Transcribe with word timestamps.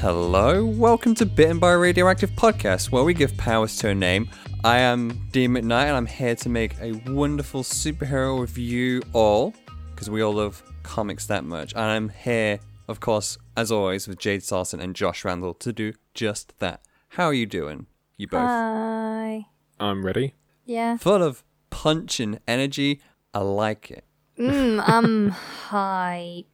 Hello, 0.00 0.64
welcome 0.64 1.12
to 1.16 1.26
Bitten 1.26 1.58
by 1.58 1.72
a 1.72 1.76
Radioactive 1.76 2.30
Podcast, 2.30 2.92
where 2.92 3.02
we 3.02 3.12
give 3.12 3.36
powers 3.36 3.76
to 3.78 3.88
a 3.88 3.94
name. 3.96 4.30
I 4.62 4.78
am 4.78 5.26
Dean 5.32 5.50
McKnight, 5.50 5.88
and 5.88 5.96
I'm 5.96 6.06
here 6.06 6.36
to 6.36 6.48
make 6.48 6.80
a 6.80 6.92
wonderful 7.08 7.64
superhero 7.64 8.38
with 8.38 8.56
you 8.56 9.02
all, 9.12 9.54
because 9.90 10.08
we 10.08 10.22
all 10.22 10.34
love 10.34 10.62
comics 10.84 11.26
that 11.26 11.42
much. 11.42 11.72
And 11.72 11.82
I'm 11.82 12.10
here, 12.10 12.60
of 12.86 13.00
course, 13.00 13.38
as 13.56 13.72
always, 13.72 14.06
with 14.06 14.20
Jade 14.20 14.44
Sarson 14.44 14.78
and 14.78 14.94
Josh 14.94 15.24
Randall 15.24 15.54
to 15.54 15.72
do 15.72 15.92
just 16.14 16.56
that. 16.60 16.80
How 17.08 17.24
are 17.24 17.34
you 17.34 17.46
doing? 17.46 17.86
You 18.16 18.28
both? 18.28 18.42
Hi. 18.42 19.46
I'm 19.80 20.06
ready. 20.06 20.34
Yeah. 20.64 20.96
Full 20.98 21.24
of 21.24 21.42
punch 21.70 22.20
and 22.20 22.38
energy. 22.46 23.00
I 23.34 23.40
like 23.40 23.90
it. 23.90 24.04
Mm, 24.38 24.88
um, 24.88 25.28
hype. 25.70 26.46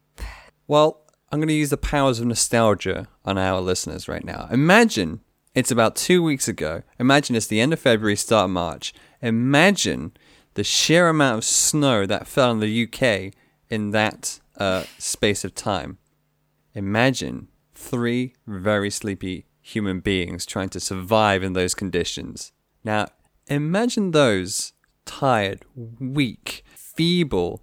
Well, 0.66 1.04
I'm 1.30 1.38
going 1.38 1.48
to 1.48 1.55
use 1.55 1.70
the 1.70 1.77
powers 1.77 2.20
of 2.20 2.27
nostalgia 2.27 3.09
on 3.24 3.38
our 3.38 3.60
listeners 3.60 4.09
right 4.09 4.24
now. 4.24 4.48
Imagine 4.51 5.20
it's 5.55 5.70
about 5.70 5.96
two 5.96 6.23
weeks 6.23 6.48
ago. 6.48 6.82
Imagine 6.98 7.37
it's 7.37 7.46
the 7.46 7.60
end 7.60 7.73
of 7.73 7.80
February, 7.80 8.16
start 8.16 8.46
of 8.46 8.51
March. 8.51 8.92
Imagine 9.23 10.12
the 10.55 10.65
sheer 10.65 11.09
amount 11.09 11.38
of 11.38 11.45
snow 11.45 12.06
that 12.06 12.27
fell 12.27 12.52
in 12.52 12.60
the 12.60 12.84
UK 12.84 13.34
in 13.68 13.91
that 13.91 14.41
uh, 14.59 14.84
space 14.98 15.45
of 15.45 15.55
time. 15.55 15.98
Imagine 16.74 17.48
three 17.74 18.34
very 18.46 18.91
sleepy 18.91 19.46
human 19.60 20.01
beings 20.01 20.45
trying 20.45 20.68
to 20.68 20.80
survive 20.80 21.43
in 21.43 21.52
those 21.52 21.74
conditions. 21.74 22.52
Now, 22.82 23.09
imagine 23.46 24.10
those 24.10 24.73
tired, 25.06 25.65
weak, 25.74 26.65
feeble, 26.74 27.62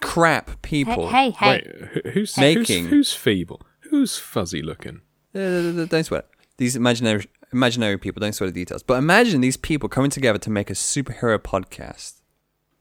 crap 0.00 0.62
people. 0.62 1.08
Hey, 1.08 1.30
hey, 1.30 1.46
hey. 1.46 1.52
Wait, 1.94 2.04
who- 2.04 2.10
who's, 2.10 2.36
Making- 2.36 2.84
who's 2.84 2.90
who's 2.90 3.12
feeble? 3.14 3.62
Who's 3.90 4.18
fuzzy 4.18 4.62
looking? 4.62 5.00
Uh, 5.34 5.84
don't 5.86 6.04
sweat. 6.04 6.26
These 6.58 6.76
imaginary 6.76 7.26
imaginary 7.52 7.98
people 7.98 8.20
don't 8.20 8.32
sweat 8.34 8.52
the 8.52 8.60
details. 8.60 8.82
But 8.82 8.94
imagine 8.98 9.40
these 9.40 9.56
people 9.56 9.88
coming 9.88 10.10
together 10.10 10.38
to 10.38 10.50
make 10.50 10.70
a 10.70 10.74
superhero 10.74 11.38
podcast. 11.38 12.20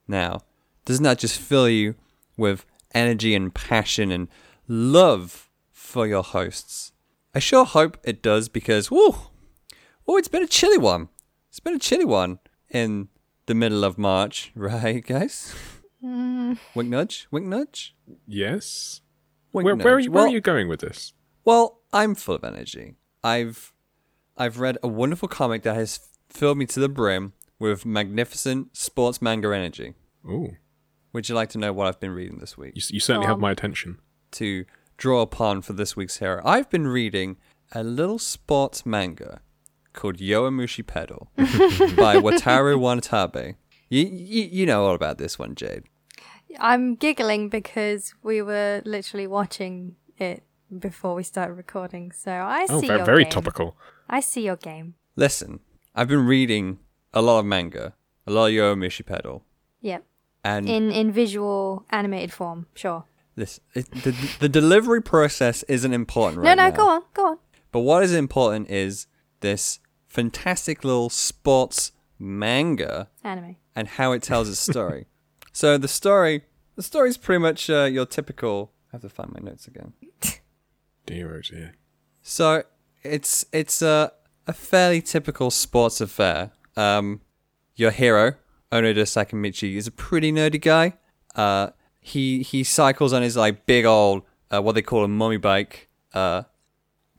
Now, 0.07 0.41
doesn't 0.85 1.03
that 1.03 1.19
just 1.19 1.39
fill 1.39 1.69
you 1.69 1.95
with 2.37 2.65
energy 2.93 3.33
and 3.35 3.53
passion 3.53 4.11
and 4.11 4.27
love 4.67 5.49
for 5.71 6.07
your 6.07 6.23
hosts? 6.23 6.91
I 7.35 7.39
sure 7.39 7.65
hope 7.65 7.97
it 8.03 8.21
does 8.21 8.49
because 8.49 8.89
whoo, 8.91 9.15
oh, 10.07 10.17
it's 10.17 10.27
been 10.27 10.43
a 10.43 10.47
chilly 10.47 10.77
one. 10.77 11.09
It's 11.49 11.59
been 11.59 11.75
a 11.75 11.79
chilly 11.79 12.05
one 12.05 12.39
in 12.69 13.09
the 13.45 13.55
middle 13.55 13.83
of 13.83 13.97
March, 13.97 14.51
right, 14.55 15.05
guys? 15.05 15.53
Mm. 16.03 16.57
Wink 16.75 16.89
nudge, 16.89 17.27
wink 17.31 17.47
nudge, 17.47 17.95
Yes. 18.27 19.01
wink 19.53 19.65
Where, 19.65 19.75
nudge. 19.75 19.85
where, 19.85 19.95
are 19.95 19.99
you, 19.99 20.11
where 20.11 20.23
Well- 20.23 20.31
are 20.31 20.33
you 20.33 20.41
going 20.41 20.67
with 20.67 20.81
this? 20.81 21.13
Well, 21.45 21.81
I'm 21.91 22.15
full 22.15 22.35
of 22.35 22.43
energy. 22.43 22.95
I've 23.23 23.73
I've 24.37 24.59
read 24.59 24.77
a 24.81 24.87
wonderful 24.87 25.27
comic 25.27 25.61
that 25.63 25.75
has 25.75 25.99
filled 26.29 26.57
me 26.57 26.65
to 26.67 26.79
the 26.79 26.89
brim 26.89 27.33
with 27.59 27.85
magnificent 27.85 28.75
sports 28.75 29.21
manga 29.21 29.53
energy. 29.53 29.93
Ooh, 30.27 30.55
Would 31.13 31.29
you 31.29 31.35
like 31.35 31.49
to 31.49 31.57
know 31.59 31.71
what 31.71 31.87
I've 31.87 31.99
been 31.99 32.11
reading 32.11 32.39
this 32.39 32.57
week 32.57 32.73
you, 32.75 32.81
you 32.89 32.99
certainly 32.99 33.27
Go 33.27 33.33
have 33.33 33.39
my 33.39 33.51
attention. 33.51 33.99
to 34.31 34.65
draw 34.97 35.21
upon 35.21 35.61
for 35.61 35.73
this 35.73 35.95
week's 35.95 36.17
hero? 36.17 36.41
I've 36.43 36.69
been 36.69 36.87
reading 36.87 37.37
a 37.71 37.83
little 37.83 38.17
sports 38.19 38.85
manga 38.85 39.41
called 39.93 40.17
Yowamushi 40.17 40.85
Pedal 40.87 41.29
by 41.37 42.15
Wataru 42.15 42.79
Watanabe. 42.79 43.53
You, 43.89 44.05
you 44.07 44.43
you 44.51 44.65
know 44.65 44.85
all 44.87 44.95
about 44.95 45.17
this 45.19 45.37
one, 45.37 45.53
Jade. 45.55 45.83
I'm 46.59 46.95
giggling 46.95 47.49
because 47.49 48.13
we 48.23 48.41
were 48.41 48.81
literally 48.85 49.27
watching 49.27 49.95
it 50.17 50.43
before 50.77 51.15
we 51.15 51.23
started 51.23 51.53
recording. 51.53 52.11
So 52.11 52.31
I 52.31 52.65
Oh, 52.69 52.79
see 52.81 52.87
very, 52.87 52.99
your 52.99 53.05
very 53.05 53.23
game. 53.23 53.31
topical. 53.31 53.77
I 54.09 54.19
see 54.21 54.43
your 54.45 54.55
game. 54.57 54.95
Listen, 55.15 55.59
I've 55.95 56.07
been 56.07 56.25
reading 56.25 56.79
a 57.13 57.21
lot 57.21 57.39
of 57.39 57.45
manga, 57.45 57.93
a 58.27 58.31
lot 58.31 58.47
of 58.47 58.51
Yowamushi 58.53 59.05
Pedal, 59.05 59.43
Yep. 59.81 60.03
and 60.43 60.67
In 60.69 60.91
in 60.91 61.11
visual 61.11 61.85
animated 61.91 62.31
form, 62.33 62.67
sure. 62.73 63.05
This 63.35 63.59
it, 63.73 63.89
the 64.03 64.11
the 64.39 64.49
delivery 64.49 65.01
process 65.01 65.63
isn't 65.63 65.93
important 65.93 66.43
no, 66.43 66.49
right 66.49 66.57
no, 66.57 66.69
now. 66.69 66.75
go 66.75 66.87
on, 66.89 67.01
go 67.13 67.25
on. 67.27 67.37
But 67.71 67.79
what 67.79 68.03
is 68.03 68.13
important 68.13 68.69
is 68.69 69.07
this 69.39 69.79
fantastic 70.07 70.83
little 70.83 71.09
sports 71.09 71.91
manga 72.19 73.09
Anime. 73.23 73.55
and 73.75 73.87
how 73.87 74.11
it 74.11 74.21
tells 74.23 74.47
its 74.49 74.59
story. 74.59 75.07
So 75.53 75.77
the 75.77 75.87
story, 75.87 76.43
the 76.75 76.83
story's 76.83 77.15
pretty 77.17 77.39
much 77.39 77.69
uh, 77.69 77.83
your 77.83 78.05
typical. 78.05 78.73
I 78.91 78.97
have 78.97 79.01
to 79.01 79.09
find 79.09 79.31
my 79.31 79.39
notes 79.39 79.67
again. 79.67 79.93
Dear 81.05 81.41
dear. 81.41 81.73
So 82.21 82.63
it's 83.03 83.45
it's 83.51 83.81
a 83.81 84.11
a 84.47 84.53
fairly 84.53 85.01
typical 85.01 85.51
sports 85.51 86.01
affair. 86.01 86.51
Um, 86.75 87.21
your 87.75 87.91
hero 87.91 88.35
Onoda 88.71 89.03
Sakamichi 89.03 89.75
is 89.75 89.87
a 89.87 89.91
pretty 89.91 90.31
nerdy 90.31 90.61
guy. 90.61 90.93
Uh, 91.35 91.69
he 91.99 92.41
he 92.43 92.63
cycles 92.63 93.13
on 93.13 93.21
his 93.21 93.35
like 93.37 93.65
big 93.65 93.85
old 93.85 94.23
uh, 94.51 94.61
what 94.61 94.75
they 94.75 94.81
call 94.81 95.03
a 95.03 95.07
mummy 95.07 95.37
bike 95.37 95.89
uh, 96.13 96.43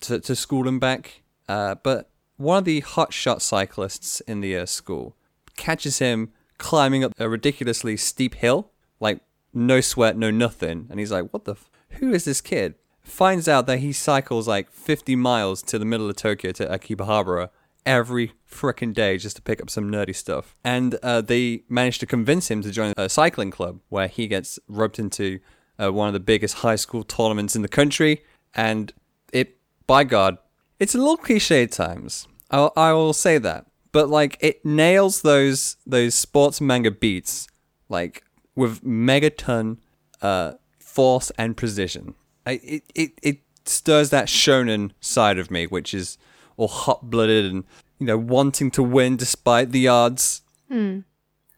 to 0.00 0.20
to 0.20 0.34
school 0.34 0.66
and 0.66 0.80
back. 0.80 1.22
Uh, 1.48 1.74
but 1.82 2.10
one 2.36 2.58
of 2.58 2.64
the 2.64 2.82
hotshot 2.82 3.40
cyclists 3.40 4.20
in 4.20 4.40
the 4.40 4.56
uh, 4.56 4.66
school 4.66 5.16
catches 5.56 5.98
him 5.98 6.32
climbing 6.58 7.04
up 7.04 7.12
a 7.18 7.28
ridiculously 7.28 7.96
steep 7.96 8.34
hill, 8.36 8.70
like 9.00 9.20
no 9.52 9.80
sweat, 9.80 10.16
no 10.16 10.30
nothing, 10.30 10.86
and 10.90 10.98
he's 10.98 11.12
like, 11.12 11.32
"What 11.32 11.44
the? 11.44 11.52
F- 11.52 11.70
who 12.00 12.12
is 12.12 12.24
this 12.24 12.40
kid?" 12.40 12.74
Finds 13.02 13.48
out 13.48 13.66
that 13.66 13.80
he 13.80 13.92
cycles 13.92 14.48
like 14.48 14.70
50 14.70 15.14
miles 15.14 15.60
to 15.62 15.78
the 15.78 15.84
middle 15.84 16.08
of 16.08 16.16
Tokyo 16.16 16.52
to 16.52 16.66
Akihabara 16.66 17.50
every 17.84 18.32
frickin' 18.50 18.94
day 18.94 19.18
just 19.18 19.36
to 19.36 19.42
pick 19.42 19.60
up 19.60 19.70
some 19.70 19.90
nerdy 19.90 20.14
stuff. 20.14 20.56
And 20.64 20.94
uh, 21.02 21.20
they 21.20 21.64
managed 21.68 22.00
to 22.00 22.06
convince 22.06 22.50
him 22.50 22.62
to 22.62 22.70
join 22.70 22.94
a 22.96 23.08
cycling 23.08 23.50
club 23.50 23.80
where 23.88 24.08
he 24.08 24.26
gets 24.26 24.58
roped 24.68 24.98
into 24.98 25.40
uh, 25.78 25.92
one 25.92 26.08
of 26.08 26.14
the 26.14 26.20
biggest 26.20 26.56
high 26.56 26.76
school 26.76 27.04
tournaments 27.04 27.54
in 27.54 27.62
the 27.62 27.68
country. 27.68 28.24
And 28.54 28.92
it, 29.32 29.58
by 29.86 30.04
God, 30.04 30.38
it's 30.78 30.94
a 30.94 30.98
little 30.98 31.16
cliche 31.16 31.64
at 31.64 31.72
times. 31.72 32.26
I'll, 32.50 32.72
I 32.76 32.92
will 32.92 33.12
say 33.12 33.38
that. 33.38 33.66
But 33.94 34.10
like 34.10 34.36
it 34.40 34.64
nails 34.66 35.22
those 35.22 35.76
those 35.86 36.16
sports 36.16 36.60
manga 36.60 36.90
beats 36.90 37.46
like 37.88 38.24
with 38.56 38.82
megaton 38.82 39.78
uh, 40.20 40.54
force 40.80 41.30
and 41.38 41.56
precision. 41.56 42.14
I, 42.44 42.60
it, 42.64 42.82
it 42.96 43.12
it 43.22 43.38
stirs 43.64 44.10
that 44.10 44.26
shonen 44.26 44.90
side 45.00 45.38
of 45.38 45.48
me, 45.48 45.68
which 45.68 45.94
is 45.94 46.18
all 46.56 46.66
hot 46.66 47.08
blooded 47.08 47.44
and 47.44 47.62
you 48.00 48.06
know 48.06 48.18
wanting 48.18 48.72
to 48.72 48.82
win 48.82 49.16
despite 49.16 49.70
the 49.70 49.86
odds. 49.86 50.42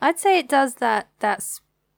I'd 0.03 0.19
say 0.19 0.39
it 0.39 0.47
does 0.47 0.75
that 0.75 1.09
that 1.21 1.43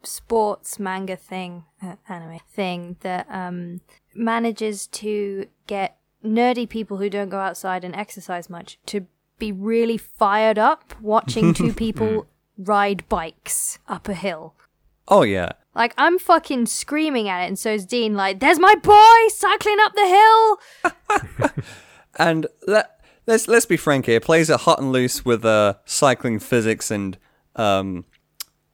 sports 0.05 0.79
manga 0.79 1.17
thing, 1.17 1.65
uh, 1.83 1.97
anime 2.09 2.39
thing 2.49 2.97
that 3.01 3.27
um 3.29 3.81
manages 4.15 4.87
to 4.87 5.49
get 5.67 5.99
nerdy 6.25 6.69
people 6.69 6.99
who 6.99 7.11
don't 7.11 7.29
go 7.29 7.41
outside 7.41 7.83
and 7.83 7.97
exercise 7.97 8.49
much 8.49 8.79
to 8.87 9.09
be 9.39 9.53
really 9.53 9.97
fired 9.97 10.59
up 10.59 10.95
watching 11.01 11.55
two 11.55 11.73
people 11.85 12.27
ride 12.57 13.09
bikes 13.09 13.79
up 13.89 14.09
a 14.09 14.15
hill. 14.15 14.55
Oh 15.07 15.23
yeah, 15.23 15.53
Like 15.75 15.95
I'm 15.97 16.19
fucking 16.19 16.67
screaming 16.67 17.29
at 17.29 17.45
it, 17.45 17.47
and 17.47 17.59
so's 17.59 17.87
Dean. 17.87 18.15
Like, 18.15 18.41
there's 18.41 18.59
my 18.59 18.75
boy 18.75 19.29
cycling 19.29 19.79
up 19.81 19.95
the 19.95 21.39
hill. 21.43 21.53
and 22.19 22.47
let 22.67 23.01
let's 23.27 23.49
let's 23.49 23.67
be 23.67 23.77
frank 23.77 24.07
here. 24.07 24.17
It 24.17 24.25
plays 24.25 24.51
it 24.51 24.61
hot 24.61 24.81
and 24.81 24.93
loose 24.93 25.25
with 25.25 25.45
uh 25.45 25.75
cycling 25.87 26.41
physics 26.41 26.91
and 26.91 27.17
um 27.57 28.05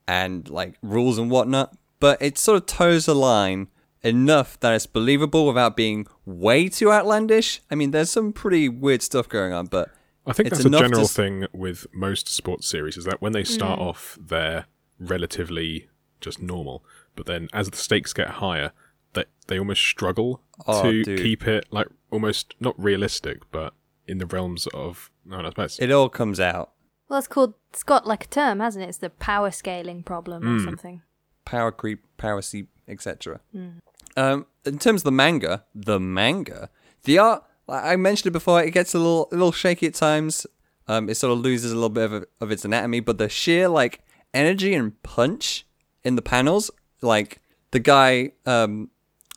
and 0.08 0.48
like 0.48 0.74
rules 0.82 1.18
and 1.18 1.30
whatnot, 1.30 1.76
but 2.00 2.20
it 2.20 2.36
sort 2.36 2.56
of 2.56 2.66
toes 2.66 3.06
the 3.06 3.14
line 3.14 3.68
enough 4.02 4.60
that 4.60 4.74
it's 4.74 4.86
believable 4.86 5.46
without 5.46 5.76
being 5.76 6.06
way 6.26 6.68
too 6.68 6.92
outlandish. 6.92 7.62
I 7.70 7.74
mean, 7.74 7.90
there's 7.90 8.10
some 8.10 8.32
pretty 8.32 8.68
weird 8.68 9.02
stuff 9.02 9.28
going 9.28 9.52
on, 9.52 9.66
but 9.66 9.90
I 10.26 10.32
think 10.32 10.48
It's 10.48 10.58
that's 10.58 10.64
a 10.64 10.68
enough 10.68 10.80
to 10.82 10.88
general 10.88 11.08
thing 11.08 11.46
with 11.52 11.86
most 11.92 12.28
sports 12.28 12.66
series 12.66 12.96
is 12.96 13.04
that 13.04 13.20
when 13.20 13.32
they 13.32 13.44
start 13.44 13.78
mm. 13.78 13.82
off, 13.82 14.18
they're 14.20 14.66
relatively 14.98 15.88
just 16.20 16.40
normal, 16.40 16.84
but 17.16 17.26
then 17.26 17.48
as 17.52 17.68
the 17.70 17.76
stakes 17.76 18.12
get 18.12 18.28
higher, 18.28 18.72
they 19.12 19.24
they 19.48 19.58
almost 19.58 19.82
struggle 19.82 20.40
Oh, 20.66 20.82
to 20.82 21.02
dude. 21.04 21.18
keep 21.20 21.46
it 21.46 21.66
like 21.70 21.88
almost 22.10 22.54
not 22.60 22.74
realistic, 22.82 23.38
but 23.52 23.74
in 24.06 24.18
the 24.18 24.26
realms 24.26 24.66
of 24.68 25.10
no, 25.24 25.40
no, 25.42 25.50
that's 25.54 25.78
it 25.78 25.90
all 25.90 26.08
comes 26.08 26.40
out. 26.40 26.70
Well, 27.08 27.18
it's 27.18 27.28
called. 27.28 27.54
It's 27.70 27.82
got 27.82 28.06
like 28.06 28.24
a 28.24 28.28
term, 28.28 28.60
hasn't 28.60 28.84
it? 28.84 28.88
It's 28.88 28.98
the 28.98 29.10
power 29.10 29.50
scaling 29.50 30.02
problem 30.04 30.42
or 30.44 30.60
mm. 30.60 30.64
something. 30.64 31.02
power 31.44 31.70
creep, 31.70 32.00
power 32.16 32.40
seep, 32.40 32.70
etc. 32.88 33.40
Mm. 33.54 33.80
Um, 34.16 34.46
in 34.64 34.78
terms 34.78 35.00
of 35.00 35.04
the 35.04 35.12
manga, 35.12 35.64
the 35.74 36.00
manga, 36.00 36.70
the 37.02 37.18
art, 37.18 37.44
like 37.66 37.84
I 37.84 37.96
mentioned 37.96 38.28
it 38.28 38.32
before, 38.32 38.62
it 38.62 38.70
gets 38.70 38.94
a 38.94 38.98
little, 38.98 39.28
a 39.30 39.34
little 39.34 39.52
shaky 39.52 39.86
at 39.86 39.94
times. 39.94 40.46
Um, 40.86 41.08
it 41.08 41.16
sort 41.16 41.32
of 41.32 41.38
loses 41.38 41.72
a 41.72 41.74
little 41.74 41.88
bit 41.88 42.12
of, 42.12 42.24
of 42.40 42.50
its 42.50 42.64
anatomy, 42.64 43.00
but 43.00 43.18
the 43.18 43.28
sheer 43.28 43.68
like 43.68 44.00
energy 44.34 44.74
and 44.74 45.02
punch 45.02 45.66
in 46.02 46.16
the 46.16 46.22
panels, 46.22 46.70
like 47.00 47.40
the 47.70 47.78
guy, 47.78 48.32
um, 48.44 48.90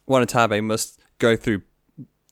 Wanatabe 0.07 0.63
must 0.63 0.99
go 1.19 1.35
through 1.35 1.61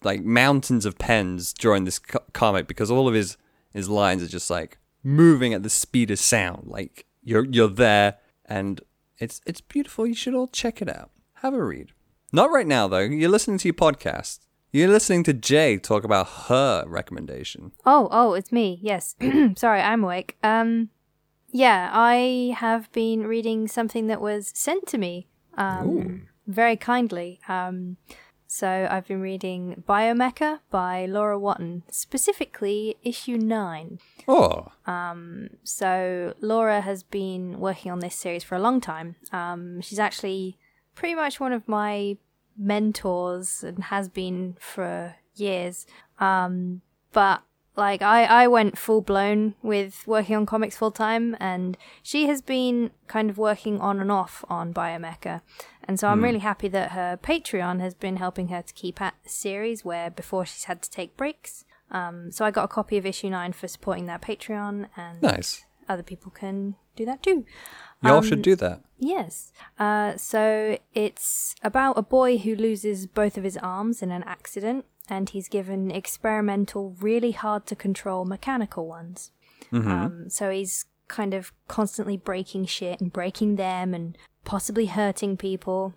like 0.04 0.24
mountains 0.24 0.86
of 0.86 0.98
pens 0.98 1.54
drawing 1.54 1.84
this 1.84 2.00
co- 2.00 2.24
comic 2.34 2.68
because 2.68 2.92
all 2.92 3.08
of 3.08 3.14
his 3.14 3.38
his 3.74 3.90
lines 3.90 4.24
are 4.24 4.28
just 4.28 4.50
like 4.50 4.78
moving 5.04 5.54
at 5.54 5.64
the 5.64 5.70
speed 5.70 6.12
of 6.12 6.20
sound. 6.20 6.68
Like 6.68 7.06
you're 7.24 7.46
you're 7.46 7.68
there, 7.68 8.18
and 8.46 8.82
it's 9.18 9.42
it's 9.46 9.62
beautiful. 9.62 10.06
You 10.08 10.14
should 10.14 10.36
all 10.36 10.48
check 10.48 10.82
it 10.82 10.90
out. 10.90 11.12
Have 11.36 11.54
a 11.54 11.64
read. 11.64 11.92
Not 12.32 12.52
right 12.52 12.68
now 12.68 12.88
though. 12.88 13.00
You're 13.00 13.30
listening 13.30 13.58
to 13.60 13.68
your 13.68 13.76
podcast. 13.76 14.40
You're 14.76 14.90
listening 14.90 15.24
to 15.24 15.32
Jay 15.32 15.78
talk 15.78 16.04
about 16.04 16.28
her 16.50 16.84
recommendation. 16.86 17.72
Oh, 17.86 18.10
oh, 18.12 18.34
it's 18.34 18.52
me. 18.52 18.78
Yes. 18.82 19.16
Sorry, 19.56 19.80
I'm 19.80 20.04
awake. 20.04 20.36
Um, 20.44 20.90
yeah, 21.50 21.90
I 21.94 22.54
have 22.58 22.92
been 22.92 23.26
reading 23.26 23.70
something 23.70 24.08
that 24.08 24.20
was 24.20 24.52
sent 24.54 24.86
to 24.88 24.98
me 24.98 25.28
um, 25.58 26.28
very 26.46 26.76
kindly. 26.76 27.40
Um, 27.48 27.96
so 28.48 28.90
I've 28.92 29.08
been 29.08 29.22
reading 29.22 29.82
Biomecha 29.88 30.60
by 30.70 31.06
Laura 31.06 31.40
Watton, 31.40 31.84
specifically 31.90 32.98
issue 33.02 33.38
nine. 33.38 34.00
Oh, 34.28 34.74
Um, 34.86 35.52
So 35.64 36.34
Laura 36.42 36.82
has 36.82 37.02
been 37.02 37.62
working 37.62 37.94
on 37.94 38.00
this 38.00 38.16
series 38.16 38.44
for 38.44 38.56
a 38.56 38.60
long 38.60 38.82
time. 38.82 39.16
Um, 39.32 39.80
she's 39.80 40.00
actually 40.00 40.58
pretty 40.96 41.16
much 41.16 41.40
one 41.40 41.54
of 41.54 41.66
my 41.66 42.18
mentors 42.58 43.64
and 43.64 43.86
has 43.86 44.10
been 44.10 44.56
for 44.60 45.16
years. 45.36 45.86
Um, 46.20 46.82
but 47.12 47.44
like 47.76 48.02
I, 48.02 48.24
I 48.24 48.48
went 48.48 48.78
full 48.78 49.02
blown 49.02 49.56
with 49.62 50.04
working 50.08 50.36
on 50.36 50.46
comics 50.46 50.78
full 50.78 50.92
time, 50.92 51.36
and 51.40 51.78
she 52.02 52.28
has 52.28 52.42
been 52.42 52.92
kind 53.08 53.30
of 53.30 53.38
working 53.38 53.80
on 53.82 54.00
and 54.00 54.12
off 54.12 54.46
on 54.50 54.74
Biomecha. 54.74 55.42
And 55.84 56.00
so 56.00 56.08
I'm 56.08 56.24
really 56.24 56.40
happy 56.40 56.68
that 56.70 56.92
her 56.92 57.20
Patreon 57.22 57.80
has 57.80 57.94
been 57.94 58.18
helping 58.18 58.48
her 58.48 58.62
to 58.62 58.74
keep 58.74 59.02
at 59.02 59.16
the 59.24 59.30
series 59.30 59.86
where 59.86 60.10
before 60.10 60.46
she's 60.46 60.64
had 60.64 60.82
to 60.82 60.90
take 60.90 61.16
breaks. 61.18 61.66
Um, 61.92 62.32
so 62.32 62.46
I 62.46 62.52
got 62.52 62.64
a 62.64 62.70
copy 62.70 62.98
of 62.98 63.06
issue 63.06 63.30
nine 63.30 63.54
for 63.54 63.68
supporting 63.68 64.06
that 64.08 64.22
Patreon, 64.22 64.88
and 64.96 65.22
nice. 65.22 65.66
other 65.88 66.04
people 66.04 66.32
can 66.32 66.76
do 66.96 67.06
that 67.06 67.22
too. 67.22 67.46
Y'all 68.06 68.22
should 68.22 68.42
do 68.42 68.56
that. 68.56 68.82
Yes. 68.98 69.52
Uh, 69.78 70.16
so 70.18 70.78
it's 70.94 71.56
about 71.64 71.98
a 71.98 72.02
boy 72.02 72.38
who 72.38 72.56
loses 72.56 73.08
both 73.08 73.38
of 73.38 73.44
his 73.44 73.58
arms 73.58 74.02
in 74.02 74.12
an 74.12 74.24
accident, 74.24 74.86
and 75.10 75.30
he's 75.30 75.48
given 75.48 75.92
experimental, 75.92 76.96
really 77.00 77.32
hard 77.32 77.66
to 77.68 77.76
control 77.76 78.26
mechanical 78.26 78.88
ones. 78.88 79.32
Um, 79.72 80.30
so 80.30 80.50
he's 80.50 80.86
kind 81.08 81.34
of 81.34 81.52
constantly 81.68 82.18
breaking 82.18 82.66
shit 82.66 83.02
and 83.02 83.12
breaking 83.12 83.56
them 83.58 83.94
and 83.94 84.18
possibly 84.44 84.86
hurting 84.86 85.38
people. 85.38 85.94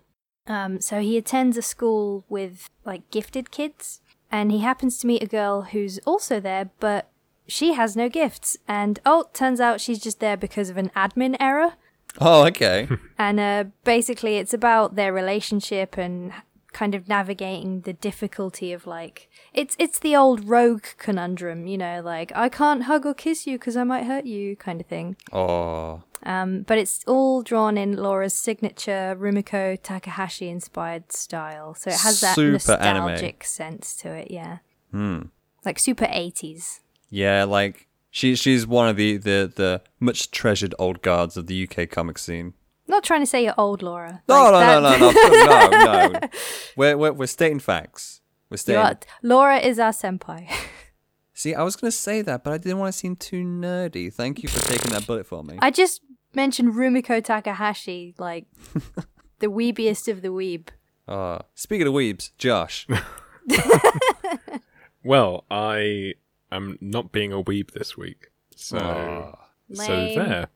Um, 0.47 0.81
so 0.81 0.99
he 0.99 1.17
attends 1.17 1.57
a 1.57 1.61
school 1.61 2.25
with 2.27 2.69
like 2.85 3.09
gifted 3.11 3.51
kids, 3.51 4.01
and 4.31 4.51
he 4.51 4.59
happens 4.59 4.97
to 4.97 5.07
meet 5.07 5.23
a 5.23 5.27
girl 5.27 5.61
who's 5.61 5.99
also 5.99 6.39
there, 6.39 6.71
but 6.79 7.09
she 7.47 7.73
has 7.73 7.95
no 7.95 8.09
gifts. 8.09 8.57
And 8.67 8.99
oh, 9.05 9.25
turns 9.33 9.59
out 9.59 9.81
she's 9.81 9.99
just 9.99 10.19
there 10.19 10.37
because 10.37 10.69
of 10.69 10.77
an 10.77 10.91
admin 10.95 11.35
error. 11.39 11.73
Oh, 12.19 12.45
okay. 12.47 12.87
And 13.17 13.39
uh, 13.39 13.63
basically, 13.83 14.37
it's 14.37 14.53
about 14.53 14.95
their 14.95 15.11
relationship 15.13 15.97
and 15.97 16.31
kind 16.71 16.93
of 16.95 17.07
navigating 17.09 17.81
the 17.81 17.93
difficulty 17.93 18.71
of 18.71 18.85
like 18.85 19.27
it's 19.53 19.75
it's 19.79 19.97
the 19.99 20.15
old 20.15 20.47
rogue 20.47 20.85
conundrum, 20.97 21.65
you 21.67 21.77
know, 21.77 21.99
like 22.03 22.31
I 22.35 22.47
can't 22.47 22.83
hug 22.83 23.05
or 23.05 23.13
kiss 23.13 23.45
you 23.47 23.57
because 23.57 23.75
I 23.75 23.83
might 23.83 24.05
hurt 24.05 24.25
you, 24.25 24.55
kind 24.55 24.79
of 24.79 24.87
thing. 24.87 25.15
oh, 25.33 26.03
Um, 26.23 26.61
but 26.67 26.77
it's 26.77 27.03
all 27.07 27.41
drawn 27.41 27.77
in 27.77 27.95
Laura's 27.97 28.33
signature 28.35 29.17
Rumiko 29.19 29.77
Takahashi 29.81 30.47
inspired 30.49 31.11
style, 31.11 31.73
so 31.73 31.89
it 31.89 31.99
has 32.01 32.21
that 32.21 32.35
Super 32.35 32.73
anime. 32.73 33.07
nostalgic 33.07 33.43
sense 33.43 33.95
to 33.97 34.09
it. 34.13 34.29
Yeah, 34.31 34.57
Hmm. 34.91 35.23
like 35.65 35.79
super 35.79 36.07
eighties. 36.09 36.81
yeah. 37.09 37.43
Like 37.45 37.87
she 38.11 38.35
she's 38.35 38.65
one 38.67 38.89
of 38.89 38.95
the 38.95 39.17
the 39.17 39.51
the 39.55 39.81
much 39.99 40.31
treasured 40.31 40.73
old 40.79 41.01
guards 41.01 41.37
of 41.37 41.47
the 41.47 41.67
UK 41.69 41.89
comic 41.89 42.17
scene. 42.17 42.53
Not 42.87 43.03
trying 43.03 43.19
to 43.21 43.27
say 43.27 43.43
you're 43.43 43.53
old, 43.57 43.83
Laura. 43.83 44.23
No, 44.27 44.51
Like, 44.51 44.51
no, 44.67 44.81
that- 44.81 44.99
no, 44.99 45.11
no, 45.11 45.11
no, 45.11 46.11
no, 46.13 46.19
no. 46.19 46.29
We're, 46.75 46.97
we're 46.97 47.13
we're 47.13 47.27
stating 47.27 47.59
facts. 47.59 48.21
We're 48.49 48.57
stating. 48.57 48.81
are- 48.81 48.99
Laura 49.21 49.57
is 49.59 49.77
our 49.79 49.91
senpai. 49.91 50.49
See, 51.33 51.53
I 51.53 51.61
was 51.63 51.75
gonna 51.75 51.91
say 51.91 52.21
that, 52.23 52.43
but 52.43 52.51
I 52.51 52.57
didn't 52.57 52.79
want 52.79 52.91
to 52.91 52.97
seem 52.97 53.15
too 53.15 53.43
nerdy. 53.45 54.11
Thank 54.11 54.41
you 54.43 54.49
for 54.49 54.59
taking 54.67 54.91
that 54.91 55.05
bullet 55.07 55.25
for 55.27 55.43
me. 55.43 55.57
I 55.61 55.69
just 55.71 56.01
mentioned 56.33 56.73
Rumiko 56.73 57.23
Takahashi, 57.23 58.15
like 58.17 58.47
the 59.39 59.47
weebiest 59.47 60.07
of 60.11 60.21
the 60.21 60.29
weeb. 60.29 60.69
Oh, 61.07 61.39
speaking 61.55 61.87
of 61.87 61.93
weebs, 61.93 62.31
Josh. 62.37 62.87
Well, 65.03 65.45
I 65.49 66.13
am 66.51 66.77
not 66.81 67.11
being 67.11 67.31
a 67.33 67.41
weeb 67.43 67.71
this 67.71 67.97
week. 67.97 68.27
So, 68.55 68.77
Aw. 68.77 69.37
so 69.73 69.93
Lame. 69.93 70.17
there. 70.19 70.47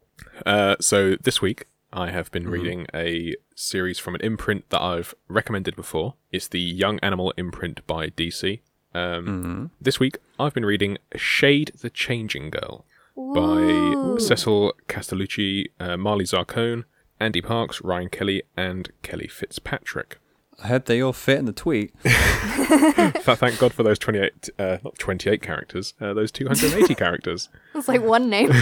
Uh, 0.46 0.76
so 0.80 1.16
this 1.16 1.42
week 1.42 1.66
I 1.92 2.10
have 2.12 2.32
been 2.32 2.48
reading 2.50 2.88
a 2.94 3.36
series 3.56 4.00
from 4.00 4.16
an 4.16 4.22
imprint 4.22 4.70
that 4.70 4.82
I've 4.82 5.14
recommended 5.28 5.76
before. 5.76 6.16
It's 6.32 6.48
the 6.48 6.60
Young 6.60 7.00
Animal 7.00 7.34
imprint 7.38 7.86
by 7.88 8.10
DC. 8.10 8.62
Um, 8.96 9.72
This 9.82 10.00
week 10.00 10.18
I've 10.40 10.54
been 10.54 10.66
reading 10.66 10.98
Shade 11.16 11.72
the 11.82 11.90
Changing 11.90 12.50
Girl 12.50 12.86
by 13.16 14.18
Cecil 14.20 14.74
Castellucci, 14.88 15.66
uh, 15.80 15.98
Marley 15.98 16.26
Zarcone, 16.26 16.86
Ande 17.20 17.42
Parks, 17.44 17.82
Ryan 17.82 18.10
Kelly, 18.10 18.44
and 18.58 18.92
Kelly 19.02 19.28
Fitzpatrick. 19.28 20.18
I 20.62 20.68
hope 20.68 20.86
they 20.86 21.02
all 21.02 21.14
fit 21.14 21.40
in 21.40 21.46
the 21.46 21.54
tweet. 21.54 21.94
Thank 22.04 23.60
God 23.60 23.74
for 23.74 23.84
those 23.84 24.00
28, 24.00 24.50
uh, 24.58 24.78
not 24.84 24.98
28 24.98 25.42
characters, 25.42 25.94
uh, 26.00 26.14
those 26.14 26.32
280 26.32 26.96
characters. 26.96 27.50
It's 27.76 27.88
like 27.88 28.02
one 28.02 28.30
name. 28.30 28.52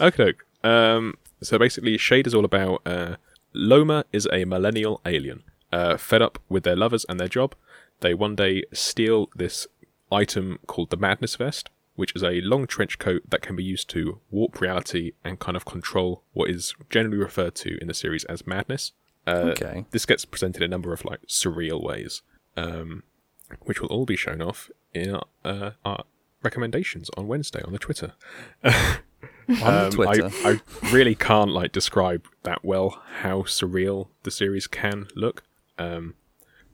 Okay, 0.00 0.32
um, 0.64 1.14
so 1.42 1.58
basically, 1.58 1.96
Shade 1.98 2.26
is 2.26 2.34
all 2.34 2.44
about 2.44 2.82
uh, 2.86 3.16
Loma 3.52 4.04
is 4.12 4.26
a 4.32 4.44
millennial 4.44 5.00
alien. 5.06 5.44
Uh, 5.70 5.96
fed 5.96 6.22
up 6.22 6.38
with 6.48 6.62
their 6.64 6.74
lovers 6.76 7.04
and 7.08 7.20
their 7.20 7.28
job, 7.28 7.54
they 8.00 8.14
one 8.14 8.34
day 8.34 8.64
steal 8.72 9.28
this 9.36 9.66
item 10.10 10.58
called 10.66 10.90
the 10.90 10.96
Madness 10.96 11.36
Vest, 11.36 11.68
which 11.96 12.14
is 12.14 12.22
a 12.22 12.40
long 12.40 12.66
trench 12.66 12.98
coat 12.98 13.22
that 13.28 13.42
can 13.42 13.56
be 13.56 13.64
used 13.64 13.88
to 13.90 14.20
warp 14.30 14.60
reality 14.60 15.12
and 15.24 15.38
kind 15.38 15.56
of 15.56 15.64
control 15.64 16.22
what 16.32 16.50
is 16.50 16.74
generally 16.90 17.18
referred 17.18 17.54
to 17.56 17.78
in 17.80 17.88
the 17.88 17.94
series 17.94 18.24
as 18.24 18.46
madness. 18.46 18.92
Uh, 19.26 19.52
Okay. 19.56 19.84
This 19.90 20.04
gets 20.06 20.24
presented 20.24 20.62
in 20.62 20.66
a 20.66 20.68
number 20.70 20.92
of 20.92 21.04
like 21.04 21.20
surreal 21.26 21.82
ways, 21.82 22.22
um, 22.56 23.02
which 23.62 23.80
will 23.80 23.88
all 23.88 24.04
be 24.06 24.16
shown 24.16 24.42
off 24.42 24.70
in 24.92 25.14
our, 25.14 25.24
uh, 25.44 25.70
our 25.84 26.04
recommendations 26.42 27.10
on 27.16 27.26
Wednesday 27.26 27.62
on 27.62 27.72
the 27.72 27.78
Twitter. 27.78 28.12
On 29.62 29.84
Um, 29.86 29.90
Twitter. 29.90 30.30
I, 30.44 30.52
I 30.52 30.90
really 30.90 31.14
can't 31.14 31.50
like 31.50 31.70
describe 31.72 32.26
that 32.44 32.64
well 32.64 33.02
how 33.20 33.42
surreal 33.42 34.08
the 34.22 34.30
series 34.30 34.66
can 34.66 35.06
look. 35.14 35.42
Um, 35.78 36.14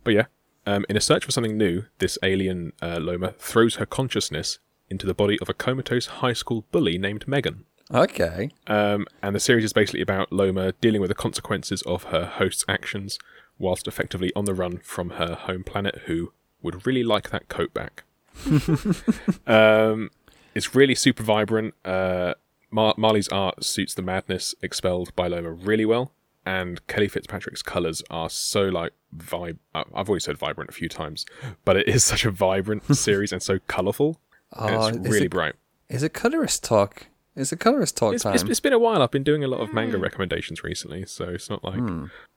but 0.04 0.14
yeah, 0.14 0.26
um, 0.66 0.84
in 0.88 0.96
a 0.96 1.00
search 1.00 1.24
for 1.24 1.32
something 1.32 1.56
new, 1.58 1.84
this 1.98 2.16
alien 2.22 2.72
uh, 2.80 2.98
Loma 3.00 3.32
throws 3.38 3.74
her 3.76 3.86
consciousness 3.86 4.60
into 4.88 5.04
the 5.04 5.14
body 5.14 5.36
of 5.40 5.48
a 5.48 5.54
comatose 5.54 6.06
high 6.06 6.32
school 6.32 6.64
bully 6.70 6.96
named 6.96 7.26
Megan. 7.26 7.64
Okay. 7.92 8.50
Um, 8.66 9.06
and 9.22 9.34
the 9.34 9.40
series 9.40 9.64
is 9.64 9.72
basically 9.72 10.00
about 10.00 10.32
Loma 10.32 10.72
dealing 10.80 11.00
with 11.00 11.08
the 11.08 11.14
consequences 11.14 11.82
of 11.82 12.04
her 12.04 12.24
host's 12.26 12.64
actions, 12.68 13.18
whilst 13.58 13.86
effectively 13.86 14.32
on 14.34 14.44
the 14.44 14.54
run 14.54 14.78
from 14.78 15.10
her 15.10 15.34
home 15.34 15.64
planet, 15.64 16.02
who 16.06 16.32
would 16.62 16.86
really 16.86 17.02
like 17.04 17.30
that 17.30 17.48
coat 17.48 17.72
back. 17.74 18.04
um, 19.46 20.10
it's 20.54 20.74
really 20.74 20.94
super 20.94 21.22
vibrant. 21.22 21.74
Uh, 21.84 22.34
Mar- 22.70 22.94
Marley's 22.96 23.28
art 23.28 23.64
suits 23.64 23.94
the 23.94 24.02
madness 24.02 24.54
expelled 24.62 25.14
by 25.16 25.26
Loma 25.28 25.50
really 25.52 25.84
well, 25.84 26.12
and 26.46 26.84
Kelly 26.86 27.08
Fitzpatrick's 27.08 27.62
colors 27.62 28.02
are 28.10 28.30
so 28.30 28.62
like 28.62 28.92
vibe. 29.16 29.58
I've 29.74 30.08
always 30.08 30.24
said 30.24 30.38
vibrant 30.38 30.70
a 30.70 30.72
few 30.72 30.88
times, 30.88 31.26
but 31.64 31.76
it 31.76 31.88
is 31.88 32.04
such 32.04 32.24
a 32.24 32.30
vibrant 32.30 32.84
series 32.96 33.32
and 33.32 33.42
so 33.42 33.58
colorful. 33.66 34.20
and 34.52 34.76
Oh, 34.76 34.86
it's 34.86 34.98
really 34.98 35.24
it- 35.26 35.30
bright. 35.30 35.54
Is 35.88 36.04
it 36.04 36.12
colorist 36.12 36.62
talk? 36.62 37.08
Is 37.36 37.52
a 37.52 37.56
colorist 37.56 37.96
talk 37.96 38.14
It's, 38.14 38.22
time? 38.24 38.34
it's, 38.34 38.42
it's 38.44 38.60
been 38.60 38.72
a 38.72 38.78
while. 38.78 39.02
I've 39.02 39.10
been 39.10 39.22
doing 39.22 39.44
a 39.44 39.48
lot 39.48 39.60
of 39.60 39.72
manga 39.72 39.96
recommendations 39.98 40.62
recently, 40.64 41.06
so 41.06 41.24
it's 41.28 41.48
not 41.48 41.62
like 41.64 41.80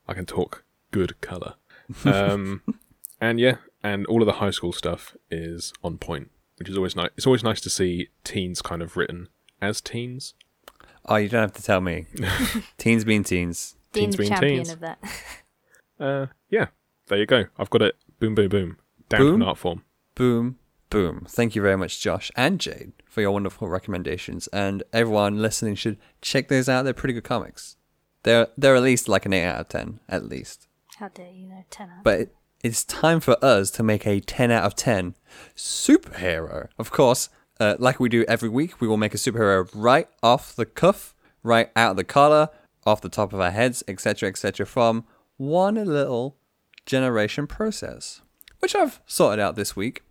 I 0.08 0.14
can 0.14 0.26
talk 0.26 0.64
good 0.92 1.20
color. 1.22 1.56
Um, 2.06 2.62
and 3.22 3.40
yeah, 3.40 3.56
and 3.82 4.06
all 4.06 4.22
of 4.22 4.28
the 4.28 4.34
high 4.34 4.52
school 4.52 4.72
stuff 4.72 5.16
is 5.32 5.74
on 5.84 5.98
point, 5.98 6.30
which 6.58 6.70
is 6.70 6.78
always 6.78 6.96
nice. 6.96 7.10
It's 7.18 7.26
always 7.26 7.44
nice 7.44 7.60
to 7.62 7.70
see 7.70 8.10
teens 8.24 8.62
kind 8.62 8.82
of 8.82 8.96
written 8.96 9.30
as 9.62 9.82
teens. 9.82 10.36
oh, 11.08 11.16
you 11.16 11.28
don't 11.28 11.42
have 11.42 11.54
to 11.54 11.64
tell 11.64 11.82
me. 11.82 12.06
teens 12.78 13.04
being 13.04 13.24
teens. 13.24 13.76
Dean's 13.94 14.16
Teens 14.16 14.18
being 14.18 14.30
champion 14.30 14.56
teens. 14.64 14.70
of 14.72 14.80
that. 14.82 15.00
Uh, 16.00 16.26
yeah, 16.50 16.68
there 17.08 17.18
you 17.20 17.26
go. 17.26 17.46
I've 17.58 17.70
got 17.70 17.82
it. 17.84 17.96
Boom, 18.20 18.34
boom, 18.36 18.50
boom. 18.50 18.78
Down 19.10 19.20
to 19.20 19.26
Boom? 19.32 19.42
an 19.42 19.48
art 19.48 19.58
form. 19.58 19.84
Boom, 20.16 20.58
boom. 20.94 21.26
Thank 21.28 21.56
you 21.56 21.62
very 21.62 21.76
much, 21.76 22.00
Josh 22.00 22.32
and 22.36 22.60
Jade, 22.60 22.94
for 23.10 23.22
your 23.22 23.32
wonderful 23.32 23.68
recommendations. 23.68 24.46
And 24.48 24.84
everyone 24.94 25.42
listening 25.42 25.74
should 25.74 25.98
check 26.22 26.50
those 26.50 26.70
out. 26.70 26.84
They're 26.84 26.94
pretty 26.94 27.16
good 27.16 27.24
comics. 27.24 27.78
They're 28.22 28.48
they're 28.58 28.76
at 28.76 28.84
least 28.84 29.10
like 29.10 29.26
an 29.26 29.34
eight 29.34 29.46
out 29.46 29.62
of 29.62 29.70
ten, 29.70 30.00
at 30.08 30.30
least. 30.30 30.68
How 30.98 31.10
dare 31.10 31.32
you 31.32 31.48
know, 31.48 31.66
ten 31.72 31.90
out. 31.90 32.04
But 32.04 32.30
it's 32.64 32.84
time 32.84 33.20
for 33.20 33.44
us 33.44 33.72
to 33.72 33.84
make 33.84 34.08
a 34.08 34.22
10 34.22 34.50
out 34.50 34.64
of 34.64 34.74
10 34.74 35.16
superhero. 35.54 36.70
Of 36.80 36.92
course, 36.92 37.28
uh, 37.60 37.76
like 37.78 38.00
we 38.00 38.08
do 38.08 38.24
every 38.26 38.48
week, 38.48 38.80
we 38.80 38.88
will 38.88 38.96
make 38.96 39.14
a 39.14 39.18
superhero 39.18 39.70
right 39.74 40.08
off 40.22 40.56
the 40.56 40.66
cuff, 40.66 41.14
right 41.42 41.70
out 41.76 41.92
of 41.92 41.98
the 41.98 42.06
collar, 42.06 42.48
off 42.86 43.02
the 43.02 43.10
top 43.10 43.34
of 43.34 43.42
our 43.42 43.52
heads, 43.52 43.84
etc., 43.90 44.30
etc., 44.30 44.66
from 44.66 45.04
one 45.36 45.76
little 45.76 46.38
generation 46.86 47.48
process, 47.48 48.22
which 48.60 48.76
I've 48.76 49.02
sorted 49.06 49.42
out 49.42 49.58
this 49.58 49.76
week. 49.76 50.04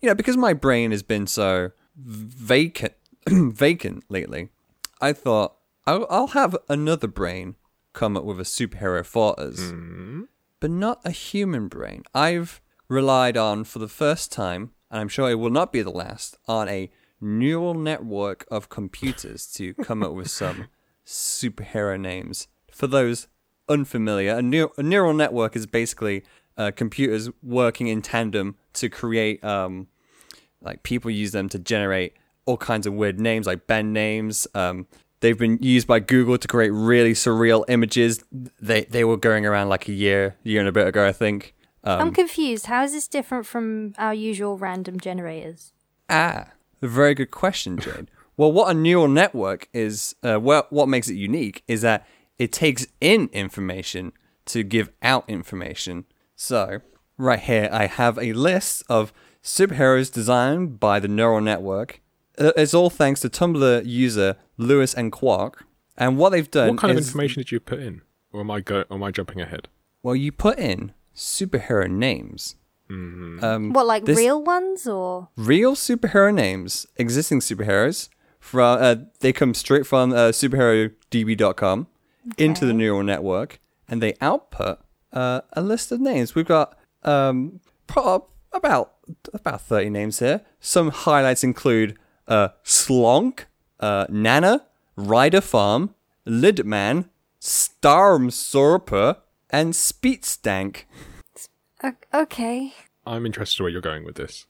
You 0.00 0.08
know, 0.08 0.14
because 0.14 0.36
my 0.36 0.52
brain 0.52 0.90
has 0.90 1.02
been 1.02 1.26
so 1.26 1.72
vacant, 1.96 2.94
vacant 3.28 4.04
lately, 4.08 4.48
I 5.00 5.12
thought 5.12 5.56
I'll, 5.86 6.06
I'll 6.10 6.28
have 6.28 6.56
another 6.68 7.08
brain 7.08 7.56
come 7.92 8.16
up 8.16 8.24
with 8.24 8.40
a 8.40 8.44
superhero 8.44 9.04
for 9.04 9.38
us, 9.38 9.60
mm-hmm. 9.60 10.22
but 10.60 10.70
not 10.70 11.00
a 11.04 11.10
human 11.10 11.68
brain. 11.68 12.02
I've 12.14 12.60
relied 12.88 13.36
on 13.36 13.64
for 13.64 13.78
the 13.78 13.88
first 13.88 14.32
time, 14.32 14.70
and 14.90 15.00
I'm 15.00 15.08
sure 15.08 15.30
it 15.30 15.36
will 15.36 15.50
not 15.50 15.72
be 15.72 15.82
the 15.82 15.90
last, 15.90 16.38
on 16.46 16.68
a 16.68 16.90
neural 17.20 17.74
network 17.74 18.46
of 18.50 18.68
computers 18.68 19.46
to 19.46 19.74
come 19.74 20.02
up 20.02 20.12
with 20.12 20.30
some 20.30 20.68
superhero 21.06 21.98
names. 21.98 22.48
For 22.70 22.86
those 22.86 23.28
unfamiliar, 23.68 24.32
a, 24.34 24.68
a 24.78 24.82
neural 24.82 25.14
network 25.14 25.56
is 25.56 25.66
basically 25.66 26.24
uh, 26.56 26.70
computers 26.74 27.30
working 27.42 27.88
in 27.88 28.02
tandem 28.02 28.56
to 28.74 28.88
create 28.88 29.42
um, 29.44 29.88
like 30.60 30.82
people 30.82 31.10
use 31.10 31.32
them 31.32 31.48
to 31.50 31.58
generate 31.58 32.14
all 32.44 32.56
kinds 32.56 32.86
of 32.86 32.94
weird 32.94 33.20
names 33.20 33.46
like 33.46 33.66
band 33.66 33.92
names. 33.92 34.46
Um, 34.54 34.86
they've 35.20 35.38
been 35.38 35.58
used 35.60 35.86
by 35.86 36.00
google 36.00 36.38
to 36.38 36.48
create 36.48 36.70
really 36.70 37.12
surreal 37.12 37.64
images. 37.68 38.24
They 38.60 38.84
they 38.84 39.04
were 39.04 39.16
going 39.16 39.46
around 39.46 39.68
like 39.68 39.88
a 39.88 39.92
year 39.92 40.36
year 40.42 40.60
and 40.60 40.68
a 40.68 40.72
bit 40.72 40.86
ago 40.86 41.06
i 41.06 41.12
think. 41.12 41.54
Um, 41.84 42.00
I'm 42.00 42.12
confused. 42.12 42.66
How 42.66 42.84
is 42.84 42.92
this 42.92 43.08
different 43.08 43.44
from 43.44 43.94
our 43.98 44.14
usual 44.14 44.56
random 44.56 45.00
generators? 45.00 45.72
ah 46.08 46.46
a 46.80 46.88
very 46.88 47.14
good 47.14 47.30
question 47.30 47.78
jade. 47.84 48.10
Well 48.36 48.52
what 48.52 48.70
a 48.70 48.74
neural 48.74 49.08
network 49.08 49.68
is 49.72 50.14
uh, 50.22 50.36
what, 50.36 50.72
what 50.72 50.88
makes 50.88 51.08
it 51.08 51.14
unique 51.14 51.62
is 51.68 51.82
that 51.82 52.06
it 52.38 52.52
takes 52.52 52.86
in 53.00 53.28
information 53.32 54.12
to 54.46 54.62
give 54.62 54.90
out 55.02 55.24
information 55.28 56.04
so 56.48 56.80
right 57.28 57.40
here 57.50 57.68
i 57.72 57.86
have 57.86 58.18
a 58.18 58.32
list 58.32 58.82
of 58.88 59.12
superheroes 59.42 60.12
designed 60.20 60.80
by 60.88 60.96
the 61.04 61.08
neural 61.18 61.40
network 61.40 61.90
Uh, 62.38 62.52
it's 62.62 62.74
all 62.78 62.90
thanks 62.90 63.20
to 63.22 63.28
tumblr 63.38 63.82
user 64.04 64.30
lewis 64.68 64.92
and 65.00 65.12
quark 65.12 65.54
and 66.02 66.10
what 66.18 66.30
they've 66.32 66.50
done 66.60 66.70
What 66.70 66.78
kind 66.78 66.90
of 66.90 66.96
information 67.04 67.38
did 67.42 67.52
you 67.52 67.60
put 67.60 67.78
in? 67.88 67.94
Or 68.32 68.40
am 68.40 68.50
I 68.50 68.60
go? 68.70 68.76
Or 68.88 68.94
am 68.96 69.02
I 69.08 69.10
jumping 69.18 69.40
ahead? 69.46 69.64
well 70.02 70.16
you 70.24 70.30
put 70.46 70.58
in 70.58 70.78
superhero 71.14 71.86
names 72.08 72.56
um, 72.90 73.70
What, 73.76 73.86
like 73.86 74.04
this- 74.04 74.18
real 74.18 74.40
ones 74.42 74.86
or? 74.86 75.28
real 75.36 75.74
superhero 75.74 76.30
names, 76.44 76.86
existing 77.04 77.40
superheroes. 77.40 78.08
From 78.38 78.70
uh, 78.86 78.96
they 79.20 79.32
come 79.32 79.54
straight 79.54 79.86
from 79.86 80.12
uh, 80.12 80.28
superherodb.com 80.40 81.86
into 82.36 82.66
the 82.66 82.72
neural 82.74 83.02
network, 83.02 83.60
and 83.88 84.02
they 84.02 84.12
output 84.20 84.78
uh, 85.12 85.42
a 85.52 85.62
list 85.62 85.92
of 85.92 86.00
names. 86.00 86.34
We've 86.34 86.46
got 86.46 86.78
um, 87.02 87.60
pro- 87.86 88.26
about 88.52 88.94
about 89.32 89.60
thirty 89.62 89.90
names 89.90 90.18
here. 90.18 90.42
Some 90.60 90.90
highlights 90.90 91.44
include 91.44 91.98
uh, 92.28 92.48
Slonk, 92.64 93.44
uh, 93.80 94.06
Nana, 94.08 94.66
Rider 94.96 95.40
Farm, 95.40 95.94
Lidman, 96.26 97.08
Stormsorper, 97.40 99.18
and 99.50 99.72
Speedstank. 99.74 100.84
O- 101.82 101.92
okay. 102.14 102.72
I'm 103.06 103.26
interested 103.26 103.62
where 103.62 103.70
you're 103.70 103.80
going 103.80 104.04
with 104.04 104.14
this. 104.14 104.46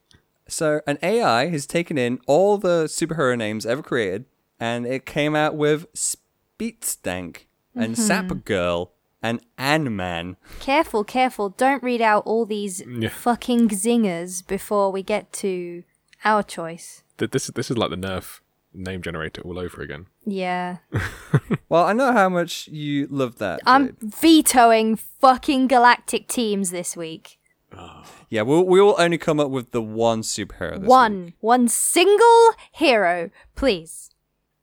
So 0.49 0.83
an 0.87 0.99
AI 1.02 1.49
has 1.49 1.66
taken 1.66 1.97
in 1.97 2.19
all 2.26 2.59
the 2.59 2.85
superhero 2.85 3.37
names 3.38 3.64
ever 3.64 3.83
created, 3.83 4.26
and 4.61 4.85
it 4.87 5.07
came 5.07 5.35
out 5.35 5.57
with 5.57 5.87
Speedstank 5.95 7.47
and 7.75 7.97
Sapgirl 9.23 9.29
and 9.29 9.41
Ant-Man. 9.59 10.37
Careful, 10.61 11.05
careful. 11.05 11.50
Don't 11.50 11.83
read 11.83 12.00
out 12.00 12.25
all 12.26 12.47
these 12.47 12.83
Yeah. 12.87 13.09
fucking 13.09 13.69
zingers 13.71 14.47
before 14.47 14.91
we 14.93 15.02
get 15.02 15.33
to 15.35 15.85
our 16.25 16.43
choice. 16.43 17.02
Th- 17.19 17.31
This 17.31 17.47
this 17.49 17.71
is 17.71 17.76
like 17.79 17.91
the 17.91 17.97
Nerf 17.97 18.41
name 18.75 19.02
generator 19.02 19.43
all 19.43 19.59
over 19.59 19.83
again. 19.83 20.07
Yeah. 20.25 20.79
Well, 21.69 21.85
I 21.87 21.95
know 21.95 22.12
how 22.12 22.29
much 22.29 22.69
you 22.69 23.07
love 23.11 23.38
that. 23.38 23.61
I'm 23.64 23.87
Jade. 23.87 23.97
vetoing 24.21 24.97
fucking 24.97 25.69
galactic 25.69 26.29
teams 26.29 26.71
this 26.71 26.95
week. 26.99 27.38
Yeah, 28.29 28.43
we'll, 28.43 28.64
we 28.67 28.79
will 28.79 28.95
only 28.99 29.17
come 29.17 29.41
up 29.41 29.50
with 29.50 29.71
the 29.71 29.81
one 29.81 30.21
superhero. 30.21 30.79
This 30.81 30.87
One. 30.87 31.25
week. 31.25 31.35
One 31.41 31.69
single 31.69 32.50
hero, 32.73 33.31
please. 33.57 34.11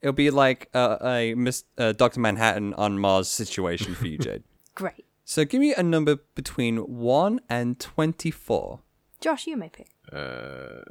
It'll 0.02 0.14
be 0.14 0.32
like 0.32 0.70
uh, 0.74 0.98
a 1.02 1.34
Miss 1.36 1.64
uh, 1.78 1.92
Doctor 1.92 2.20
Manhattan 2.20 2.74
on 2.76 3.00
Mars 3.00 3.28
situation 3.28 3.96
for 3.96 4.08
you, 4.08 4.18
Jade. 4.26 4.44
Great. 4.76 5.06
So 5.26 5.46
give 5.46 5.60
me 5.60 5.74
a 5.74 5.84
number 5.84 6.18
between 6.36 6.78
one 6.78 7.42
and 7.50 7.80
twenty-four. 7.80 8.80
Josh, 9.20 9.46
you 9.48 9.58
may 9.58 9.70
pick. 9.70 9.90
Uh, 10.12 10.82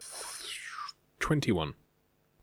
twenty-one. 1.21 1.75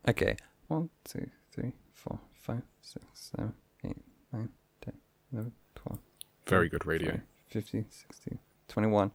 Okay. 0.08 0.36
One, 0.68 0.90
two, 1.04 1.30
three, 1.52 1.74
four, 1.94 2.20
five, 2.34 2.64
six, 2.82 3.06
seven, 3.14 3.54
eight, 3.84 3.98
nine, 4.34 4.50
ten, 4.82 4.96
eleven, 5.32 5.52
twelve. 5.76 6.00
Very 6.48 6.70
good 6.70 6.86
radio. 6.86 7.12
5, 7.12 7.22
15, 7.48 7.86
16, 7.90 8.40
21. 8.68 9.12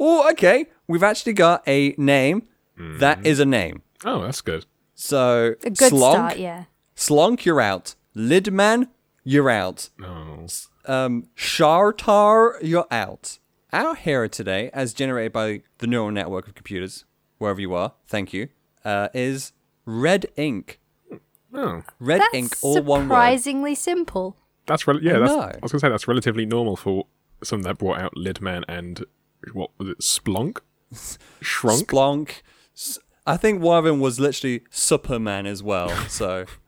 Oh, 0.00 0.30
okay. 0.32 0.66
We've 0.86 1.02
actually 1.02 1.32
got 1.34 1.62
a 1.66 1.94
name 1.96 2.48
that 2.76 3.24
is 3.24 3.38
a 3.40 3.46
name. 3.46 3.82
Oh, 4.04 4.22
that's 4.22 4.40
good. 4.40 4.66
So, 4.94 5.54
A 5.64 5.70
good 5.70 5.92
Slonk, 5.92 6.12
start, 6.12 6.38
yeah. 6.38 6.64
Slonk, 7.02 7.44
you're 7.44 7.60
out. 7.60 7.94
Lidman, 8.16 8.88
you're 9.22 9.48
out. 9.50 9.88
Oh, 10.02 10.46
Um, 10.84 11.28
Shartar, 11.36 12.54
you're 12.60 12.86
out. 12.90 13.38
Our 13.72 13.94
hero 13.94 14.26
today, 14.26 14.70
as 14.72 14.92
generated 14.92 15.32
by 15.32 15.62
the 15.78 15.86
neural 15.86 16.10
network 16.10 16.48
of 16.48 16.54
computers, 16.56 17.04
wherever 17.38 17.60
you 17.60 17.72
are, 17.74 17.92
thank 18.08 18.32
you, 18.32 18.48
uh, 18.84 19.10
is 19.14 19.52
Red 19.84 20.26
Ink. 20.36 20.80
oh, 21.54 21.84
Red 22.00 22.20
That's 22.22 22.34
Ink, 22.34 22.56
all 22.62 22.82
one 22.82 23.02
word. 23.02 23.04
surprisingly 23.14 23.74
simple. 23.76 24.36
that's 24.66 24.86
rel- 24.88 25.00
yeah. 25.02 25.16
I 25.16 25.18
That's, 25.20 25.32
know. 25.32 25.40
I 25.40 25.58
was 25.62 25.70
gonna 25.72 25.80
say 25.80 25.88
that's 25.88 26.08
relatively 26.08 26.46
normal 26.46 26.76
for 26.76 27.06
something 27.44 27.66
that 27.68 27.78
brought 27.78 28.00
out 28.00 28.14
Lidman 28.16 28.64
and 28.68 29.04
what 29.52 29.70
was 29.78 29.88
it? 29.90 29.98
Splunk, 30.00 30.58
Shrunk. 31.40 31.86
Splonk. 31.86 32.30
S- 32.76 32.98
I 33.26 33.36
think 33.36 33.60
one 33.62 33.76
of 33.78 33.84
them 33.84 34.00
was 34.00 34.18
literally 34.18 34.62
Superman 34.70 35.46
as 35.46 35.62
well. 35.62 35.90
So, 36.08 36.46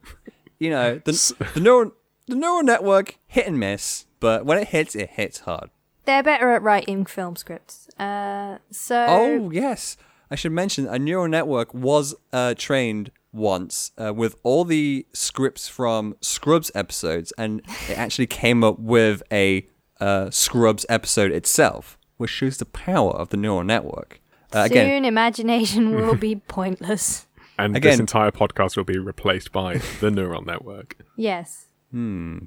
you 0.61 0.71
know, 0.71 1.01
the, 1.05 1.35
the 1.55 1.61
neural 1.61 1.93
the 2.27 2.37
neural 2.37 2.63
network 2.63 3.19
hit 3.27 3.49
and 3.49 3.59
miss, 3.59 4.07
but 4.21 4.47
when 4.47 4.59
it 4.59 4.69
hits, 4.69 4.95
it 4.95 5.11
hits 5.11 5.41
hard. 5.41 5.71
They're 6.05 6.23
better 6.23 6.51
at 6.53 6.63
writing 6.63 7.05
film 7.05 7.35
scripts. 7.35 7.89
Uh, 7.99 8.59
so 8.71 9.07
Oh 9.09 9.51
yes, 9.51 9.97
I 10.31 10.37
should 10.37 10.53
mention 10.53 10.87
a 10.87 10.99
neural 10.99 11.29
network 11.29 11.75
was 11.75 12.15
uh, 12.33 12.55
trained 12.57 13.11
once 13.33 13.93
uh, 13.99 14.13
with 14.15 14.37
all 14.43 14.65
the 14.65 15.07
scripts 15.13 15.69
from 15.69 16.17
Scrubs 16.21 16.71
episodes, 16.75 17.33
and 17.37 17.63
it 17.89 17.99
actually 17.99 18.27
came 18.27 18.63
up 18.63 18.79
with 18.79 19.23
a 19.33 19.67
uh, 20.01 20.31
Scrubs 20.31 20.87
episode 20.89 21.33
itself, 21.33 21.99
which 22.17 22.31
shows 22.31 22.59
the 22.59 22.65
power 22.65 23.13
of 23.13 23.29
the 23.31 23.37
neural 23.37 23.65
network. 23.65 24.21
Uh, 24.53 24.65
soon 24.67 24.73
again, 24.73 25.05
imagination 25.05 25.95
will 25.95 26.17
be 26.17 26.37
pointless. 26.37 27.27
And 27.65 27.77
Again- 27.77 27.93
this 27.93 28.01
entire 28.01 28.31
podcast 28.31 28.77
will 28.77 28.85
be 28.85 28.99
replaced 28.99 29.53
by 29.53 29.79
the 30.01 30.11
neural 30.11 30.43
network. 30.43 30.97
Yes. 31.17 31.67
Hmm. 31.91 32.39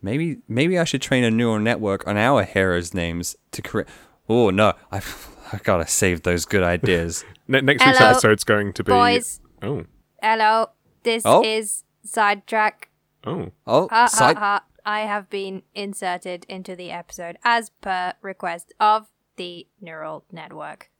Maybe 0.00 0.38
maybe 0.48 0.78
I 0.78 0.84
should 0.84 1.02
train 1.02 1.24
a 1.24 1.30
neural 1.30 1.58
network 1.58 2.06
on 2.06 2.16
our 2.16 2.44
heroes' 2.44 2.92
names 2.94 3.34
to 3.52 3.62
create. 3.62 3.88
Oh 4.28 4.50
no, 4.50 4.74
I've 4.92 5.28
I 5.52 5.58
gotta 5.58 5.86
save 5.86 6.22
those 6.22 6.44
good 6.44 6.62
ideas. 6.62 7.24
Ne- 7.48 7.60
next 7.60 7.84
week's 7.84 7.98
Hello, 7.98 8.10
episode's 8.10 8.44
going 8.44 8.72
to 8.74 8.84
be. 8.84 8.92
boys. 8.92 9.40
Oh, 9.62 9.84
Hello, 10.22 10.68
this 11.02 11.22
Oh. 11.26 11.42
is 11.44 11.82
sidetrack. 12.04 12.88
oh, 13.26 13.50
Oh, 13.66 13.88
Ha 13.88 14.02
ha 14.02 14.06
side- 14.06 14.36
ha. 14.38 14.64
I 14.86 15.00
have 15.00 15.28
been 15.30 15.62
inserted 15.74 16.44
into 16.48 16.74
the 16.76 16.90
episode 16.92 17.36
as 17.44 17.70
per 17.80 18.14
request 18.22 18.72
of 18.80 19.08
the 19.36 19.66
neural 19.80 20.24
network. 20.30 20.90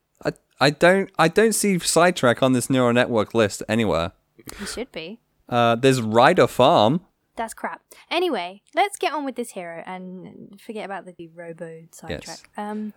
I, 0.62 0.66
I 0.66 0.70
don't 0.70 1.10
I 1.18 1.28
don't 1.28 1.54
see 1.54 1.78
sidetrack 1.78 2.42
on 2.42 2.52
this 2.52 2.70
neural 2.70 2.92
network 2.92 3.34
list 3.34 3.62
anywhere. 3.68 4.12
You 4.60 4.66
should 4.66 4.92
be. 4.92 5.20
Uh, 5.48 5.74
there's 5.76 6.00
Rider 6.00 6.46
Farm. 6.46 7.00
That's 7.36 7.54
crap. 7.54 7.80
Anyway, 8.10 8.62
let's 8.74 8.96
get 8.98 9.12
on 9.12 9.24
with 9.24 9.36
this 9.36 9.50
hero 9.52 9.82
and 9.86 10.60
forget 10.60 10.84
about 10.84 11.04
the 11.06 11.28
robo 11.34 11.82
sidetrack. 11.90 12.50
Um, 12.56 12.92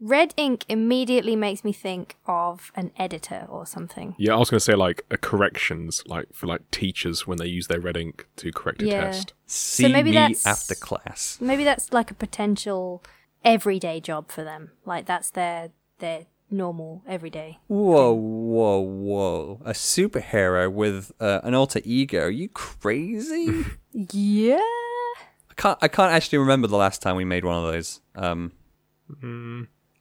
red 0.00 0.32
ink 0.36 0.64
immediately 0.68 1.36
makes 1.36 1.64
me 1.64 1.72
think 1.72 2.16
of 2.26 2.72
an 2.74 2.90
editor 2.98 3.46
or 3.48 3.66
something. 3.66 4.14
yeah. 4.18 4.34
I 4.34 4.38
was 4.38 4.50
going 4.50 4.56
to 4.58 4.64
say 4.64 4.74
like 4.74 5.04
a 5.10 5.16
corrections, 5.18 6.02
like 6.06 6.26
for 6.32 6.46
like 6.46 6.70
teachers 6.70 7.26
when 7.26 7.38
they 7.38 7.46
use 7.46 7.66
their 7.68 7.80
red 7.80 7.96
ink 7.96 8.26
to 8.36 8.50
correct 8.52 8.82
a 8.82 8.86
Yeah. 8.86 9.00
test. 9.10 9.34
See 9.46 9.92
maybe 9.92 10.10
me 10.10 10.16
that's- 10.16 10.46
after 10.46 10.74
class. 10.74 11.38
Maybe 11.40 11.64
that's 11.64 11.92
like 11.92 12.10
a 12.10 12.14
potential 12.14 13.02
everyday 13.44 14.00
job 14.00 14.30
for 14.30 14.44
them. 14.44 14.70
Like 14.86 15.04
that's 15.06 15.30
their 15.30 15.70
their 15.98 16.26
normal 16.56 17.02
everyday. 17.06 17.58
Whoa, 17.66 18.12
whoa, 18.12 18.80
whoa! 18.80 19.60
A 19.64 19.72
superhero 19.72 20.70
with 20.72 21.12
uh, 21.20 21.40
an 21.42 21.54
alter 21.54 21.80
ego? 21.84 22.24
Are 22.24 22.30
you 22.30 22.48
crazy? 22.48 23.64
Yeah. 23.96 24.56
I 24.56 25.54
can't. 25.56 25.78
I 25.82 25.86
can't 25.86 26.12
actually 26.12 26.38
remember 26.38 26.66
the 26.66 26.76
last 26.76 27.00
time 27.00 27.14
we 27.14 27.24
made 27.24 27.44
one 27.44 27.56
of 27.56 27.72
those. 27.72 28.00
Um, 28.16 28.50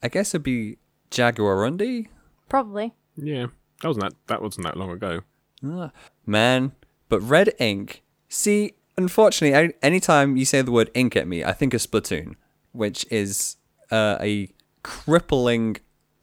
I 0.01 0.07
guess 0.09 0.33
it'd 0.33 0.41
be 0.41 0.77
Jaguarundi. 1.11 2.07
Probably. 2.49 2.93
Yeah, 3.15 3.47
that 3.81 3.87
wasn't 3.87 4.05
that. 4.05 4.13
That 4.27 4.41
wasn't 4.41 4.65
that 4.65 4.77
long 4.77 4.89
ago. 4.89 5.21
Ah, 5.63 5.91
man, 6.25 6.71
but 7.07 7.19
red 7.21 7.53
ink. 7.59 8.01
See, 8.29 8.73
unfortunately, 8.97 9.55
I, 9.55 9.73
anytime 9.85 10.35
you 10.37 10.45
say 10.45 10.63
the 10.63 10.71
word 10.71 10.89
ink 10.95 11.15
at 11.15 11.27
me, 11.27 11.43
I 11.43 11.51
think 11.51 11.75
of 11.75 11.81
Splatoon, 11.81 12.35
which 12.71 13.05
is 13.11 13.57
uh, 13.91 14.17
a 14.19 14.49
crippling 14.81 15.77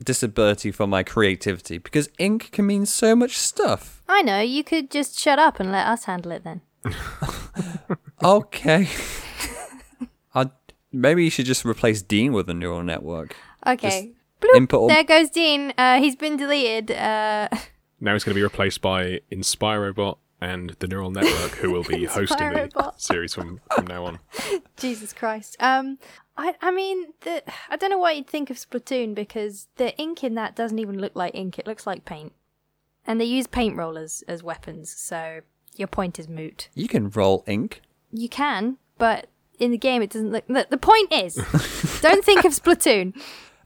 disability 0.04 0.70
for 0.70 0.86
my 0.86 1.02
creativity 1.02 1.78
because 1.78 2.08
ink 2.18 2.50
can 2.52 2.66
mean 2.66 2.86
so 2.86 3.14
much 3.14 3.36
stuff. 3.38 4.02
I 4.08 4.22
know. 4.22 4.40
You 4.40 4.64
could 4.64 4.90
just 4.90 5.18
shut 5.18 5.38
up 5.38 5.60
and 5.60 5.70
let 5.70 5.86
us 5.86 6.04
handle 6.04 6.32
it 6.32 6.44
then. 6.44 6.62
Okay. 8.22 8.86
i 10.34 10.50
maybe 10.92 11.24
you 11.24 11.30
should 11.30 11.46
just 11.46 11.64
replace 11.64 12.02
Dean 12.02 12.32
with 12.32 12.48
a 12.50 12.54
neural 12.54 12.82
network. 12.82 13.34
Okay. 13.66 14.12
input 14.54 14.78
all- 14.80 14.88
There 14.88 15.04
goes 15.04 15.30
Dean. 15.30 15.72
Uh, 15.78 15.98
he's 15.98 16.16
been 16.16 16.36
deleted. 16.36 16.90
Uh, 16.90 17.48
Now 18.02 18.14
he's 18.14 18.24
going 18.24 18.32
to 18.34 18.38
be 18.38 18.42
replaced 18.42 18.80
by 18.80 19.20
Inspirobot 19.30 20.16
and 20.40 20.70
the 20.78 20.88
neural 20.88 21.10
network, 21.10 21.50
who 21.52 21.70
will 21.70 21.82
be 21.84 22.06
hosting 22.06 22.50
the 22.50 22.92
series 22.96 23.34
from, 23.34 23.60
from 23.74 23.86
now 23.86 24.06
on. 24.06 24.18
Jesus 24.78 25.12
Christ. 25.12 25.56
Um, 25.60 25.98
I 26.40 26.54
I 26.62 26.70
mean, 26.70 27.12
the 27.20 27.42
I 27.68 27.76
don't 27.76 27.90
know 27.90 27.98
what 27.98 28.16
you'd 28.16 28.26
think 28.26 28.48
of 28.48 28.56
Splatoon 28.56 29.14
because 29.14 29.68
the 29.76 29.96
ink 29.98 30.24
in 30.24 30.34
that 30.36 30.56
doesn't 30.56 30.78
even 30.78 30.98
look 30.98 31.14
like 31.14 31.34
ink. 31.34 31.58
It 31.58 31.66
looks 31.66 31.86
like 31.86 32.04
paint, 32.06 32.32
and 33.06 33.20
they 33.20 33.26
use 33.26 33.46
paint 33.46 33.76
rollers 33.76 34.24
as 34.26 34.42
weapons. 34.42 34.90
So 34.90 35.40
your 35.76 35.88
point 35.88 36.18
is 36.18 36.28
moot. 36.28 36.70
You 36.74 36.88
can 36.88 37.10
roll 37.10 37.44
ink. 37.46 37.82
You 38.10 38.28
can, 38.28 38.78
but 38.96 39.26
in 39.58 39.70
the 39.70 39.78
game 39.78 40.00
it 40.00 40.10
doesn't 40.10 40.32
look. 40.32 40.46
The, 40.46 40.66
the 40.70 40.78
point 40.78 41.12
is, 41.12 41.34
don't 42.00 42.24
think 42.24 42.46
of 42.46 42.52
Splatoon. 42.52 43.14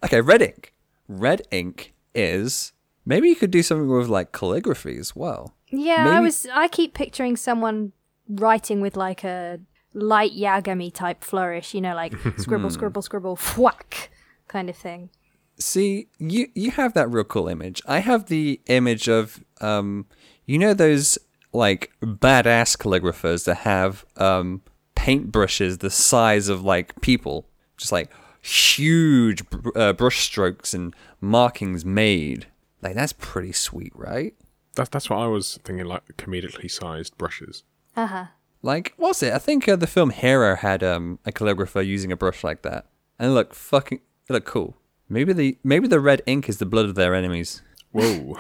Okay, 0.05 0.21
red 0.21 0.43
ink. 0.43 0.73
Red 1.07 1.47
ink 1.53 1.95
is 2.13 2.73
maybe 3.07 3.29
you 3.29 3.37
could 3.37 3.53
do 3.53 3.63
something 3.63 3.89
with 3.89 4.09
like 4.09 4.33
calligraphy 4.33 4.97
as 4.99 5.15
well. 5.15 5.55
Yeah, 5.71 6.11
I 6.11 6.19
was. 6.19 6.47
I 6.53 6.67
keep 6.67 6.93
picturing 6.93 7.37
someone 7.37 7.93
writing 8.29 8.81
with 8.81 8.97
like 8.97 9.23
a 9.23 9.61
light 9.95 10.33
Yagami 10.33 10.93
type 10.93 11.25
flourish. 11.25 11.75
You 11.75 11.81
know, 11.81 11.95
like 11.95 12.15
scribble, 12.37 12.71
scribble, 12.71 13.03
scribble, 13.03 13.39
whack 13.57 14.11
kind 14.49 14.69
of 14.69 14.77
thing. 14.77 15.11
See, 15.59 16.09
you 16.19 16.49
you 16.55 16.73
have 16.73 16.95
that 16.95 17.09
real 17.11 17.25
cool 17.25 17.49
image. 17.49 17.81
I 17.87 18.01
have 18.01 18.27
the 18.27 18.61
image 18.67 19.09
of 19.09 19.43
um 19.61 20.07
you 20.47 20.59
know 20.59 20.75
those 20.75 21.17
like 21.53 21.93
badass 22.03 22.77
calligraphers 22.77 23.45
that 23.45 23.59
have 23.59 24.05
um 24.17 24.63
paintbrushes 24.97 25.79
the 25.79 25.91
size 25.91 26.49
of 26.49 26.63
like 26.63 27.01
people, 27.01 27.47
just 27.77 27.93
like 27.93 28.11
huge 28.41 29.49
br- 29.49 29.79
uh, 29.79 29.93
brush 29.93 30.21
strokes 30.21 30.75
and 30.75 30.95
markings 31.21 31.85
made. 31.85 32.47
Like 32.83 32.95
that's 32.95 33.13
pretty 33.13 33.53
sweet, 33.53 33.93
right? 33.95 34.35
That's 34.75 34.89
that's 34.91 35.09
what 35.09 35.21
I 35.21 35.27
was 35.27 35.59
thinking, 35.65 35.87
like 35.87 36.05
comedically 36.17 36.71
sized 36.71 37.17
brushes. 37.17 37.63
Uh 37.97 38.07
huh. 38.07 38.27
Like, 38.65 38.95
what's 38.97 39.23
it? 39.23 39.35
I 39.35 39.39
think 39.39 39.69
uh, 39.69 39.77
the 39.77 39.87
film 39.87 40.09
Hero 40.09 40.57
had 40.57 40.83
um, 40.83 41.19
a 41.27 41.33
calligrapher 41.33 41.87
using 41.87 42.11
a 42.11 42.17
brush 42.17 42.43
like 42.43 42.63
that, 42.63 42.87
and 43.19 43.31
it 43.31 43.35
looked 43.35 43.55
fucking, 43.55 44.01
it 44.27 44.33
looked 44.33 44.47
cool. 44.47 44.79
Maybe 45.07 45.35
the 45.35 45.59
maybe 45.63 45.87
the 45.87 46.01
red 46.01 46.23
ink 46.25 46.49
is 46.49 46.57
the 46.57 46.65
blood 46.65 46.87
of 46.87 46.95
their 46.95 47.15
enemies. 47.15 47.61
Whoa. 47.93 48.39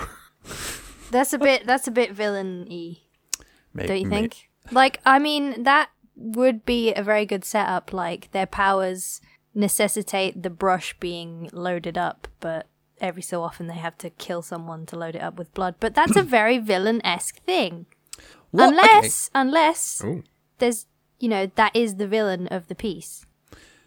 That's 1.10 1.34
a 1.34 1.38
bit. 1.38 1.66
That's 1.66 1.86
a 1.86 1.90
bit 1.90 2.12
villain-y. 2.12 3.02
May- 3.74 3.86
don't 3.86 4.00
you 4.00 4.06
may- 4.06 4.20
think? 4.20 4.48
Like, 4.70 4.98
I 5.04 5.18
mean, 5.18 5.62
that 5.64 5.90
would 6.16 6.64
be 6.64 6.94
a 6.94 7.02
very 7.02 7.26
good 7.26 7.44
setup. 7.44 7.92
Like, 7.92 8.32
their 8.32 8.46
powers 8.46 9.20
necessitate 9.54 10.42
the 10.42 10.48
brush 10.48 10.96
being 10.98 11.50
loaded 11.52 11.98
up, 11.98 12.28
but 12.40 12.66
every 12.98 13.20
so 13.20 13.42
often 13.42 13.66
they 13.66 13.74
have 13.74 13.98
to 13.98 14.08
kill 14.08 14.40
someone 14.40 14.86
to 14.86 14.96
load 14.96 15.16
it 15.16 15.22
up 15.22 15.36
with 15.38 15.52
blood. 15.52 15.74
But 15.80 15.94
that's 15.94 16.16
a 16.16 16.22
very 16.22 16.56
villain 16.72 17.04
esque 17.04 17.42
thing. 17.44 17.84
What? 18.54 18.72
Okay. 18.72 18.78
Unless, 18.78 19.30
unless 19.34 20.04
Ooh. 20.04 20.22
there's, 20.58 20.86
you 21.18 21.28
know, 21.28 21.50
that 21.56 21.74
is 21.74 21.96
the 21.96 22.06
villain 22.06 22.46
of 22.48 22.68
the 22.68 22.74
piece. 22.76 23.26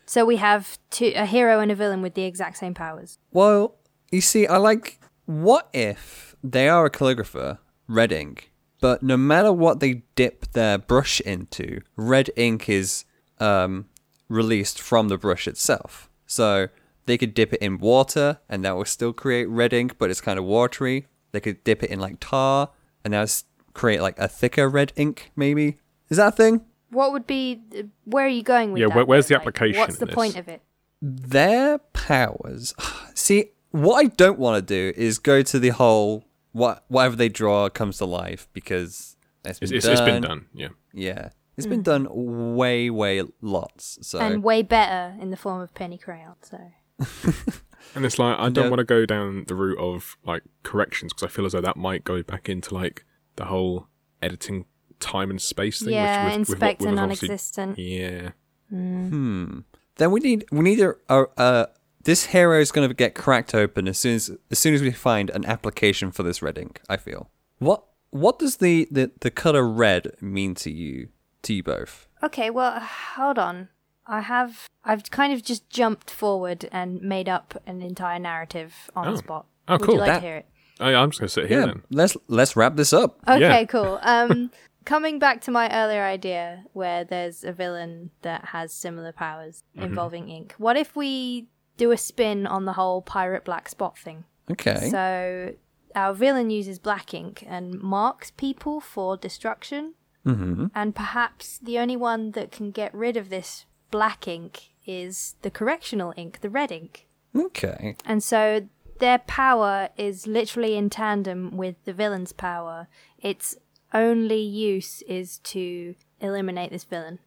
So 0.05 0.25
we 0.25 0.37
have 0.37 0.77
two, 0.89 1.13
a 1.15 1.25
hero 1.25 1.59
and 1.61 1.71
a 1.71 1.75
villain 1.75 2.01
with 2.01 2.15
the 2.15 2.23
exact 2.23 2.57
same 2.57 2.73
powers. 2.73 3.17
Well, 3.31 3.75
you 4.11 4.21
see, 4.21 4.45
I 4.45 4.57
like. 4.57 4.99
What 5.25 5.69
if 5.73 6.35
they 6.43 6.69
are 6.69 6.85
a 6.85 6.89
calligrapher, 6.89 7.59
red 7.87 8.11
ink, 8.11 8.51
but 8.79 9.03
no 9.03 9.17
matter 9.17 9.51
what 9.51 9.79
they 9.79 10.03
dip 10.15 10.51
their 10.51 10.77
brush 10.77 11.21
into, 11.21 11.81
red 11.95 12.29
ink 12.35 12.69
is 12.69 13.05
um, 13.39 13.85
released 14.29 14.81
from 14.81 15.07
the 15.07 15.17
brush 15.17 15.47
itself. 15.47 16.09
So 16.25 16.67
they 17.05 17.17
could 17.17 17.33
dip 17.33 17.53
it 17.53 17.61
in 17.61 17.77
water, 17.77 18.39
and 18.49 18.63
that 18.65 18.75
will 18.75 18.85
still 18.85 19.13
create 19.13 19.47
red 19.49 19.71
ink, 19.73 19.97
but 19.97 20.09
it's 20.09 20.21
kind 20.21 20.37
of 20.37 20.45
watery. 20.45 21.07
They 21.31 21.39
could 21.39 21.63
dip 21.63 21.83
it 21.83 21.89
in 21.89 21.99
like 21.99 22.17
tar, 22.19 22.69
and 23.03 23.13
that 23.13 23.21
would 23.21 23.29
create 23.77 24.01
like 24.01 24.17
a 24.19 24.27
thicker 24.27 24.67
red 24.67 24.91
ink. 24.95 25.31
Maybe 25.35 25.77
is 26.09 26.17
that 26.17 26.27
a 26.33 26.35
thing? 26.35 26.65
What 26.89 27.11
would 27.11 27.27
be? 27.27 27.61
Where 28.05 28.25
are 28.25 28.29
you 28.29 28.43
going 28.43 28.71
with 28.73 28.81
Yeah, 28.81 28.87
that? 28.87 28.95
where- 28.95 29.05
where's 29.05 29.25
though? 29.27 29.35
the 29.35 29.35
Like, 29.35 29.41
application 29.41 29.79
what's 29.79 29.93
in 29.95 29.99
the 29.99 30.05
this? 30.07 30.15
point 30.15 30.35
of 30.37 30.47
it? 30.47 30.61
their 31.01 31.77
powers. 31.77 32.73
See, 33.13 33.51
what 33.71 34.03
I 34.03 34.07
don't 34.07 34.39
want 34.39 34.55
to 34.57 34.61
do 34.61 34.99
is 34.99 35.19
go 35.19 35.41
to 35.43 35.59
the 35.59 35.69
whole 35.69 36.23
what 36.53 36.85
whatever 36.87 37.15
they 37.15 37.29
draw 37.29 37.69
comes 37.69 37.97
to 37.99 38.05
life 38.05 38.47
because 38.53 39.15
it's 39.45 39.59
been, 39.59 39.65
It's, 39.67 39.71
it's, 39.71 39.85
done. 39.85 39.91
it's 39.93 40.01
been 40.01 40.21
done. 40.23 40.45
Yeah. 40.53 40.69
Yeah, 40.93 41.29
it's 41.55 41.65
hmm. 41.65 41.71
been 41.71 41.83
done 41.83 42.07
way, 42.55 42.89
way 42.89 43.21
lots. 43.41 43.99
So 44.01 44.17
and 44.19 44.43
way 44.43 44.63
better 44.63 45.15
in 45.21 45.29
the 45.29 45.37
form 45.37 45.61
of 45.61 45.73
penny 45.75 45.97
crayon. 45.99 46.35
So 46.41 46.57
And 47.95 48.05
it's 48.05 48.17
like 48.19 48.37
I 48.39 48.49
don't 48.49 48.65
Yeah. 48.65 48.69
want 48.69 48.79
to 48.79 48.83
go 48.85 49.05
down 49.05 49.45
the 49.47 49.55
route 49.55 49.77
of 49.77 50.17
like 50.25 50.43
corrections 50.63 51.13
because 51.13 51.23
I 51.31 51.33
feel 51.35 51.45
as 51.45 51.51
though 51.53 51.61
that 51.61 51.77
might 51.77 52.03
go 52.03 52.23
back 52.23 52.49
into 52.49 52.73
like 52.73 53.05
the 53.37 53.45
whole 53.45 53.87
editing 54.21 54.65
time 54.99 55.29
and 55.29 55.41
space 55.41 55.79
thing. 55.81 55.93
yeah, 55.93 56.25
which, 56.25 56.31
with, 56.31 56.39
with, 56.39 56.49
inspect 56.49 56.81
what- 56.81 56.87
with 56.89 56.95
non-existent. 56.95 57.77
Yeah. 57.79 58.31
Hmm. 58.69 59.59
Then 59.95 60.11
we 60.11 60.19
need 60.19 60.45
we 60.51 60.61
need 60.61 60.79
a, 60.81 60.93
a, 61.09 61.25
a 61.37 61.67
this 62.03 62.25
hero 62.27 62.59
is 62.59 62.71
going 62.71 62.87
to 62.87 62.93
get 62.93 63.15
cracked 63.15 63.55
open 63.55 63.87
as 63.87 63.97
soon 63.97 64.15
as 64.15 64.29
as 64.51 64.59
soon 64.59 64.73
as 64.73 64.81
we 64.81 64.91
find 64.91 65.29
an 65.31 65.45
application 65.45 66.11
for 66.11 66.23
this 66.23 66.41
red 66.41 66.57
ink. 66.57 66.81
I 66.89 66.97
feel 66.97 67.29
what 67.59 67.83
what 68.11 68.37
does 68.39 68.57
the 68.57 68.87
the, 68.91 69.11
the 69.21 69.31
color 69.31 69.67
red 69.67 70.11
mean 70.21 70.53
to 70.55 70.71
you 70.71 71.09
to 71.43 71.53
you 71.53 71.63
both? 71.63 72.07
Okay, 72.21 72.49
well, 72.49 72.79
hold 72.79 73.39
on. 73.39 73.69
I 74.05 74.21
have 74.21 74.67
I've 74.83 75.09
kind 75.11 75.33
of 75.33 75.43
just 75.43 75.69
jumped 75.69 76.11
forward 76.11 76.67
and 76.71 77.01
made 77.01 77.27
up 77.29 77.61
an 77.65 77.81
entire 77.81 78.19
narrative 78.19 78.73
on 78.95 79.07
Oh. 79.07 79.11
the 79.11 79.17
spot. 79.17 79.45
Oh, 79.67 79.73
Would 79.73 79.81
cool. 79.81 79.93
you 79.95 79.99
like 80.01 80.07
That- 80.07 80.19
to 80.19 80.25
hear 80.25 80.35
it? 80.37 80.45
I, 80.79 80.93
I'm 80.93 81.09
just 81.11 81.19
gonna 81.19 81.29
sit 81.29 81.47
here 81.47 81.59
Yeah, 81.61 81.65
then. 81.67 81.83
let's 81.89 82.15
let's 82.27 82.55
wrap 82.55 82.75
this 82.75 82.93
up. 82.93 83.19
Okay, 83.27 83.39
Yeah. 83.41 83.65
cool. 83.65 83.99
Um, 84.03 84.51
coming 84.85 85.19
back 85.19 85.41
to 85.41 85.51
my 85.51 85.69
earlier 85.71 86.03
idea, 86.03 86.63
where 86.73 87.03
there's 87.03 87.43
a 87.43 87.51
villain 87.51 88.11
that 88.21 88.45
has 88.45 88.71
similar 88.71 89.11
powers 89.11 89.63
Mm-hmm. 89.75 89.85
involving 89.85 90.29
ink. 90.29 90.55
What 90.57 90.77
if 90.77 90.95
we 90.95 91.47
do 91.77 91.91
a 91.91 91.97
spin 91.97 92.47
on 92.47 92.65
the 92.65 92.73
whole 92.73 93.01
pirate 93.01 93.43
black 93.45 93.69
spot 93.69 93.97
thing? 93.97 94.23
Okay. 94.49 94.89
So 94.89 95.53
our 95.95 96.13
villain 96.13 96.49
uses 96.49 96.79
black 96.79 97.13
ink 97.13 97.43
and 97.47 97.79
marks 97.81 98.31
people 98.31 98.79
for 98.79 99.17
destruction. 99.17 99.93
mm-hmm. 100.25 100.67
And 100.75 100.95
perhaps 100.95 101.57
the 101.59 101.77
only 101.79 101.95
one 101.97 102.31
that 102.31 102.51
can 102.51 102.71
get 102.71 102.93
rid 102.93 103.17
of 103.17 103.29
this 103.29 103.65
black 103.91 104.27
ink 104.27 104.69
is 104.85 105.35
the 105.41 105.51
correctional 105.51 106.13
ink, 106.17 106.39
the 106.41 106.49
red 106.49 106.71
ink. 106.71 107.07
Okay. 107.35 107.95
And 108.05 108.23
so 108.23 108.67
their 108.99 109.19
power 109.19 109.89
is 109.97 110.27
literally 110.27 110.75
in 110.75 110.89
tandem 110.89 111.55
with 111.57 111.75
the 111.85 111.93
villain's 111.93 112.33
power. 112.33 112.87
Its 113.19 113.55
only 113.93 114.41
use 114.41 115.01
is 115.03 115.39
to 115.39 115.95
eliminate 116.19 116.71
this 116.71 116.83
villain. 116.83 117.19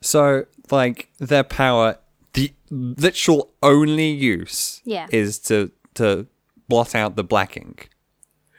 So, 0.00 0.44
like, 0.70 1.10
their 1.18 1.42
power, 1.44 1.98
the 2.34 2.52
literal 2.70 3.50
only 3.62 4.10
use 4.10 4.80
Yeah. 4.84 5.06
is 5.10 5.38
to 5.40 5.70
to 5.94 6.26
blot 6.68 6.94
out 6.94 7.16
the 7.16 7.24
black 7.24 7.56
ink. 7.56 7.90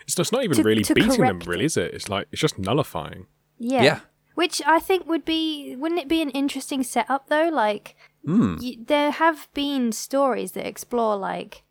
It's 0.01 0.15
just 0.15 0.31
not 0.33 0.43
even 0.43 0.57
To- 0.57 0.63
really 0.63 0.83
to 0.83 0.93
beating 0.93 1.21
them, 1.21 1.39
really, 1.45 1.65
is 1.65 1.77
it? 1.77 1.93
It's 1.93 2.09
like 2.09 2.27
it's 2.31 2.41
just 2.41 2.57
nullifying. 2.59 3.27
Yeah. 3.57 3.83
Yeah. 3.83 3.99
Which 4.35 4.61
I 4.65 4.79
think 4.79 5.05
would 5.07 5.23
be, 5.25 5.75
wouldn't 5.77 5.99
it 6.01 6.07
be 6.07 6.21
an 6.21 6.29
interesting 6.31 6.81
setup 6.83 7.27
though? 7.27 7.49
Like, 7.49 7.95
hmm. 8.25 8.55
y- 8.61 8.77
there 8.79 9.11
have 9.11 9.47
been 9.53 9.91
stories 9.91 10.53
that 10.53 10.65
explore 10.65 11.15
like, 11.17 11.63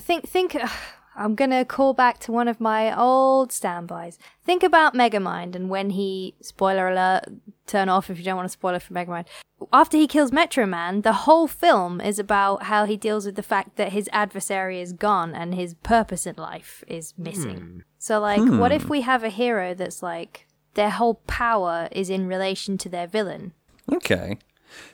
think, 0.00 0.28
think, 0.28 0.56
I'm 1.18 1.34
gonna 1.34 1.64
call 1.64 1.94
back 1.94 2.20
to 2.20 2.32
one 2.32 2.46
of 2.46 2.60
my 2.60 2.96
old 2.96 3.50
standbys. 3.50 4.18
Think 4.44 4.62
about 4.62 4.94
Megamind 4.94 5.56
and 5.56 5.68
when 5.68 5.90
he 5.90 6.34
spoiler 6.40 6.88
alert, 6.88 7.24
turn 7.66 7.88
off 7.88 8.08
if 8.08 8.18
you 8.18 8.24
don't 8.24 8.36
want 8.36 8.46
to 8.46 8.52
spoil 8.52 8.76
it 8.76 8.82
for 8.82 8.94
Megamind. 8.94 9.26
After 9.72 9.96
he 9.96 10.06
kills 10.06 10.30
Metro 10.30 10.64
Man, 10.64 11.02
the 11.02 11.12
whole 11.12 11.48
film 11.48 12.00
is 12.00 12.20
about 12.20 12.64
how 12.64 12.84
he 12.84 12.96
deals 12.96 13.26
with 13.26 13.34
the 13.34 13.42
fact 13.42 13.74
that 13.76 13.90
his 13.90 14.08
adversary 14.12 14.80
is 14.80 14.92
gone 14.92 15.34
and 15.34 15.56
his 15.56 15.74
purpose 15.74 16.24
in 16.24 16.36
life 16.36 16.84
is 16.86 17.14
missing. 17.18 17.58
Hmm. 17.58 17.78
So 17.98 18.20
like 18.20 18.40
what 18.40 18.70
if 18.70 18.84
hmm. 18.84 18.90
we 18.90 19.00
have 19.00 19.24
a 19.24 19.28
hero 19.28 19.74
that's 19.74 20.04
like 20.04 20.46
their 20.74 20.90
whole 20.90 21.14
power 21.26 21.88
is 21.90 22.10
in 22.10 22.28
relation 22.28 22.78
to 22.78 22.88
their 22.88 23.08
villain? 23.08 23.54
Okay. 23.92 24.38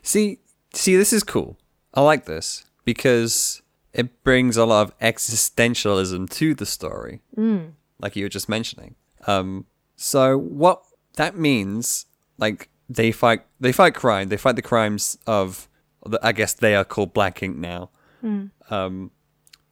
See, 0.03 0.39
see, 0.73 0.97
this 0.97 1.13
is 1.13 1.23
cool. 1.23 1.59
I 1.93 2.01
like 2.01 2.25
this 2.25 2.65
because 2.87 3.61
it 3.95 4.25
brings 4.25 4.57
a 4.57 4.67
lot 4.67 4.89
of 4.89 4.99
existentialism 4.99 6.29
to 6.29 6.55
the 6.55 6.67
story, 6.67 7.23
mm. 7.37 7.73
like 8.01 8.17
you 8.17 8.25
were 8.25 8.29
just 8.29 8.49
mentioning. 8.49 8.97
Um, 9.27 9.67
so 9.97 10.37
what 10.37 10.83
that 11.15 11.39
means, 11.39 12.07
like 12.37 12.69
they 12.91 13.13
fight, 13.13 13.43
they 13.61 13.73
fight 13.73 13.95
crime. 13.95 14.29
They 14.29 14.37
fight 14.37 14.57
the 14.57 14.63
crimes 14.63 15.17
of, 15.27 15.69
the, 16.05 16.19
I 16.23 16.33
guess 16.33 16.53
they 16.53 16.75
are 16.75 16.85
called 16.85 17.15
Black 17.15 17.43
Ink 17.43 17.57
now. 17.57 17.91
Um, 18.69 19.13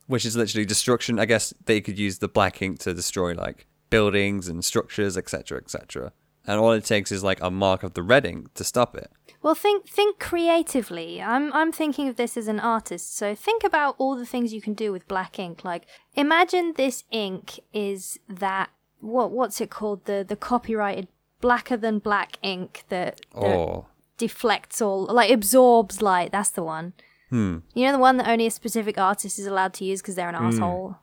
which 0.07 0.25
is 0.25 0.37
literally 0.37 0.67
destruction. 0.67 1.19
I 1.19 1.25
guess 1.25 1.55
they 1.65 1.81
could 1.81 1.99
use 1.99 2.19
the 2.19 2.29
black 2.29 2.61
ink 2.61 2.79
to 2.81 2.93
destroy 2.93 3.33
like 3.33 3.67
buildings 3.89 4.47
and 4.47 4.65
structures, 4.65 5.17
etc., 5.17 5.59
etc. 5.59 6.13
And 6.47 6.61
all 6.61 6.73
it 6.73 6.85
takes 6.85 7.11
is 7.11 7.25
like 7.25 7.41
a 7.41 7.51
mark 7.51 7.83
of 7.83 7.95
the 7.95 8.03
red 8.03 8.27
ink 8.27 8.53
to 8.55 8.65
stop 8.65 8.95
it. 8.95 9.11
Well, 9.43 9.55
think 9.55 9.89
think 9.89 10.19
creatively. 10.19 11.21
I'm 11.21 11.53
I'm 11.53 11.73
thinking 11.73 12.09
of 12.09 12.17
this 12.17 12.37
as 12.37 12.49
an 12.49 12.61
artist. 12.61 13.17
So 13.17 13.35
think 13.35 13.65
about 13.65 13.95
all 13.99 14.17
the 14.17 14.27
things 14.27 14.53
you 14.53 14.61
can 14.63 14.75
do 14.75 14.93
with 14.93 15.09
black 15.09 15.39
ink. 15.39 15.65
Like 15.65 15.85
imagine 16.15 16.75
this 16.77 17.05
ink 17.11 17.59
is 17.73 18.19
that 18.29 18.71
what 19.01 19.31
what's 19.33 19.61
it 19.61 19.71
called? 19.71 20.05
The 20.05 20.25
the 20.27 20.37
copyrighted 20.37 21.09
blacker 21.41 21.77
than 21.77 21.99
black 21.99 22.39
ink 22.43 22.85
that, 22.89 23.21
that 23.35 23.57
Oh, 23.57 23.87
deflects 24.17 24.81
all 24.81 25.07
like 25.07 25.31
absorbs 25.31 26.01
light. 26.01 26.31
That's 26.31 26.51
the 26.51 26.63
one. 26.63 26.93
Hmm. 27.31 27.59
You 27.75 27.87
know 27.87 27.93
the 27.93 27.99
one 27.99 28.19
that 28.19 28.29
only 28.29 28.47
a 28.47 28.51
specific 28.51 28.99
artist 28.99 29.39
is 29.39 29.47
allowed 29.47 29.73
to 29.75 29.85
use 29.85 30.01
because 30.03 30.15
they're 30.15 30.29
an 30.29 30.35
asshole. 30.37 30.97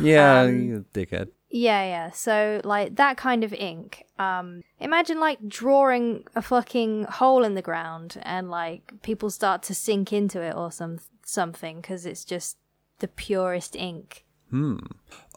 yeah, 0.00 0.40
Um, 0.42 0.84
dickhead. 0.92 1.28
Yeah, 1.50 1.82
yeah. 1.84 2.10
So 2.10 2.60
like 2.64 2.96
that 2.96 3.16
kind 3.16 3.42
of 3.44 3.52
ink. 3.54 4.04
Um 4.18 4.62
imagine 4.78 5.18
like 5.20 5.38
drawing 5.48 6.24
a 6.34 6.42
fucking 6.42 7.04
hole 7.04 7.44
in 7.44 7.54
the 7.54 7.62
ground 7.62 8.18
and 8.22 8.50
like 8.50 8.92
people 9.02 9.30
start 9.30 9.62
to 9.64 9.74
sink 9.74 10.12
into 10.12 10.40
it 10.42 10.54
or 10.54 10.70
some 10.70 10.98
something 11.24 11.82
cuz 11.82 12.04
it's 12.06 12.24
just 12.24 12.56
the 12.98 13.08
purest 13.08 13.76
ink. 13.76 14.24
Hmm. 14.50 14.78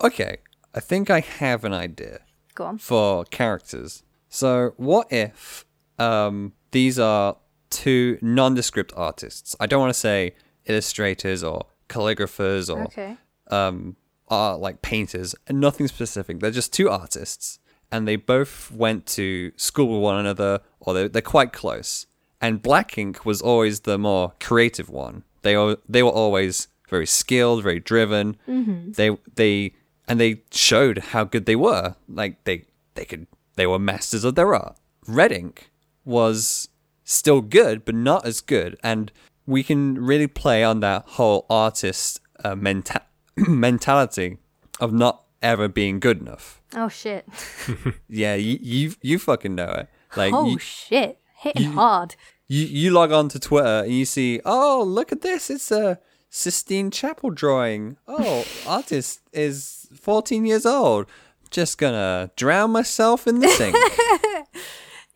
Okay, 0.04 0.38
I 0.74 0.80
think 0.80 1.10
I 1.10 1.20
have 1.20 1.64
an 1.64 1.74
idea 1.74 2.20
Go 2.56 2.66
on. 2.66 2.78
for 2.78 3.26
characters. 3.26 4.04
So, 4.30 4.74
what 4.78 5.12
if 5.12 5.66
um, 6.00 6.54
these 6.72 6.98
are 6.98 7.38
two 7.70 8.18
nondescript 8.22 8.94
artists? 8.96 9.56
I 9.60 9.66
don't 9.68 9.82
want 9.82 9.94
to 9.94 10.00
say 10.00 10.36
illustrators 10.66 11.44
or 11.44 11.66
calligraphers 11.90 12.74
or 12.74 12.84
Okay. 12.86 13.18
um, 13.48 13.98
are 14.32 14.58
like 14.58 14.82
painters 14.82 15.36
and 15.46 15.60
nothing 15.60 15.88
specific. 15.88 16.40
They're 16.40 16.50
just 16.50 16.74
two 16.74 16.90
artists, 16.90 17.60
and 17.92 18.08
they 18.08 18.16
both 18.16 18.72
went 18.72 19.06
to 19.08 19.52
school 19.58 19.90
with 19.90 20.02
one 20.02 20.18
another, 20.18 20.62
or 20.80 20.94
they're, 20.94 21.10
they're 21.10 21.22
quite 21.22 21.54
close. 21.54 22.08
And 22.40 22.62
Black 22.62 22.98
Ink 22.98 23.26
was 23.26 23.42
always 23.42 23.82
the 23.82 24.00
more 24.00 24.34
creative 24.40 24.90
one. 24.90 25.24
They 25.44 25.76
they 25.88 26.02
were 26.02 26.10
always 26.10 26.68
very 26.90 27.06
skilled, 27.06 27.62
very 27.64 27.80
driven. 27.80 28.38
Mm-hmm. 28.48 28.94
They 28.94 29.18
they 29.36 29.74
and 30.08 30.20
they 30.20 30.44
showed 30.52 30.98
how 30.98 31.24
good 31.26 31.46
they 31.46 31.56
were. 31.56 31.96
Like 32.10 32.44
they 32.46 32.66
they 32.96 33.06
could 33.06 33.28
they 33.56 33.68
were 33.68 33.80
masters 33.80 34.24
of 34.24 34.36
their 34.36 34.56
art. 34.56 34.78
Red 35.08 35.32
Ink 35.32 35.72
was 36.06 36.70
still 37.04 37.42
good, 37.42 37.86
but 37.86 37.96
not 37.96 38.26
as 38.26 38.42
good. 38.42 38.78
And 38.84 39.12
we 39.46 39.64
can 39.64 40.04
really 40.04 40.28
play 40.28 40.64
on 40.64 40.80
that 40.80 41.04
whole 41.10 41.46
artist 41.50 42.22
uh, 42.44 42.56
menta- 42.56 43.04
mentality 43.48 44.38
of 44.80 44.92
not 44.94 45.24
ever 45.42 45.68
being 45.68 46.00
good 46.00 46.20
enough. 46.20 46.62
Oh 46.76 46.90
shit. 46.90 47.28
Yeah, 48.08 48.36
you 48.36 48.58
you, 48.62 48.94
you 49.02 49.20
fucking 49.20 49.56
know 49.56 49.72
it. 49.72 49.88
Like 50.16 50.34
oh 50.34 50.46
you, 50.48 50.60
shit. 50.60 51.20
Hitting 51.36 51.72
hard. 51.72 52.16
you 52.48 52.66
you 52.66 52.92
log 52.92 53.12
on 53.12 53.30
to 53.30 53.40
Twitter 53.40 53.84
and 53.86 53.92
you 53.92 54.06
see, 54.06 54.42
oh 54.46 54.84
look 54.86 55.12
at 55.12 55.22
this, 55.22 55.50
it's 55.50 55.72
a 55.72 56.00
Sistine 56.30 56.92
Chapel 56.92 57.30
drawing. 57.30 57.98
Oh, 58.08 58.46
artist 58.68 59.22
is 59.34 59.88
fourteen 60.00 60.46
years 60.46 60.66
old. 60.66 61.08
Just 61.50 61.78
gonna 61.78 62.32
drown 62.38 62.72
myself 62.72 63.28
in 63.28 63.40
the 63.40 63.48
sink. 63.50 63.76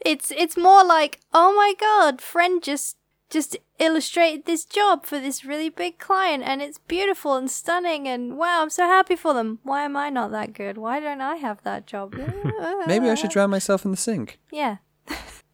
It's 0.06 0.30
it's 0.32 0.56
more 0.56 0.84
like, 0.86 1.20
"Oh 1.34 1.56
my 1.56 1.74
god, 1.80 2.22
friend 2.22 2.62
just 2.62 2.96
just 3.30 3.58
illustrated 3.80 4.46
this 4.46 4.66
job 4.66 5.06
for 5.06 5.20
this 5.20 5.44
really 5.44 5.70
big 5.70 6.00
client 6.00 6.44
and 6.44 6.62
it's 6.62 6.78
beautiful 6.78 7.36
and 7.36 7.50
stunning 7.50 8.08
and 8.08 8.38
wow, 8.38 8.62
I'm 8.62 8.70
so 8.70 8.86
happy 8.86 9.16
for 9.16 9.34
them. 9.34 9.60
Why 9.64 9.84
am 9.84 9.98
I 9.98 10.10
not 10.10 10.32
that 10.32 10.54
good? 10.54 10.78
Why 10.78 11.00
don't 11.00 11.22
I 11.22 11.36
have 11.38 11.62
that 11.64 11.88
job?" 11.88 12.14
Maybe 12.88 13.10
I 13.10 13.16
should 13.16 13.32
drown 13.32 13.50
myself 13.50 13.86
in 13.86 13.92
the 13.92 13.98
sink. 13.98 14.40
Yeah. 14.52 14.78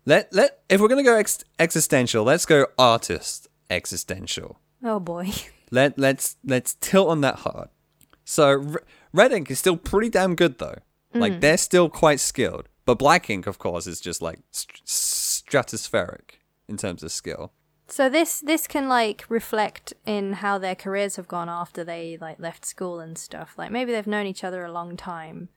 Let 0.06 0.34
let 0.34 0.62
if 0.70 0.82
we're 0.82 0.88
gonna 0.88 1.04
go 1.04 1.16
ex- 1.16 1.44
existential, 1.60 2.24
let's 2.24 2.46
go 2.46 2.68
artist 2.78 3.48
existential. 3.70 4.60
Oh 4.84 5.00
boy. 5.00 5.32
Let 5.74 5.98
let's 5.98 6.36
let's 6.44 6.74
tilt 6.82 7.08
on 7.08 7.22
that 7.22 7.36
hard. 7.36 7.70
So 8.26 8.44
R- 8.44 8.84
red 9.14 9.32
ink 9.32 9.50
is 9.50 9.58
still 9.58 9.78
pretty 9.78 10.10
damn 10.10 10.36
good 10.36 10.58
though. 10.58 10.80
Like 11.14 11.34
mm. 11.34 11.42
they're 11.42 11.58
still 11.58 11.90
quite 11.90 12.20
skilled, 12.20 12.68
but 12.86 12.98
black 12.98 13.30
ink, 13.30 13.48
of 13.48 13.58
course, 13.58 13.88
is 13.88 14.02
just 14.02 14.22
like 14.22 14.40
st- 14.52 14.86
stratospheric 14.86 16.40
in 16.68 16.78
terms 16.78 17.04
of 17.04 17.12
skill. 17.12 17.54
So 17.92 18.08
this 18.10 18.40
this 18.40 18.68
can 18.68 18.88
like 18.88 19.26
reflect 19.28 19.94
in 20.06 20.34
how 20.34 20.58
their 20.58 20.76
careers 20.76 21.18
have 21.18 21.28
gone 21.28 21.50
after 21.50 21.84
they 21.84 22.18
like 22.20 22.40
left 22.40 22.66
school 22.66 23.00
and 23.00 23.18
stuff. 23.18 23.56
Like 23.58 23.70
maybe 23.72 23.92
they've 23.92 24.08
known 24.08 24.26
each 24.26 24.44
other 24.44 24.64
a 24.64 24.72
long 24.72 24.96
time. 24.96 25.50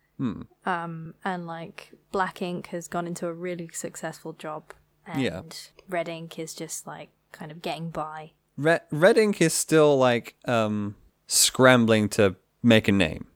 Um 0.66 1.14
and 1.24 1.46
like 1.46 1.92
Black 2.12 2.42
Ink 2.42 2.68
has 2.68 2.88
gone 2.88 3.06
into 3.06 3.26
a 3.26 3.32
really 3.32 3.70
successful 3.72 4.32
job 4.32 4.72
and 5.06 5.22
Yeah. 5.22 5.42
Red 5.88 6.08
Ink 6.08 6.38
is 6.38 6.54
just 6.54 6.86
like 6.86 7.10
kind 7.32 7.50
of 7.52 7.62
getting 7.62 7.90
by. 7.90 8.32
Red 8.56 8.82
red 8.90 9.18
ink 9.18 9.40
is 9.40 9.52
still 9.52 9.96
like 9.96 10.34
um 10.46 10.96
scrambling 11.26 12.08
to 12.10 12.36
make 12.62 12.88
a 12.88 12.92
name. 12.92 13.26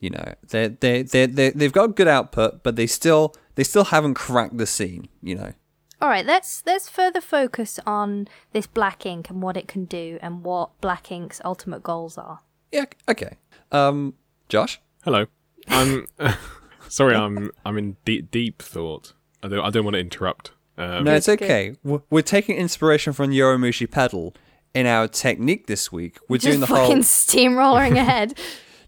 You 0.00 0.10
know, 0.10 0.34
they 0.48 0.68
they 0.68 1.02
they 1.02 1.26
they 1.26 1.50
they've 1.50 1.72
got 1.72 1.96
good 1.96 2.08
output, 2.08 2.62
but 2.62 2.76
they 2.76 2.86
still 2.86 3.34
they 3.54 3.64
still 3.64 3.84
haven't 3.84 4.14
cracked 4.14 4.56
the 4.56 4.66
scene. 4.66 5.08
You 5.22 5.34
know. 5.36 5.52
All 6.02 6.08
right, 6.08 6.24
let's 6.24 6.62
let's 6.66 6.88
further 6.88 7.20
focus 7.20 7.78
on 7.86 8.26
this 8.52 8.66
Black 8.66 9.04
Ink 9.04 9.28
and 9.28 9.42
what 9.42 9.56
it 9.56 9.68
can 9.68 9.84
do 9.84 10.18
and 10.22 10.42
what 10.42 10.80
Black 10.80 11.12
Ink's 11.12 11.40
ultimate 11.44 11.82
goals 11.82 12.16
are. 12.16 12.40
Yeah. 12.72 12.86
Okay. 13.08 13.36
Um, 13.70 14.14
Josh. 14.48 14.80
Hello. 15.04 15.26
I'm 15.68 16.06
sorry. 16.88 17.14
I'm 17.14 17.50
I'm 17.66 17.76
in 17.76 17.96
deep 18.06 18.30
deep 18.30 18.62
thought. 18.62 19.12
I 19.42 19.48
don't 19.48 19.60
I 19.64 19.68
don't 19.70 19.84
want 19.84 19.94
to 19.94 20.00
interrupt. 20.00 20.52
Um, 20.78 21.04
No, 21.04 21.14
it's 21.14 21.28
okay. 21.28 21.76
We're 21.84 22.00
we're 22.08 22.22
taking 22.22 22.56
inspiration 22.56 23.12
from 23.12 23.30
Yowamushi 23.30 23.90
Pedal 23.90 24.34
in 24.72 24.86
our 24.86 25.06
technique 25.06 25.66
this 25.66 25.92
week. 25.92 26.18
We're 26.28 26.38
Just 26.38 26.46
doing 26.46 26.60
the 26.60 26.66
fucking 26.66 26.84
whole. 26.96 27.02
steamrolling 27.02 27.96
ahead. 27.98 28.38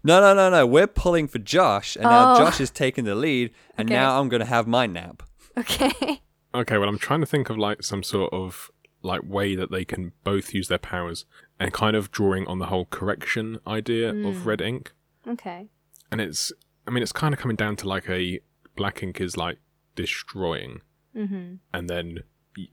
No, 0.03 0.19
no, 0.19 0.33
no, 0.33 0.49
no. 0.49 0.65
We're 0.65 0.87
pulling 0.87 1.27
for 1.27 1.37
Josh, 1.39 1.95
and 1.95 2.05
now 2.05 2.33
Oh. 2.33 2.37
Josh 2.39 2.59
is 2.59 2.71
taking 2.71 3.05
the 3.05 3.13
lead, 3.15 3.51
and 3.77 3.87
Okay. 3.87 3.93
now 3.95 4.19
I'm 4.19 4.29
going 4.29 4.39
to 4.41 4.45
have 4.47 4.65
my 4.67 4.87
nap. 4.87 5.21
Okay. 5.57 6.21
Okay, 6.55 6.77
well, 6.77 6.89
I'm 6.89 6.99
trying 6.99 7.21
to 7.21 7.25
think 7.25 7.49
of 7.49 7.57
like 7.57 7.83
some 7.83 8.03
sort 8.03 8.31
of 8.33 8.69
like 9.01 9.21
way 9.23 9.55
that 9.55 9.71
they 9.71 9.83
can 9.83 10.13
both 10.23 10.53
use 10.53 10.67
their 10.67 10.77
powers, 10.77 11.25
and 11.59 11.73
kind 11.73 11.95
of 11.95 12.11
drawing 12.11 12.47
on 12.47 12.59
the 12.59 12.67
whole 12.67 12.85
correction 12.85 13.59
idea 13.67 14.13
of 14.13 14.45
red 14.45 14.61
ink. 14.61 14.93
Okay. 15.27 15.67
And 16.11 16.21
it's, 16.21 16.51
I 16.87 16.91
mean, 16.91 17.03
it's 17.03 17.11
kind 17.11 17.33
of 17.33 17.39
coming 17.39 17.55
down 17.55 17.75
to 17.77 17.87
like 17.87 18.09
a 18.09 18.39
black 18.75 19.03
ink 19.03 19.19
is 19.19 19.35
like 19.35 19.57
destroying, 19.95 20.81
mm-hmm. 21.15 21.55
and 21.73 21.89
then 21.89 22.19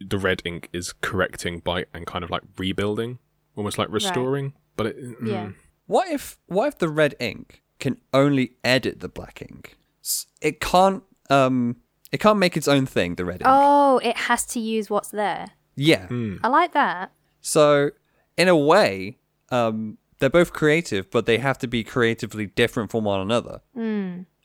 the 0.07 0.19
red 0.19 0.43
ink 0.45 0.69
is 0.73 0.93
correcting 0.93 1.61
by 1.61 1.87
and 1.95 2.07
kind 2.07 2.23
of 2.23 2.31
like 2.31 2.43
rebuilding, 2.59 3.19
almost 3.57 3.79
like 3.79 3.89
restoring. 3.91 4.53
But 4.77 4.87
it, 4.87 5.23
mm, 5.23 5.29
Yeah. 5.29 5.51
What 5.87 6.09
if 6.09 6.39
what 6.47 6.69
if 6.69 6.79
the 6.79 6.89
red 6.89 7.17
ink 7.19 7.63
can 7.81 8.01
only 8.15 8.53
edit 8.63 9.01
the 9.01 9.09
black 9.09 9.43
ink? 9.43 9.77
It 10.41 10.61
can't 10.61 11.03
um 11.29 11.77
it 12.13 12.19
can't 12.21 12.39
make 12.39 12.57
its 12.57 12.69
own 12.69 12.87
thing, 12.87 13.15
the 13.17 13.25
red 13.25 13.37
ink. 13.43 13.45
Oh, 13.47 13.99
it 14.03 14.17
has 14.17 14.45
to 14.47 14.61
use 14.61 14.91
what's 14.91 15.09
there. 15.11 15.49
Yeah. 15.77 16.07
I 16.43 16.49
like 16.49 16.73
that. 16.73 17.13
So 17.41 17.91
in 18.37 18.49
a 18.49 18.57
way, 18.57 19.19
um 19.51 19.99
they're 20.19 20.29
both 20.29 20.53
creative, 20.53 21.11
but 21.11 21.25
they 21.25 21.39
have 21.39 21.57
to 21.59 21.67
be 21.67 21.83
creatively 21.83 22.47
different 22.47 22.91
from 22.91 23.05
one 23.05 23.21
another. 23.21 23.63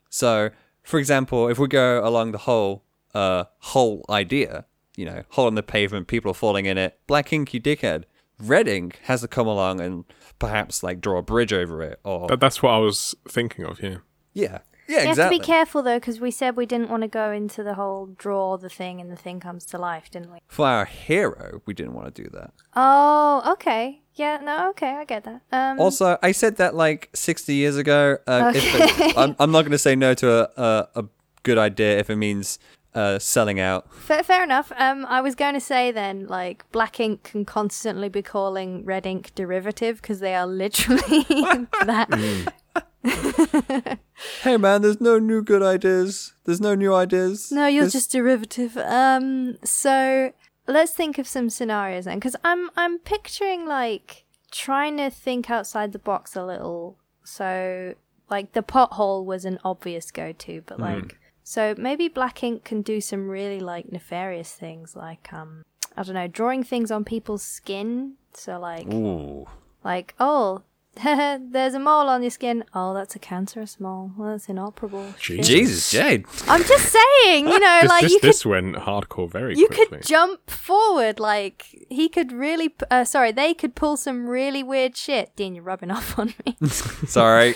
So, 0.08 0.50
for 0.82 0.98
example, 0.98 1.48
if 1.48 1.58
we 1.58 1.68
go 1.68 2.06
along 2.06 2.32
the 2.32 2.38
whole 2.38 2.84
uh 3.14 3.44
whole 3.58 4.04
idea, 4.08 4.64
you 4.96 5.04
know, 5.04 5.22
hole 5.30 5.48
in 5.48 5.54
the 5.54 5.62
pavement, 5.62 6.06
people 6.08 6.30
are 6.30 6.34
falling 6.34 6.66
in 6.66 6.78
it, 6.78 6.98
black 7.06 7.32
ink, 7.32 7.52
you 7.52 7.60
dickhead. 7.60 8.04
Red 8.38 8.68
Ink 8.68 9.00
has 9.04 9.22
to 9.22 9.28
come 9.28 9.46
along 9.46 9.80
and 9.80 10.04
perhaps 10.38 10.82
like 10.82 11.00
draw 11.00 11.18
a 11.18 11.22
bridge 11.22 11.54
over 11.54 11.82
it, 11.82 11.98
or 12.04 12.28
That, 12.28 12.38
that's 12.40 12.62
what 12.62 12.70
I 12.72 12.78
was 12.78 13.14
thinking 13.26 13.64
of. 13.64 13.78
here. 13.78 14.02
yeah, 14.34 14.58
yeah, 14.88 15.02
You 15.04 15.08
exactly. 15.10 15.22
have 15.22 15.32
to 15.32 15.38
be 15.38 15.44
careful 15.44 15.82
though, 15.82 15.96
because 15.98 16.20
we 16.20 16.30
said 16.30 16.56
we 16.56 16.66
didn't 16.66 16.90
want 16.90 17.02
to 17.02 17.08
go 17.08 17.30
into 17.30 17.62
the 17.62 17.74
whole 17.74 18.06
draw 18.16 18.56
the 18.56 18.68
thing 18.68 19.00
and 19.00 19.10
the 19.10 19.16
thing 19.16 19.40
comes 19.40 19.64
to 19.66 19.78
life, 19.78 20.10
didn't 20.10 20.32
we? 20.32 20.38
For 20.48 20.66
our 20.66 20.84
hero, 20.84 21.62
we 21.66 21.74
didn't 21.74 21.94
want 21.94 22.14
to 22.14 22.22
do 22.24 22.28
that. 22.30 22.52
Oh, 22.74 23.42
okay. 23.52 24.02
Yeah, 24.14 24.38
no, 24.42 24.70
okay, 24.70 24.92
I 24.96 25.04
get 25.04 25.24
that. 25.24 25.42
Um, 25.52 25.78
Also, 25.80 26.16
I 26.22 26.32
said 26.32 26.56
that 26.56 26.74
like 26.74 27.10
60 27.14 27.54
years 27.54 27.76
ago. 27.76 28.16
Uh, 28.26 28.52
if 28.54 29.00
it- 29.00 29.16
I'm, 29.18 29.36
I'm 29.38 29.50
not 29.52 29.62
going 29.62 29.72
to 29.72 29.78
say 29.78 29.94
no 29.96 30.14
to 30.14 30.30
a, 30.30 30.62
a, 30.62 31.00
a 31.00 31.04
good 31.42 31.58
idea 31.58 31.98
if 31.98 32.08
it 32.08 32.16
means 32.16 32.58
uh, 32.94 33.18
selling 33.18 33.60
out. 33.60 33.92
fair, 33.92 34.22
fair 34.22 34.42
enough. 34.42 34.72
Um, 34.78 35.04
I 35.06 35.20
was 35.20 35.34
going 35.34 35.52
to 35.52 35.60
say 35.60 35.92
then, 35.92 36.26
like, 36.28 36.64
black 36.72 36.98
ink 36.98 37.24
can 37.24 37.44
constantly 37.44 38.08
be 38.08 38.22
calling 38.22 38.86
red 38.86 39.04
ink 39.04 39.32
derivative 39.34 40.00
because 40.00 40.20
they 40.20 40.34
are 40.34 40.46
literally 40.46 41.24
that. 41.84 42.52
Hey 44.42 44.56
man, 44.56 44.82
there's 44.82 45.00
no 45.00 45.18
new 45.18 45.42
good 45.42 45.62
ideas. 45.62 46.32
There's 46.44 46.60
no 46.60 46.74
new 46.74 46.94
ideas. 46.94 47.52
No, 47.52 47.66
you're 47.66 47.82
There's- 47.82 47.92
just 47.92 48.12
derivative. 48.12 48.76
Um, 48.78 49.58
so 49.64 50.32
let's 50.66 50.92
think 50.92 51.18
of 51.18 51.26
some 51.28 51.50
scenarios 51.50 52.06
then, 52.06 52.18
because 52.18 52.36
I'm 52.44 52.70
I'm 52.76 52.98
picturing 52.98 53.66
like 53.66 54.24
trying 54.50 54.96
to 54.96 55.10
think 55.10 55.50
outside 55.50 55.92
the 55.92 55.98
box 55.98 56.34
a 56.34 56.44
little. 56.44 56.96
So 57.24 57.94
like 58.30 58.52
the 58.52 58.62
pothole 58.62 59.24
was 59.24 59.44
an 59.44 59.58
obvious 59.64 60.10
go-to, 60.10 60.62
but 60.66 60.80
like 60.80 61.18
so 61.44 61.74
maybe 61.76 62.08
black 62.08 62.42
ink 62.42 62.64
can 62.64 62.82
do 62.82 63.00
some 63.00 63.28
really 63.28 63.60
like 63.60 63.92
nefarious 63.92 64.52
things, 64.52 64.96
like 64.96 65.32
um 65.32 65.62
I 65.96 66.02
don't 66.02 66.14
know, 66.14 66.26
drawing 66.28 66.62
things 66.64 66.90
on 66.90 67.04
people's 67.04 67.42
skin. 67.42 68.14
So 68.32 68.58
like 68.58 68.86
Ooh. 68.92 69.46
like 69.84 70.14
oh. 70.18 70.62
There's 71.04 71.74
a 71.74 71.78
mole 71.78 72.08
on 72.08 72.22
your 72.22 72.30
skin. 72.30 72.64
Oh, 72.74 72.94
that's 72.94 73.14
a 73.14 73.18
cancerous 73.18 73.78
mole. 73.78 74.12
Well, 74.16 74.30
that's 74.32 74.48
inoperable. 74.48 75.12
Shit. 75.18 75.42
Jesus. 75.44 75.90
Jesus, 75.90 75.90
Jade. 75.90 76.24
I'm 76.48 76.62
just 76.64 76.92
saying, 76.92 77.48
you 77.48 77.58
know, 77.60 77.78
This, 77.82 77.90
like 77.90 78.02
this, 78.02 78.12
you 78.12 78.20
could 78.20 78.28
this 78.28 78.46
went 78.46 78.76
hardcore 78.76 79.30
very 79.30 79.56
you 79.56 79.66
quickly. 79.68 79.98
could 79.98 80.06
jump 80.06 80.50
forward 80.50 81.20
like 81.20 81.86
he 81.90 82.08
could 82.08 82.32
really 82.32 82.74
uh, 82.90 83.04
sorry 83.04 83.30
they 83.32 83.52
could 83.54 83.74
pull 83.74 83.96
some 83.96 84.26
really 84.28 84.62
weird 84.62 84.96
shit 84.96 85.34
dean 85.36 85.54
you're 85.54 85.62
rubbing 85.64 85.90
off 85.90 86.18
on 86.18 86.32
me 86.46 86.56
Sorry. 87.06 87.54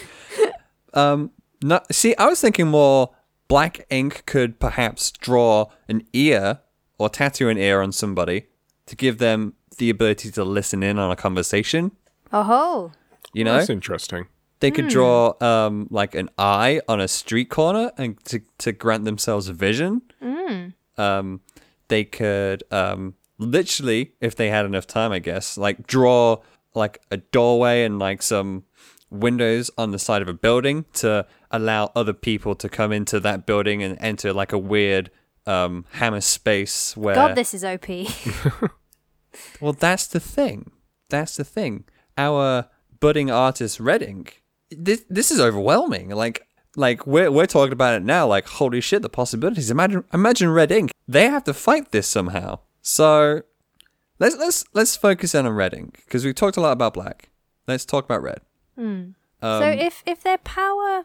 um, 0.95 1.31
no, 1.63 1.81
see, 1.91 2.15
I 2.17 2.27
was 2.27 2.41
thinking 2.41 2.69
more 2.69 3.11
black 3.49 3.87
ink 3.91 4.25
could 4.27 4.59
perhaps 4.61 5.11
draw 5.11 5.67
an 5.89 6.03
ear 6.13 6.61
or 6.99 7.09
tattoo 7.09 7.49
an 7.49 7.59
ear 7.59 7.81
on 7.81 7.93
somebody 7.93 8.47
to 8.87 8.97
give 8.97 9.19
them 9.19 9.55
the 9.79 9.89
ability 9.91 10.31
to 10.33 10.45
listen 10.45 10.83
in 10.83 10.99
on 10.99 11.11
a 11.11 11.17
conversation. 11.17 11.93
oh 12.33 12.43
ho 12.43 12.93
You 13.33 13.45
know, 13.45 13.59
That's 13.59 13.71
interesting. 13.71 14.27
they 14.61 14.71
could 14.71 14.89
draw 14.89 15.35
um 15.41 15.87
like 15.91 16.15
an 16.15 16.31
eye 16.39 16.81
on 16.89 17.01
a 17.01 17.09
street 17.09 17.49
corner 17.51 17.93
and 17.97 18.23
to 18.27 18.41
to 18.59 18.73
grant 18.73 19.05
themselves 19.05 19.49
a 19.49 19.53
vision. 19.53 20.03
Um, 20.99 21.41
they 21.89 22.05
could 22.05 22.63
um 22.71 23.15
literally, 23.39 24.13
if 24.21 24.37
they 24.37 24.51
had 24.51 24.67
enough 24.67 24.87
time, 24.87 25.13
I 25.13 25.19
guess, 25.19 25.57
like 25.57 25.87
draw 25.87 26.39
like 26.75 27.01
a 27.11 27.17
doorway 27.17 27.85
and 27.85 27.99
like 27.99 28.23
some 28.23 28.65
windows 29.11 29.71
on 29.79 29.91
the 29.91 29.99
side 29.99 30.23
of 30.23 30.29
a 30.29 30.35
building 30.35 30.85
to 30.93 31.27
allow 31.51 31.91
other 31.97 32.13
people 32.13 32.55
to 32.55 32.69
come 32.69 32.93
into 32.93 33.19
that 33.19 33.45
building 33.45 33.83
and 33.83 33.97
enter 34.01 34.33
like 34.33 34.53
a 34.53 34.59
weird 34.59 35.11
um 35.47 35.85
hammer 35.93 36.21
space 36.21 36.97
where 36.97 37.15
god 37.17 37.35
this 37.35 37.53
is 37.55 37.65
op 37.65 37.89
well, 39.61 39.73
that's 39.73 40.07
the 40.07 40.21
thing. 40.21 40.71
That's 41.09 41.37
the 41.37 41.45
thing. 41.45 41.85
Our 42.17 42.69
budding 43.01 43.31
artist 43.31 43.81
Red 43.81 44.03
Ink, 44.03 44.43
this 44.71 45.05
this 45.09 45.31
is 45.31 45.41
overwhelming. 45.41 46.11
Like 46.11 46.47
like 46.77 47.07
we're 47.07 47.31
we're 47.31 47.47
talking 47.47 47.73
about 47.73 47.95
it 47.95 48.03
now. 48.05 48.27
Like 48.27 48.47
holy 48.47 48.81
shit, 48.81 49.03
the 49.03 49.09
possibilities. 49.09 49.71
Imagine 49.71 50.05
imagine 50.13 50.51
Red 50.51 50.71
Ink. 50.71 50.93
They 51.09 51.29
have 51.29 51.45
to 51.45 51.55
fight 51.55 51.91
this 51.91 52.07
somehow. 52.07 52.61
So 52.83 53.43
let's 54.19 54.37
let's 54.37 54.65
let's 54.75 54.97
focus 54.97 55.35
in 55.35 55.47
on 55.47 55.53
Red 55.55 55.75
Ink 55.75 56.03
because 56.05 56.25
we 56.25 56.33
talked 56.33 56.57
a 56.57 56.61
lot 56.61 56.73
about 56.73 56.95
Black. 56.95 57.29
Let's 57.67 57.85
talk 57.85 58.05
about 58.05 58.23
Red. 58.23 58.41
Um, 58.79 59.15
so 59.43 59.63
if 59.69 60.03
if 60.07 60.23
their 60.23 60.39
power 60.39 61.05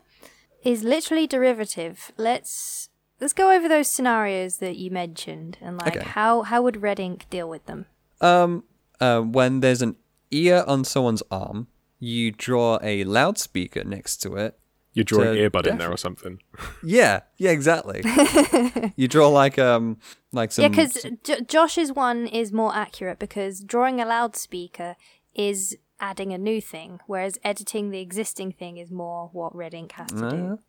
is 0.63 0.83
literally 0.83 1.27
derivative 1.27 2.11
let's 2.17 2.89
let's 3.21 3.33
go 3.33 3.51
over 3.55 3.67
those 3.67 3.87
scenarios 3.89 4.57
that 4.57 4.77
you 4.77 4.89
mentioned 4.89 5.57
and 5.61 5.77
like 5.77 5.95
Okay. 5.97 6.05
how 6.05 6.41
how 6.41 6.61
would 6.63 6.81
red 6.81 6.99
ink 6.99 7.25
deal 7.29 7.47
with 7.47 7.65
them 7.67 7.85
Um, 8.21 8.63
uh, 8.99 9.21
when 9.21 9.59
there's 9.59 9.81
an 9.81 9.95
ear 10.31 10.63
on 10.67 10.83
someone's 10.85 11.21
arm, 11.29 11.67
you 11.99 12.31
draw 12.31 12.79
a 12.81 13.03
loudspeaker 13.03 13.83
next 13.83 14.17
to 14.17 14.35
it 14.35 14.57
You 14.93 15.03
draw 15.03 15.23
an 15.23 15.35
To 15.35 15.49
earbud 15.49 15.67
in 15.67 15.77
there 15.77 15.91
or 15.91 15.97
something. 15.97 16.39
Yeah, 16.83 17.21
yeah, 17.37 17.51
exactly. 17.51 18.03
you 18.95 19.07
draw 19.07 19.27
like 19.29 19.57
um 19.59 19.97
like 20.31 20.51
some 20.51 20.63
yeah 20.63 20.69
because 20.69 21.05
J- 21.23 21.41
josh's 21.41 21.91
one 21.91 22.27
is 22.27 22.51
more 22.51 22.75
accurate 22.75 23.19
because 23.19 23.61
drawing 23.61 23.99
a 24.01 24.05
loudspeaker 24.05 24.95
is 25.33 25.77
adding 25.99 26.33
a 26.33 26.37
new 26.37 26.59
thing 26.61 26.99
whereas 27.07 27.37
editing 27.43 27.89
the 27.89 27.99
existing 27.99 28.51
thing 28.51 28.77
is 28.77 28.91
more 28.91 29.29
what 29.31 29.55
red 29.55 29.73
ink 29.73 29.93
has 29.93 30.11
to 30.11 30.29
do 30.29 30.59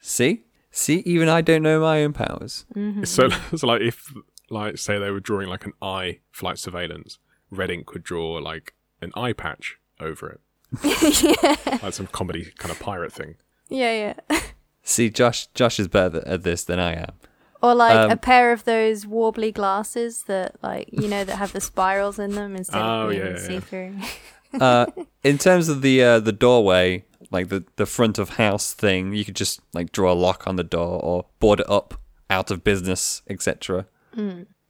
see 0.00 0.44
see 0.70 0.98
even 1.06 1.28
I 1.28 1.40
don't 1.40 1.62
know 1.62 1.80
my 1.80 2.02
own 2.04 2.12
powers. 2.12 2.64
So, 3.04 3.28
so 3.56 3.66
like 3.66 3.80
if 3.82 4.12
like 4.50 4.78
say 4.78 4.98
they 4.98 5.10
were 5.10 5.20
drawing 5.20 5.48
like 5.48 5.64
an 5.66 5.72
eye 5.82 6.20
flight 6.30 6.58
surveillance, 6.58 7.18
Red 7.50 7.70
Ink 7.70 7.86
could 7.86 8.02
draw 8.04 8.34
like 8.34 8.74
an 9.00 9.10
eye 9.16 9.32
patch 9.32 9.78
over 10.00 10.30
it. 10.30 10.40
Like 11.82 11.92
some 11.92 12.06
comedy 12.08 12.52
kind 12.58 12.70
of 12.72 12.80
pirate 12.80 13.12
thing. 13.12 13.36
yeah 13.68 14.14
yeah 14.30 14.40
See, 14.82 15.10
Josh 15.10 15.48
Josh 15.48 15.80
is 15.80 15.88
better 15.88 16.20
th- 16.20 16.24
at 16.26 16.42
this 16.44 16.62
than 16.64 16.78
I 16.78 16.92
am. 16.94 17.12
Or 17.62 17.74
like 17.74 17.96
Um, 17.96 18.10
a 18.10 18.16
pair 18.16 18.52
of 18.52 18.62
those 18.64 19.04
warbly 19.04 19.52
glasses 19.52 20.22
that, 20.24 20.54
like, 20.62 20.88
you 20.92 21.08
know, 21.08 21.24
that 21.24 21.36
have 21.36 21.52
the 21.52 21.60
spirals 21.60 22.18
in 22.20 22.32
them 22.36 22.54
instead 22.54 22.80
Oh, 22.80 23.04
of 23.06 23.10
being 23.10 23.22
yeah, 23.22 23.30
yeah. 23.32 23.38
see 23.38 23.58
through. 23.60 23.94
Uh, 24.60 24.86
in 25.24 25.38
terms 25.38 25.68
of 25.68 25.82
the 25.82 26.02
uh, 26.02 26.20
the 26.20 26.32
doorway, 26.32 27.04
like 27.32 27.48
the 27.48 27.64
the 27.76 27.86
front 27.86 28.18
of 28.18 28.30
house 28.36 28.72
thing, 28.74 29.12
you 29.12 29.24
could 29.24 29.34
just 29.34 29.60
like 29.72 29.90
draw 29.90 30.12
a 30.12 30.14
lock 30.14 30.46
on 30.46 30.54
the 30.56 30.62
door 30.64 31.00
or 31.02 31.26
board 31.40 31.58
it 31.60 31.68
up, 31.68 32.00
out 32.30 32.50
of 32.52 32.62
business, 32.62 33.22
etc. 33.28 33.86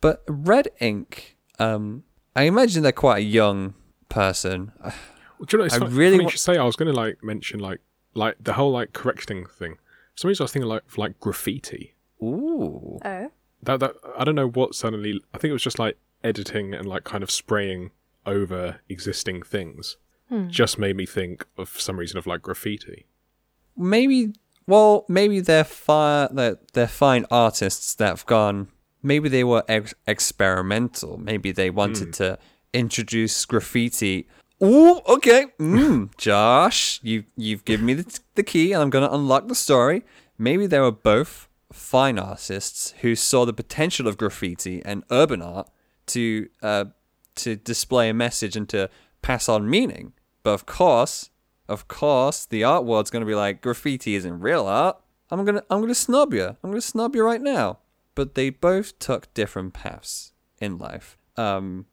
But 0.00 0.22
red 0.28 0.68
ink, 0.80 1.36
um, 1.58 2.04
I 2.34 2.44
imagine 2.44 2.82
they're 2.82 2.92
quite 2.92 3.18
a 3.18 3.22
young 3.40 3.74
person. 4.08 4.72
Well, 5.38 5.46
do 5.46 5.56
you 5.56 5.58
know, 5.58 5.64
it's 5.66 5.74
I 5.74 5.78
funny- 5.80 5.94
really 5.94 6.16
funny 6.18 6.30
you 6.30 6.36
say 6.36 6.56
I 6.56 6.64
was 6.64 6.76
going 6.76 6.92
to 6.92 6.96
like 6.96 7.22
mention 7.22 7.60
like 7.60 7.80
like 8.14 8.36
the 8.40 8.54
whole 8.54 8.72
like 8.72 8.92
correcting 8.92 9.46
thing. 9.46 9.74
For 10.14 10.20
some 10.20 10.28
reason, 10.28 10.42
I 10.42 10.44
was 10.44 10.52
thinking 10.52 10.68
like 10.68 10.98
like 10.98 11.20
graffiti. 11.20 11.94
Ooh, 12.22 12.98
oh. 13.04 13.30
That 13.62 13.80
that 13.80 13.94
I 14.18 14.24
don't 14.24 14.34
know 14.34 14.48
what 14.48 14.74
suddenly. 14.74 15.20
I 15.34 15.38
think 15.38 15.50
it 15.50 15.52
was 15.54 15.62
just 15.62 15.78
like 15.78 15.98
editing 16.24 16.74
and 16.74 16.86
like 16.86 17.04
kind 17.04 17.22
of 17.22 17.30
spraying 17.30 17.90
over 18.24 18.80
existing 18.88 19.42
things. 19.42 19.96
Hmm. 20.28 20.48
Just 20.48 20.78
made 20.78 20.96
me 20.96 21.06
think 21.06 21.46
of 21.56 21.68
for 21.68 21.80
some 21.80 21.98
reason 21.98 22.18
of 22.18 22.26
like 22.26 22.42
graffiti. 22.42 23.06
maybe. 23.76 24.32
Well, 24.68 25.04
maybe 25.08 25.38
they're 25.38 25.62
fine. 25.62 26.34
They're, 26.34 26.58
they're 26.72 26.88
fine 26.88 27.24
artists 27.30 27.94
that 27.94 28.08
have 28.08 28.26
gone. 28.26 28.66
Maybe 29.00 29.28
they 29.28 29.44
were 29.44 29.62
ex- 29.68 29.94
experimental. 30.08 31.18
Maybe 31.18 31.52
they 31.52 31.70
wanted 31.70 32.06
hmm. 32.06 32.10
to 32.12 32.38
introduce 32.72 33.44
graffiti. 33.44 34.26
Ooh, 34.62 35.00
okay. 35.06 35.46
Mm, 35.58 36.16
Josh, 36.16 37.00
you 37.02 37.24
you've 37.36 37.64
given 37.64 37.84
me 37.84 37.94
the, 37.94 38.20
the 38.36 38.42
key, 38.42 38.72
and 38.72 38.82
I'm 38.82 38.90
gonna 38.90 39.10
unlock 39.10 39.48
the 39.48 39.54
story. 39.54 40.02
Maybe 40.38 40.66
they 40.66 40.80
were 40.80 40.92
both 40.92 41.48
fine 41.72 42.18
artists 42.18 42.94
who 43.02 43.14
saw 43.14 43.44
the 43.44 43.52
potential 43.52 44.08
of 44.08 44.16
graffiti 44.16 44.82
and 44.84 45.04
urban 45.10 45.42
art 45.42 45.68
to 46.06 46.48
uh, 46.62 46.86
to 47.36 47.56
display 47.56 48.08
a 48.08 48.14
message 48.14 48.56
and 48.56 48.68
to 48.70 48.88
pass 49.20 49.48
on 49.48 49.68
meaning. 49.68 50.14
But 50.42 50.52
of 50.52 50.64
course, 50.64 51.30
of 51.68 51.88
course, 51.88 52.46
the 52.46 52.64
art 52.64 52.84
world's 52.84 53.10
gonna 53.10 53.26
be 53.26 53.34
like 53.34 53.60
graffiti 53.60 54.14
isn't 54.14 54.40
real 54.40 54.66
art. 54.66 54.98
I'm 55.30 55.44
gonna 55.44 55.62
I'm 55.68 55.80
gonna 55.80 55.94
snub 55.94 56.32
you. 56.32 56.56
I'm 56.62 56.70
gonna 56.70 56.80
snub 56.80 57.14
you 57.14 57.24
right 57.24 57.42
now. 57.42 57.78
But 58.14 58.34
they 58.34 58.48
both 58.48 58.98
took 58.98 59.32
different 59.34 59.74
paths 59.74 60.32
in 60.58 60.78
life. 60.78 61.18
Um, 61.36 61.84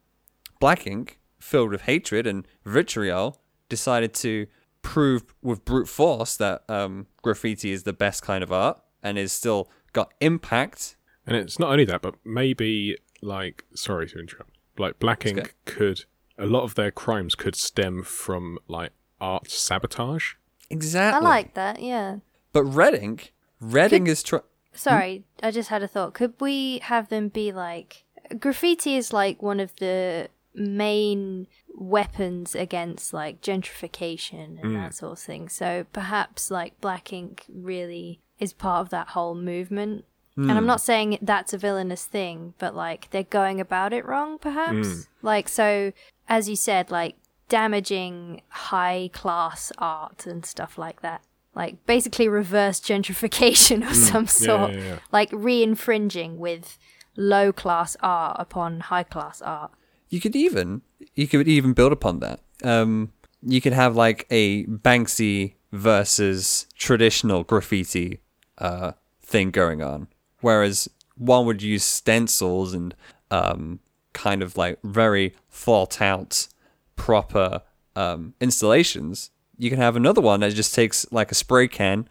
Black 0.62 0.88
Ink, 0.88 1.20
filled 1.44 1.72
with 1.72 1.82
hatred 1.82 2.26
and 2.26 2.48
vitriol, 2.66 3.42
decided 3.70 4.14
to 4.14 4.48
prove 4.82 5.24
with 5.42 5.64
brute 5.66 5.88
force 5.88 6.38
that 6.38 6.64
um, 6.70 7.08
graffiti 7.22 7.72
is 7.72 7.84
the 7.84 7.94
best 7.94 8.24
kind 8.24 8.44
of 8.44 8.52
art 8.52 8.80
and 9.02 9.18
is 9.18 9.32
still 9.32 9.70
got 9.92 10.14
impact. 10.22 10.96
And 11.28 11.36
it's 11.36 11.60
not 11.60 11.70
only 11.72 11.86
that, 11.86 12.02
but 12.02 12.16
maybe 12.26 12.98
like 13.22 13.66
sorry 13.76 14.08
to 14.08 14.20
interrupt. 14.20 14.52
Like 14.78 15.00
Black 15.00 15.26
It's 15.26 15.38
Ink 15.38 15.56
could 15.66 16.06
a 16.38 16.46
lot 16.46 16.64
of 16.64 16.76
their 16.76 16.92
crimes 16.92 17.36
could 17.36 17.56
stem 17.56 18.04
from 18.04 18.58
like 18.68 18.92
art 19.22 19.50
sabotage. 19.50 20.34
Exactly. 20.70 21.26
I 21.26 21.30
like 21.30 21.54
that, 21.54 21.82
yeah. 21.82 22.18
But 22.52 22.64
Red 22.64 22.96
Ink, 22.96 23.34
Red 23.60 23.90
Could- 23.90 23.98
Ink 23.98 24.08
is 24.08 24.24
trying. 24.24 24.44
Sorry, 24.76 25.24
I 25.44 25.52
just 25.52 25.70
had 25.70 25.84
a 25.84 25.88
thought. 25.88 26.16
Could 26.16 26.34
we 26.40 26.80
have 26.80 27.10
them 27.10 27.30
be 27.30 27.52
like. 27.52 28.06
Graffiti 28.40 28.96
is 28.96 29.14
like 29.14 29.44
one 29.44 29.60
of 29.60 29.76
the 29.76 30.30
main 30.56 31.48
weapons 31.74 32.56
against 32.56 33.14
like 33.14 33.42
gentrification 33.42 34.62
and 34.62 34.72
mm. 34.72 34.76
that 34.76 34.94
sort 34.94 35.14
of 35.14 35.20
thing. 35.20 35.50
So 35.50 35.86
perhaps 35.92 36.52
like 36.52 36.80
black 36.82 37.12
ink 37.12 37.46
really 37.50 38.22
is 38.40 38.54
part 38.54 38.82
of 38.82 38.90
that 38.90 39.10
whole 39.10 39.36
movement. 39.36 40.06
And 40.36 40.52
I'm 40.52 40.64
hmm. 40.64 40.66
not 40.66 40.82
saying 40.82 41.20
that's 41.22 41.54
a 41.54 41.60
villainous 41.60 42.06
thing, 42.06 42.56
but 42.58 42.76
like 42.76 43.12
they're 43.12 43.22
going 43.22 43.62
about 43.62 43.94
it 43.94 44.04
wrong, 44.04 44.40
perhaps. 44.40 44.88
Hmm. 44.88 45.00
Like, 45.22 45.48
so 45.48 45.94
as 46.28 46.50
you 46.50 46.56
said, 46.56 46.90
like 46.90 47.18
damaging 47.50 48.42
high 48.50 49.12
class 49.14 49.72
art 49.78 50.26
and 50.26 50.44
stuff 50.44 50.76
like 50.78 51.02
that. 51.02 51.22
Like 51.54 51.86
basically 51.86 52.28
reverse 52.28 52.80
gentrification 52.80 53.84
of 53.84 53.90
hmm. 53.90 53.94
some 53.94 54.28
sort. 54.28 54.74
yeah, 54.74 54.80
yeah. 54.80 55.00
Like 55.12 55.30
re 55.32 55.62
infringing 55.62 56.40
with 56.40 56.80
low 57.16 57.54
class 57.54 57.96
art 58.02 58.38
upon 58.40 58.80
high 58.80 59.04
class 59.04 59.40
art. 59.40 59.72
You 60.14 60.22
could 60.22 60.36
even 60.36 60.84
you 61.16 61.28
could 61.28 61.48
even 61.48 61.74
build 61.74 61.92
upon 61.92 62.20
that. 62.20 62.40
Um, 62.64 63.12
you 63.42 63.60
could 63.60 63.74
have 63.74 63.96
like 63.96 64.28
a 64.30 64.64
Banksy 64.66 65.56
versus 65.72 66.68
traditional 66.78 67.44
graffiti 67.44 68.20
uh, 68.60 68.92
thing 69.24 69.50
going 69.50 69.82
on, 69.82 70.08
whereas 70.42 70.88
one 71.18 71.48
would 71.48 71.64
use 71.64 71.84
stencils 71.84 72.76
and 72.76 72.94
um, 73.32 73.80
kind 74.14 74.44
of 74.44 74.56
like 74.56 74.78
very 74.84 75.34
thought 75.50 76.00
out, 76.00 76.48
proper 76.96 77.64
um, 77.96 78.36
installations. 78.40 79.32
You 79.58 79.72
can 79.72 79.80
have 79.80 79.96
another 79.96 80.22
one 80.22 80.42
that 80.42 80.54
just 80.54 80.76
takes 80.76 81.12
like 81.12 81.32
a 81.32 81.36
spray 81.36 81.68
can 81.68 82.08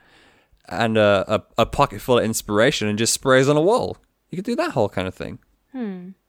and 0.68 0.98
a, 0.98 1.24
a, 1.28 1.62
a 1.62 1.66
pocket 1.66 2.00
full 2.00 2.18
of 2.18 2.24
inspiration 2.24 2.88
and 2.88 2.98
just 2.98 3.14
sprays 3.14 3.48
on 3.48 3.56
a 3.56 3.62
wall. 3.62 3.96
You 4.28 4.38
could 4.38 4.44
do 4.44 4.56
that 4.56 4.72
whole 4.72 4.88
kind 4.88 5.06
of 5.06 5.14
thing. 5.14 5.38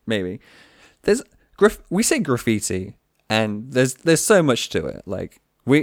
Maybe 0.05 0.39
there's 1.01 1.23
graf- 1.63 1.81
we 1.89 2.03
say 2.03 2.19
graffiti 2.19 2.95
and 3.29 3.71
there's 3.75 3.93
there's 4.05 4.23
so 4.33 4.41
much 4.43 4.69
to 4.69 4.85
it 4.85 5.01
like 5.05 5.31
we 5.65 5.77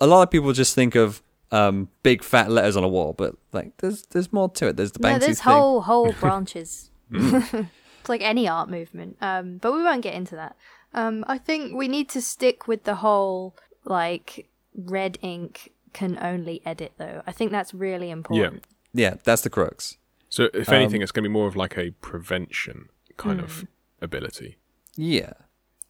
a 0.00 0.06
lot 0.06 0.22
of 0.22 0.30
people 0.30 0.52
just 0.52 0.74
think 0.74 0.94
of 0.94 1.22
um 1.52 1.88
big 2.02 2.22
fat 2.24 2.50
letters 2.50 2.76
on 2.76 2.82
a 2.84 2.88
wall 2.96 3.12
but 3.12 3.34
like 3.52 3.70
there's 3.78 4.02
there's 4.12 4.32
more 4.32 4.48
to 4.58 4.66
it 4.68 4.76
there's 4.76 4.92
the 4.92 4.98
Banksy 4.98 5.12
No, 5.12 5.18
there's 5.18 5.40
thing 5.42 5.52
whole 5.52 5.80
whole 5.82 6.12
branches. 6.22 6.90
it's 7.12 8.08
like 8.08 8.22
any 8.22 8.48
art 8.48 8.68
movement. 8.68 9.16
Um, 9.20 9.58
but 9.58 9.72
we 9.72 9.82
won't 9.82 10.02
get 10.02 10.14
into 10.14 10.34
that. 10.36 10.56
Um, 10.92 11.24
I 11.28 11.38
think 11.38 11.74
we 11.76 11.86
need 11.88 12.08
to 12.10 12.20
stick 12.22 12.66
with 12.66 12.82
the 12.84 12.96
whole 12.96 13.54
like 13.84 14.48
red 14.74 15.18
ink 15.22 15.72
can 15.92 16.18
only 16.20 16.60
edit 16.66 16.92
though. 16.98 17.22
I 17.26 17.32
think 17.32 17.50
that's 17.52 17.72
really 17.74 18.10
important. 18.10 18.64
yeah 18.92 19.10
yeah, 19.10 19.14
that's 19.24 19.42
the 19.42 19.50
crux 19.50 19.98
So, 20.28 20.48
if 20.54 20.68
Um, 20.68 20.74
anything, 20.74 21.02
it's 21.02 21.12
going 21.12 21.22
to 21.24 21.28
be 21.28 21.32
more 21.40 21.46
of 21.48 21.54
like 21.56 21.76
a 21.78 21.90
prevention 22.08 22.88
kind 23.16 23.40
of 23.40 23.50
Hmm. 23.60 23.64
ability. 24.08 24.56
Yeah 24.96 25.32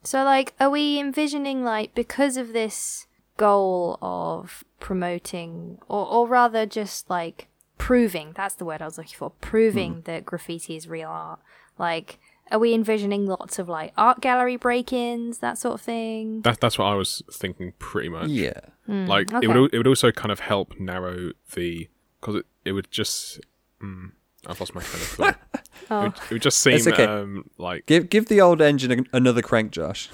So 0.02 0.22
like 0.24 0.54
are 0.60 0.70
we 0.70 0.98
envisioning 1.00 1.64
like 1.64 1.94
because 1.94 2.36
of 2.36 2.52
this 2.52 3.06
goal 3.36 3.98
of 4.00 4.64
promoting 4.80 5.78
or 5.88 6.06
or 6.06 6.28
rather 6.28 6.66
just 6.66 7.10
like 7.10 7.48
proving, 7.78 8.32
that's 8.34 8.54
the 8.54 8.64
word 8.64 8.80
I 8.80 8.86
was 8.86 8.98
looking 8.98 9.16
for, 9.16 9.30
proving 9.40 10.02
that 10.04 10.24
graffiti 10.24 10.76
is 10.76 10.88
real 10.88 11.08
art. 11.08 11.40
Like 11.78 12.18
are 12.50 12.58
we 12.60 12.72
envisioning 12.74 13.26
lots 13.26 13.58
of 13.58 13.68
like 13.68 13.92
art 13.96 14.20
gallery 14.20 14.56
break-ins, 14.56 15.38
that 15.38 15.58
sort 15.58 15.74
of 15.74 15.80
thing? 15.80 16.42
That, 16.42 16.60
that's 16.60 16.78
what 16.78 16.84
I 16.86 16.94
was 16.94 17.22
thinking 17.32 17.72
pretty 17.78 18.08
much. 18.08 18.28
yeah 18.28 18.60
Like 18.86 19.32
okay. 19.32 19.44
it 19.44 19.48
would 19.48 19.74
it 19.74 19.78
would 19.78 19.86
also 19.88 20.12
kind 20.12 20.30
of 20.30 20.40
help 20.40 20.78
narrow 20.78 21.32
the 21.54 21.88
because 22.20 22.36
it, 22.36 22.46
it 22.64 22.72
would 22.72 22.90
just 22.90 23.40
mm, 23.82 24.12
I've 24.46 24.60
lost 24.60 24.74
my 24.74 24.80
train 24.82 25.02
of 25.02 25.08
thought. 25.08 25.36
it, 25.82 25.90
would, 25.90 26.14
it 26.16 26.30
would 26.30 26.42
just 26.42 26.58
seem 26.58 26.80
okay. 26.88 27.04
um, 27.04 27.50
like 27.58 27.86
give 27.86 28.08
give 28.08 28.26
the 28.26 28.40
old 28.40 28.60
engine 28.62 29.06
another 29.12 29.42
crank 29.42 29.70
josh 29.72 30.08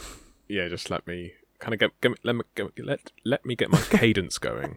yeah, 0.49 0.68
just 0.68 0.90
let 0.90 1.07
me 1.07 1.33
kind 1.61 1.73
of 1.73 1.81
get, 1.81 1.99
get 2.03 2.11
me- 2.11 2.16
let 2.25 2.35
me 2.37 2.42
get, 2.55 2.85
let 2.85 3.11
let 3.25 3.47
me 3.47 3.55
get 3.55 3.71
my 3.71 3.81
cadence 3.81 4.37
going 4.38 4.77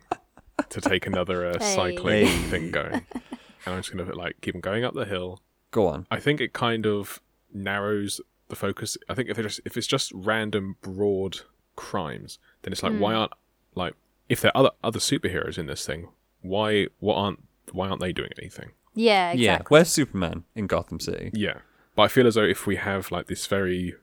to 0.70 0.80
take 0.80 1.06
another 1.06 1.46
uh, 1.48 1.58
Hey. 1.60 1.76
cycling 1.76 2.26
Hey. 2.26 2.44
thing 2.50 2.72
going, 2.72 2.94
and 3.14 3.76
I'm 3.76 3.80
just 3.82 3.92
gonna 3.96 4.14
like 4.16 4.40
keep 4.42 4.56
on 4.56 4.62
going 4.62 4.84
up 4.86 4.94
the 4.94 5.06
hill. 5.06 5.42
go 5.72 5.88
on 5.88 6.08
I 6.10 6.20
think 6.20 6.40
it 6.40 6.54
kind 6.54 6.86
of 6.86 7.20
narrows 7.54 8.22
the 8.48 8.56
focus. 8.56 8.98
I 9.10 9.16
think 9.16 9.30
if 9.30 9.38
it's 9.40 9.56
just, 9.56 9.60
if 9.66 9.76
it's 9.78 9.88
just 9.88 10.12
random 10.14 10.76
broad 10.82 11.40
crimes, 11.76 12.40
then 12.62 12.72
it's 12.72 12.84
like 12.84 12.94
why 12.98 13.14
aren't 13.14 13.34
like 13.74 13.96
if 14.30 14.40
there 14.42 14.52
are 14.56 14.60
other 14.62 14.72
other 14.84 15.00
superheroes 15.00 15.58
in 15.58 15.66
this 15.66 15.86
thing, 15.86 16.08
why 16.42 16.88
what 17.00 17.16
aren't 17.16 17.44
why 17.74 17.90
aren't 17.90 18.00
they 18.02 18.14
doing 18.14 18.32
anything? 18.40 18.72
Yeah, 18.96 19.34
yeah 19.34 19.62
where's 19.68 19.90
superman 19.90 20.44
in 20.56 20.68
gotham 20.68 21.00
city 21.00 21.32
Yeah, 21.34 21.60
but 21.96 22.04
I 22.04 22.08
feel 22.08 22.28
as 22.28 22.36
though 22.36 22.44
if 22.44 22.66
we 22.66 22.78
have 22.78 23.12
like 23.12 23.28
this 23.28 23.46
very 23.48 23.96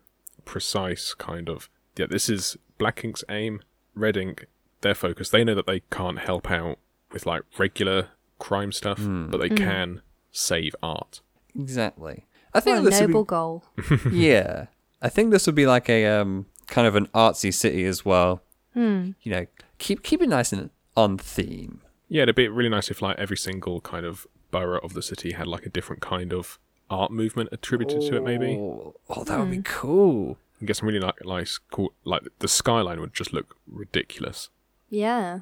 precise 0.44 1.14
kind 1.14 1.48
of 1.48 1.68
yeah, 1.96 2.06
this 2.06 2.28
is 2.28 2.56
Black 2.78 3.04
Ink's 3.04 3.24
aim, 3.28 3.62
Red 3.94 4.16
Ink 4.16 4.46
their 4.80 4.94
focus. 4.94 5.30
They 5.30 5.44
know 5.44 5.54
that 5.54 5.66
they 5.66 5.80
can't 5.90 6.18
help 6.18 6.50
out 6.50 6.78
with 7.12 7.26
like 7.26 7.42
regular 7.58 8.08
crime 8.38 8.72
stuff, 8.72 8.98
hmm. 8.98 9.30
but 9.30 9.38
they 9.38 9.48
mm-hmm. 9.48 9.64
can 9.64 10.02
save 10.32 10.74
art. 10.82 11.20
exactly 11.54 12.24
i 12.54 12.58
What 12.58 12.64
think 12.64 12.78
a 12.78 12.82
this 12.82 13.00
would 13.00 13.06
be- 13.06 13.12
noble 13.12 13.24
goal. 13.24 13.64
yeah, 14.12 14.66
I 15.00 15.08
think 15.08 15.30
this 15.30 15.46
would 15.46 15.54
be 15.54 15.66
like 15.66 15.88
a 15.88 16.06
um 16.06 16.46
kind 16.66 16.86
of 16.86 16.96
an 16.96 17.06
artsy 17.08 17.52
city 17.52 17.84
as 17.84 18.04
well. 18.04 18.42
Hmm. 18.74 19.12
You 19.22 19.32
know, 19.32 19.46
keep 19.78 20.02
keep 20.02 20.22
it 20.22 20.28
nice 20.28 20.52
and 20.52 20.70
on 20.96 21.18
theme. 21.18 21.80
Yeah, 22.08 22.24
it'd 22.24 22.34
be 22.34 22.48
really 22.48 22.68
nice 22.68 22.90
if 22.90 23.00
like 23.00 23.18
every 23.18 23.36
single 23.36 23.80
kind 23.80 24.04
of 24.04 24.26
borough 24.52 24.78
of 24.78 24.94
the 24.94 25.02
city 25.02 25.32
had 25.32 25.48
like 25.48 25.66
a 25.66 25.70
different 25.70 26.00
kind 26.00 26.32
of 26.32 26.60
art 26.88 27.10
movement 27.10 27.48
attributed 27.50 28.00
to 28.02 28.16
it. 28.16 28.22
Maybe 28.22 28.56
Oh, 28.56 28.94
oh, 29.08 29.24
that 29.24 29.38
would 29.40 29.50
be 29.50 29.56
hmm. 29.56 29.62
cool. 29.62 30.38
and 30.60 30.68
get 30.68 30.76
some 30.76 30.86
really 30.86 31.00
like 31.00 31.16
nice, 31.24 31.58
cool. 31.72 31.92
Like 32.04 32.22
the 32.38 32.46
skyline 32.48 33.00
would 33.00 33.14
just 33.14 33.32
look 33.32 33.56
ridiculous. 33.66 34.50
Yeah. 34.88 35.40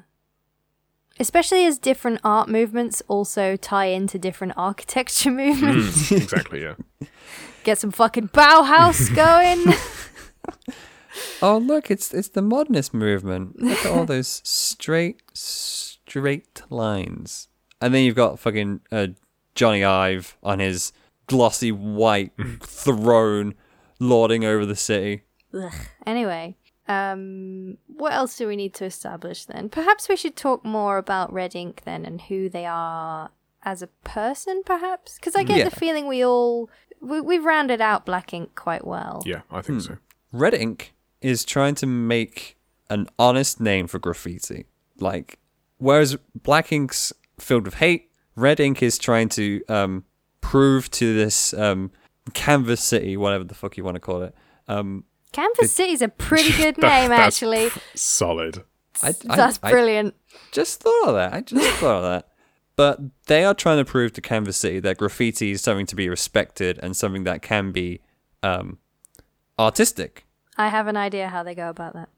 Especially 1.19 1.65
as 1.65 1.77
different 1.77 2.21
art 2.23 2.47
movements 2.49 3.03
also 3.07 3.55
tie 3.57 3.85
into 3.87 4.17
different 4.17 4.53
architecture 4.57 5.29
hmm, 5.29 5.35
movements. 5.37 6.11
exactly. 6.11 6.63
Yeah. 6.63 6.75
Get 7.63 7.77
some 7.77 7.91
fucking 7.91 8.29
Bauhaus 8.29 9.13
going. 9.15 9.75
Oh, 11.43 11.57
look, 11.57 11.91
it's 11.91 12.13
it's 12.13 12.29
the 12.29 12.41
modernist 12.41 12.93
movement. 12.93 13.61
Look 13.61 13.85
at 13.85 13.91
all 13.91 14.05
those 14.05 14.41
straight 14.43 15.21
straight 15.33 16.63
lines. 16.71 17.49
And 17.81 17.93
then 17.93 18.03
you've 18.03 18.15
got 18.15 18.39
fucking 18.39 18.81
uh, 18.91 19.07
Jony 19.55 19.85
Ive 19.85 20.37
on 20.43 20.59
his 20.59 20.93
glossy 21.27 21.71
white 21.71 22.31
throne 22.61 23.55
lording 23.99 24.45
over 24.45 24.65
the 24.65 24.75
city. 24.75 25.23
Ugh. 25.53 25.73
Anyway, 26.05 26.55
um, 26.87 27.77
what 27.87 28.13
else 28.13 28.37
do 28.37 28.47
we 28.47 28.55
need 28.55 28.73
to 28.75 28.85
establish 28.85 29.45
then? 29.45 29.69
Perhaps 29.69 30.07
we 30.09 30.15
should 30.15 30.35
talk 30.35 30.63
more 30.63 30.97
about 30.97 31.31
Red 31.33 31.55
Ink 31.55 31.81
then 31.85 32.05
and 32.05 32.21
who 32.21 32.49
they 32.49 32.65
are 32.65 33.31
as 33.63 33.81
a 33.81 33.87
person, 34.03 34.61
perhaps? 34.65 35.15
Because 35.15 35.35
I 35.35 35.43
get 35.43 35.57
Yeah. 35.59 35.63
the 35.69 35.75
feeling 35.75 36.07
we 36.07 36.23
all. 36.23 36.69
We, 36.99 37.19
we've 37.19 37.43
rounded 37.43 37.81
out 37.81 38.05
Black 38.05 38.31
Ink 38.33 38.53
quite 38.55 38.85
well. 38.85 39.23
Yeah, 39.25 39.41
I 39.49 39.61
think 39.61 39.81
so. 39.81 39.97
Red 40.31 40.53
Ink 40.53 40.93
is 41.19 41.43
trying 41.43 41.73
to 41.75 41.87
make 41.87 42.57
an 42.91 43.07
honest 43.17 43.59
name 43.59 43.87
for 43.87 43.97
graffiti. 43.99 44.65
Like, 44.99 45.39
whereas 45.79 46.15
Black 46.35 46.71
Ink's 46.71 47.11
filled 47.41 47.65
with 47.65 47.75
hate, 47.75 48.09
Red 48.35 48.59
Ink 48.59 48.81
is 48.81 48.97
trying 48.97 49.29
to 49.29 49.61
um, 49.67 50.05
prove 50.41 50.89
to 50.91 51.13
this 51.15 51.53
um, 51.53 51.91
Canvas 52.33 52.81
City, 52.81 53.17
whatever 53.17 53.43
the 53.43 53.55
fuck 53.55 53.77
you 53.77 53.83
want 53.83 53.95
to 53.95 53.99
call 53.99 54.21
it. 54.23 54.33
Um, 54.67 55.03
Canvas 55.31 55.71
City's 55.73 56.01
a 56.01 56.07
pretty 56.27 56.51
good 56.55 56.75
That- 56.79 57.01
name, 57.01 57.09
that's 57.09 57.35
actually. 57.41 57.69
Solid. 57.95 58.63
I, 59.03 59.09
I- 59.29 59.35
That's 59.35 59.59
I 59.63 59.71
brilliant. 59.71 60.15
just 60.51 60.81
thought 60.81 61.07
of 61.09 61.15
that. 61.15 61.33
I 61.33 61.41
just 61.41 61.67
thought 61.79 61.97
of 61.97 62.03
that. 62.03 62.27
But 62.75 62.99
they 63.27 63.43
are 63.43 63.53
trying 63.53 63.77
to 63.77 63.85
prove 63.85 64.13
to 64.13 64.21
Canvas 64.21 64.57
City 64.57 64.79
that 64.79 64.97
graffiti 64.97 65.51
is 65.51 65.61
something 65.61 65.85
to 65.87 65.95
be 65.95 66.07
respected 66.09 66.79
and 66.81 66.95
something 66.95 67.23
that 67.25 67.41
can 67.41 67.71
be 67.71 67.99
um, 68.43 68.77
artistic. 69.59 70.25
I 70.57 70.69
have 70.69 70.87
an 70.87 70.97
idea 70.97 71.29
how 71.29 71.43
they 71.43 71.55
go 71.55 71.69
about 71.69 71.93
that. 71.93 72.09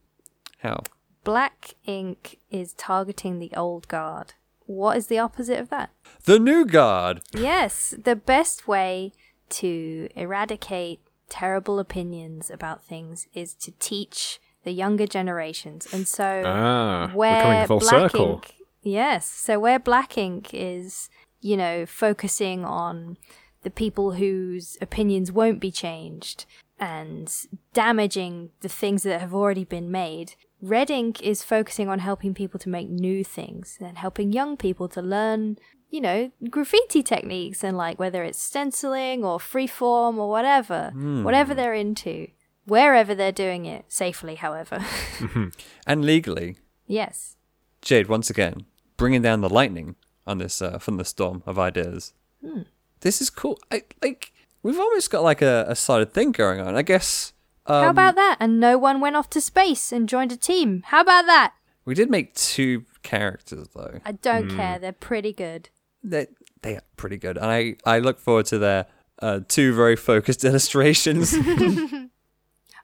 How? 0.59 0.81
Black 1.23 1.75
Ink 1.85 2.39
is 2.49 2.73
targeting 2.73 3.39
the 3.39 3.51
old 3.55 3.87
guard. 3.87 4.33
What 4.65 4.97
is 4.97 5.07
the 5.07 5.19
opposite 5.19 5.59
of 5.59 5.69
that? 5.69 5.91
The 6.25 6.39
New 6.39 6.65
Guard. 6.65 7.21
Yes, 7.33 7.93
the 8.01 8.15
best 8.15 8.67
way 8.67 9.11
to 9.49 10.09
eradicate 10.15 11.01
terrible 11.29 11.79
opinions 11.79 12.49
about 12.49 12.83
things 12.83 13.27
is 13.33 13.53
to 13.55 13.71
teach 13.79 14.39
the 14.63 14.71
younger 14.71 15.07
generations. 15.07 15.87
And 15.91 16.07
so 16.07 16.43
Ah, 16.45 17.07
we're 17.07 17.15
where 17.15 17.41
coming 17.41 17.67
full 17.67 17.79
Black 17.79 18.11
circle. 18.11 18.33
Ink 18.35 18.55
Yes, 18.83 19.25
so 19.25 19.59
where 19.59 19.79
Black 19.79 20.17
Ink 20.17 20.49
is, 20.53 21.09
you 21.39 21.55
know, 21.55 21.85
focusing 21.85 22.65
on 22.65 23.17
the 23.63 23.69
people 23.69 24.13
whose 24.13 24.77
opinions 24.81 25.31
won't 25.31 25.61
be 25.61 25.71
changed 25.71 26.45
and 26.77 27.33
damaging 27.73 28.49
the 28.59 28.67
things 28.67 29.03
that 29.03 29.21
have 29.21 29.33
already 29.33 29.63
been 29.63 29.89
made. 29.89 30.35
Red 30.65 30.89
Ink 30.89 31.21
is 31.21 31.43
focusing 31.43 31.89
on 31.89 31.99
helping 31.99 32.33
people 32.33 32.57
to 32.61 32.69
make 32.69 32.89
new 32.89 33.21
things 33.21 33.77
and 33.81 33.97
helping 33.97 34.31
young 34.31 34.55
people 34.55 34.87
to 34.87 35.01
learn, 35.01 35.57
you 35.89 35.99
know, 35.99 36.31
graffiti 36.49 37.03
techniques 37.03 37.65
and 37.65 37.75
like 37.75 37.99
whether 37.99 38.23
it's 38.23 38.39
stenciling 38.39 39.25
or 39.25 39.39
freeform 39.39 40.17
or 40.17 40.29
whatever, 40.29 40.91
hmm. 40.93 41.23
whatever 41.25 41.53
they're 41.53 41.73
into. 41.73 42.27
wherever 42.65 43.13
they're 43.13 43.31
doing 43.31 43.65
it 43.65 43.85
safely. 43.89 44.35
However, 44.35 44.77
mm-hmm. 45.19 45.49
And 45.85 46.05
legally, 46.05 46.57
yes. 46.87 47.35
Jade 47.81 48.07
once 48.07 48.29
again 48.29 48.65
bringing 48.95 49.21
down 49.21 49.41
the 49.41 49.49
lightning 49.49 49.95
on 50.25 50.37
this 50.37 50.61
uh, 50.61 50.77
from 50.77 50.95
the 50.97 51.03
storm 51.03 51.43
of 51.45 51.59
ideas. 51.59 52.13
Hmm. 52.41 52.61
This 53.01 53.21
is 53.21 53.29
cool. 53.29 53.59
I, 53.69 53.83
like 54.01 54.31
we've 54.61 54.79
almost 54.79 55.11
got 55.11 55.23
like 55.23 55.41
a, 55.41 55.65
a 55.67 55.75
solid 55.75 56.13
thing 56.13 56.31
going 56.31 56.61
on. 56.61 56.75
I 56.75 56.81
guess. 56.83 57.32
Um, 57.65 57.83
How 57.83 57.89
about 57.89 58.15
that? 58.15 58.37
And 58.39 58.59
no 58.59 58.77
one 58.77 58.99
went 58.99 59.15
off 59.15 59.29
to 59.31 59.41
space 59.41 59.91
and 59.91 60.09
joined 60.09 60.31
a 60.31 60.37
team. 60.37 60.83
How 60.87 61.01
about 61.01 61.25
that? 61.27 61.53
we 61.85 61.93
did 61.93 62.09
make 62.09 62.33
two 62.33 62.85
characters 63.03 63.67
though. 63.75 63.99
I 64.05 64.13
don't 64.13 64.49
care. 64.49 64.79
They're 64.79 64.93
pretty 64.93 65.33
good. 65.33 65.69
They 66.03 66.27
they 66.61 66.75
are 66.77 66.81
pretty 66.97 67.17
good, 67.17 67.37
and 67.37 67.45
I 67.47 67.75
I 67.85 67.99
look 67.99 68.19
forward 68.19 68.45
to 68.47 68.57
their 68.57 68.85
uh, 69.21 69.41
two 69.47 69.73
very 69.73 69.95
focused 69.95 70.43
illustrations. 70.49 71.33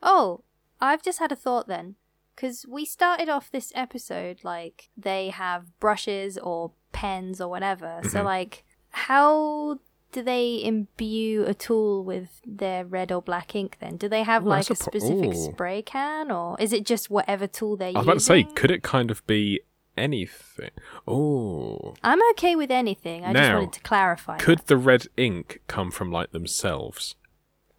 Oh, 0.01 0.43
I've 0.79 1.03
just 1.03 1.19
had 1.19 1.31
a 1.31 1.35
thought 1.35 1.67
then. 1.67 1.95
Because 2.35 2.65
we 2.69 2.85
started 2.85 3.27
off 3.27 3.51
this 3.51 3.73
episode 3.75 4.39
like 4.45 4.89
they 4.95 5.27
have 5.29 5.77
brushes 5.81 6.37
or 6.37 6.71
pens 6.93 7.41
or 7.41 7.49
whatever. 7.49 7.99
So, 8.09 8.23
like, 8.23 8.63
how 8.91 9.79
do 10.11 10.23
they 10.23 10.61
imbue 10.63 11.45
a 11.45 11.53
tool 11.53 12.03
with 12.03 12.41
their 12.45 12.83
red 12.85 13.11
or 13.11 13.21
black 13.21 13.55
ink 13.55 13.77
then? 13.79 13.97
Do 13.97 14.09
they 14.09 14.23
have 14.23 14.43
Ooh, 14.45 14.49
like 14.49 14.69
a 14.69 14.73
a 14.73 14.75
pro- 14.75 14.85
specific 14.87 15.33
ooh. 15.35 15.51
spray 15.51 15.81
can 15.81 16.31
or 16.31 16.55
is 16.59 16.73
it 16.73 16.85
just 16.85 17.09
whatever 17.09 17.45
tool 17.47 17.77
they're 17.77 17.89
I 17.89 17.99
was 17.99 18.03
about 18.05 18.13
to 18.15 18.19
say, 18.21 18.43
could 18.43 18.71
it 18.71 18.81
kind 18.83 19.11
of 19.11 19.25
be 19.27 19.61
anything? 19.97 20.71
Oh, 21.07 21.93
I'm 22.03 22.19
okay 22.31 22.55
with 22.55 22.71
anything. 22.71 23.23
I 23.25 23.33
just 23.33 23.53
wanted 23.53 23.73
to 23.73 23.81
clarify. 23.81 24.37
could 24.37 24.59
the 24.67 24.77
red 24.77 25.07
ink 25.17 25.61
come 25.67 25.91
from 25.91 26.11
like 26.11 26.31
themselves? 26.31 27.15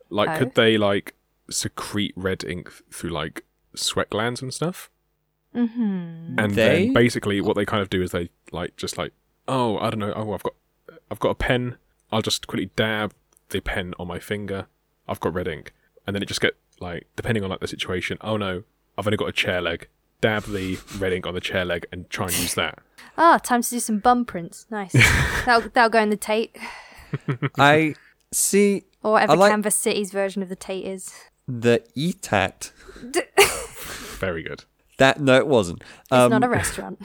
Like, 0.09 0.29
Oh. 0.31 0.39
could 0.39 0.55
they 0.55 0.77
like 0.79 1.15
secrete 1.51 2.13
red 2.17 2.45
ink 2.45 2.71
through 2.93 3.11
like 3.11 3.45
sweat 3.75 4.11
glands 4.11 4.41
and 4.43 4.53
stuff? 4.55 4.91
Mm-hmm. 5.55 6.39
And 6.39 6.55
They? 6.55 6.85
then 6.87 6.93
basically 6.93 7.41
what 7.41 7.57
they 7.57 7.65
kind 7.67 7.83
of 7.83 7.91
do 7.91 8.03
is 8.03 8.13
they 8.13 8.31
like 8.53 8.77
just 8.77 8.97
like, 8.99 9.13
oh, 9.49 9.79
I 9.79 9.91
don't 9.91 9.99
know, 9.99 10.13
oh, 10.15 10.33
I've 10.33 10.43
got, 10.43 10.55
I've 11.11 11.19
got 11.19 11.31
a 11.31 11.35
pen. 11.35 11.77
I'll 12.13 12.23
just 12.23 12.47
quickly 12.47 12.71
dab 12.77 13.13
the 13.51 13.61
pen 13.61 13.95
on 13.99 14.07
my 14.09 14.19
finger. 14.19 14.67
I've 15.09 15.21
got 15.21 15.35
red 15.35 15.49
ink, 15.49 15.73
and 16.07 16.15
then 16.15 16.23
it 16.23 16.27
just 16.27 16.41
get 16.41 16.57
like 16.81 17.07
depending 17.17 17.45
on 17.45 17.51
like 17.51 17.61
the 17.61 17.69
situation. 17.69 18.19
Oh 18.21 18.37
no, 18.37 18.63
I've 18.99 19.07
only 19.07 19.17
got 19.17 19.29
a 19.29 19.33
chair 19.33 19.61
leg. 19.61 19.89
Dab 20.21 20.45
the 20.45 20.79
red 20.99 21.13
ink 21.15 21.27
on 21.27 21.33
the 21.35 21.41
chair 21.41 21.65
leg 21.65 21.87
and 21.91 22.09
try 22.11 22.27
and 22.27 22.39
use 22.39 22.55
that. 22.55 22.79
Ah, 23.19 23.37
time 23.39 23.61
to 23.61 23.69
do 23.69 23.81
some 23.81 23.99
bum 23.99 24.25
prints. 24.25 24.67
Nice. 24.71 24.93
that'll, 25.45 25.69
that'll 25.71 25.91
go 25.91 26.01
in 26.01 26.09
the 26.09 26.17
Tate. 26.17 26.57
I 27.59 27.95
see 28.33 28.85
Or 29.03 29.13
whatever 29.13 29.37
like- 29.37 29.51
Canvas 29.51 29.75
City's 29.75 30.11
version 30.11 30.43
of 30.43 30.49
the 30.49 30.57
Tate 30.57 30.87
is. 30.87 31.13
the 31.47 31.83
E 31.95 32.13
ETAT. 32.15 32.71
Very 34.19 34.43
good. 34.43 34.65
That 34.99 35.21
no, 35.21 35.37
it 35.37 35.47
wasn't. 35.47 35.81
It's 35.83 36.13
Um, 36.13 36.31
not 36.31 36.45
a 36.45 36.49
restaurant. 36.49 37.01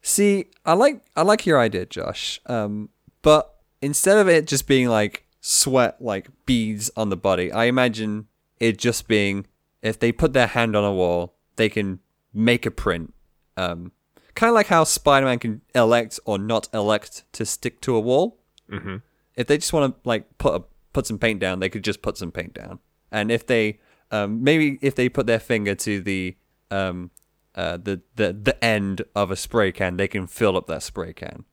See, 0.00 0.46
I 0.64 0.72
like 0.74 1.02
I 1.16 1.22
like 1.22 1.44
your 1.44 1.58
idea, 1.60 1.84
Josh. 1.86 2.40
Um, 2.46 2.88
but 3.22 3.51
instead 3.82 4.16
of 4.16 4.28
it 4.28 4.46
just 4.46 4.66
being 4.66 4.88
like 4.88 5.26
sweat, 5.40 6.00
like 6.00 6.28
beads 6.46 6.90
on 6.96 7.10
the 7.10 7.16
body, 7.16 7.52
I 7.52 7.64
imagine 7.64 8.28
it 8.58 8.78
just 8.78 9.08
being 9.08 9.46
if 9.82 9.98
they 9.98 10.12
put 10.12 10.32
their 10.32 10.46
hand 10.46 10.76
on 10.76 10.84
a 10.84 10.92
wall, 10.92 11.34
they 11.56 11.68
can 11.68 11.98
make 12.32 12.64
a 12.64 12.70
print. 12.70 13.12
Um, 13.56 13.92
kind 14.34 14.48
of 14.48 14.54
like 14.54 14.68
how 14.68 14.84
Spider-Man 14.84 15.40
can 15.40 15.60
elect 15.74 16.18
or 16.24 16.38
not 16.38 16.68
elect 16.72 17.24
to 17.32 17.44
stick 17.44 17.80
to 17.82 17.94
a 17.96 18.00
wall. 18.00 18.38
hmm 18.70 18.96
If 19.34 19.48
they 19.48 19.58
just 19.58 19.72
want 19.72 19.94
to 19.94 20.08
like 20.08 20.38
put 20.38 20.54
a, 20.54 20.64
put 20.92 21.06
some 21.06 21.18
paint 21.18 21.40
down, 21.40 21.60
they 21.60 21.68
could 21.68 21.84
just 21.84 22.00
put 22.00 22.16
some 22.16 22.30
paint 22.30 22.54
down. 22.54 22.78
And 23.10 23.30
if 23.30 23.46
they 23.46 23.80
um, 24.10 24.44
maybe 24.44 24.78
if 24.80 24.94
they 24.94 25.08
put 25.08 25.26
their 25.26 25.40
finger 25.40 25.74
to 25.74 26.00
the 26.00 26.36
um, 26.70 27.10
uh, 27.54 27.76
the, 27.76 28.00
the 28.16 28.32
the 28.32 28.64
end 28.64 29.02
of 29.14 29.30
a 29.30 29.36
spray 29.36 29.72
can, 29.72 29.96
they 29.96 30.08
can 30.08 30.26
fill 30.26 30.56
up 30.56 30.66
that 30.68 30.82
spray 30.82 31.12
can. 31.12 31.44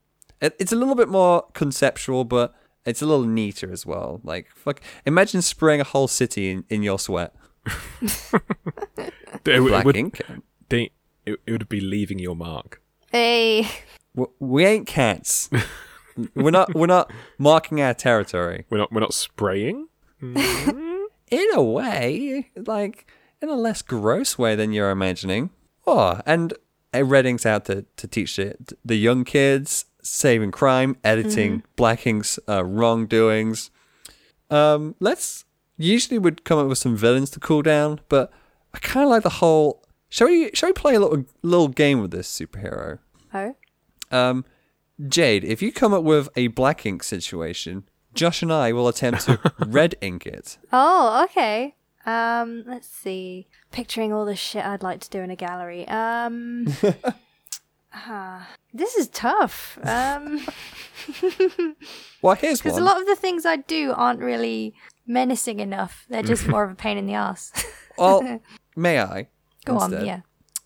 It, 0.41 0.55
it's 0.59 0.71
a 0.71 0.75
little 0.75 0.95
bit 0.95 1.09
more 1.09 1.45
conceptual, 1.53 2.23
but 2.25 2.53
it's 2.85 3.01
a 3.01 3.05
little 3.05 3.25
neater 3.25 3.71
as 3.71 3.85
well. 3.85 4.21
Like 4.23 4.47
fuck, 4.55 4.81
imagine 5.05 5.41
spraying 5.41 5.81
a 5.81 5.83
whole 5.85 6.07
city 6.07 6.49
in, 6.51 6.63
in 6.69 6.83
your 6.83 6.97
sweat, 6.99 7.33
It, 8.01 9.11
it 9.45 9.61
black 9.67 9.85
would, 9.85 9.95
ink. 9.97 10.21
they- 10.69 10.91
it, 11.25 11.39
it 11.45 11.51
would 11.51 11.69
be 11.69 11.81
leaving 11.81 12.19
your 12.19 12.35
mark. 12.35 12.81
Hey, 13.11 13.67
W- 14.15 14.31
We 14.39 14.65
ain't 14.65 14.87
cats. 14.87 15.49
we're 16.35 16.51
not. 16.51 16.73
We're 16.73 16.87
not 16.87 17.11
marking 17.37 17.81
our 17.81 17.93
territory. 17.93 18.65
We're 18.69 18.79
not. 18.79 18.91
We're 18.91 19.01
not 19.01 19.13
spraying. 19.13 19.87
Mm-hmm. 20.21 21.03
in 21.31 21.47
a 21.53 21.61
way, 21.63 22.49
like 22.55 23.09
in 23.41 23.49
a 23.49 23.55
less 23.55 23.81
gross 23.81 24.37
way 24.37 24.55
than 24.55 24.73
you're 24.73 24.89
imagining. 24.91 25.51
Oh, 25.85 26.19
and 26.25 26.53
Red 26.93 27.25
Ink's 27.25 27.45
out 27.45 27.65
to, 27.65 27.85
to 27.97 28.07
teach 28.07 28.35
the, 28.37 28.55
the 28.83 28.95
young 28.97 29.23
kids 29.23 29.85
saving 30.01 30.51
crime, 30.51 30.97
editing 31.03 31.63
Black 31.75 32.05
Ink's 32.07 32.39
uh, 32.47 32.63
wrongdoings. 32.63 33.71
Um, 34.49 34.95
let's 34.99 35.45
usually 35.77 36.17
would 36.19 36.43
come 36.43 36.59
up 36.59 36.67
with 36.67 36.77
some 36.77 36.95
villains 36.95 37.29
to 37.31 37.39
cool 37.39 37.61
down, 37.61 37.99
but 38.09 38.31
I 38.73 38.79
kind 38.79 39.03
of 39.03 39.09
like 39.09 39.23
the 39.23 39.29
whole. 39.29 39.83
Shall 40.09 40.27
we? 40.27 40.49
Shall 40.53 40.69
we 40.69 40.73
play 40.73 40.95
a 40.95 40.99
little 40.99 41.25
little 41.43 41.67
game 41.67 42.01
with 42.01 42.11
this 42.11 42.27
superhero? 42.31 42.99
oh, 43.33 43.55
Um, 44.11 44.45
Jade, 45.07 45.43
if 45.43 45.61
you 45.61 45.71
come 45.71 45.93
up 45.93 46.03
with 46.03 46.29
a 46.35 46.47
Black 46.47 46.85
Ink 46.85 47.03
situation, 47.03 47.83
Josh 48.13 48.41
and 48.41 48.51
I 48.51 48.73
will 48.73 48.87
attempt 48.87 49.21
to 49.25 49.39
Red 49.59 49.95
Ink 50.01 50.25
it. 50.25 50.57
oh, 50.73 51.23
okay. 51.25 51.75
Um, 52.05 52.63
let's 52.65 52.87
see. 52.87 53.47
Picturing 53.71 54.11
all 54.11 54.25
the 54.25 54.35
shit 54.35 54.65
I'd 54.65 54.81
like 54.81 54.99
to 55.01 55.09
do 55.09 55.19
in 55.19 55.29
a 55.29 55.35
gallery. 55.35 55.87
Um, 55.87 56.65
ah, 58.07 58.47
this 58.73 58.95
is 58.95 59.07
tough. 59.09 59.77
Um, 59.83 60.45
Well, 62.21 62.35
here's 62.35 62.61
because 62.63 62.77
a 62.77 62.83
lot 62.83 62.99
of 62.99 63.07
the 63.07 63.15
things 63.15 63.45
I 63.45 63.57
do 63.57 63.93
aren't 63.95 64.19
really 64.19 64.73
menacing 65.07 65.59
enough. 65.59 66.05
They're 66.09 66.23
just 66.23 66.47
more 66.47 66.63
of 66.63 66.71
a 66.71 66.75
pain 66.75 66.97
in 66.97 67.05
the 67.05 67.13
ass. 67.13 67.51
Well, 67.97 68.39
may 68.77 69.01
I? 69.01 69.27
Go 69.65 69.77
on, 69.77 69.91
instead? 69.91 70.07
yeah. 70.07 70.21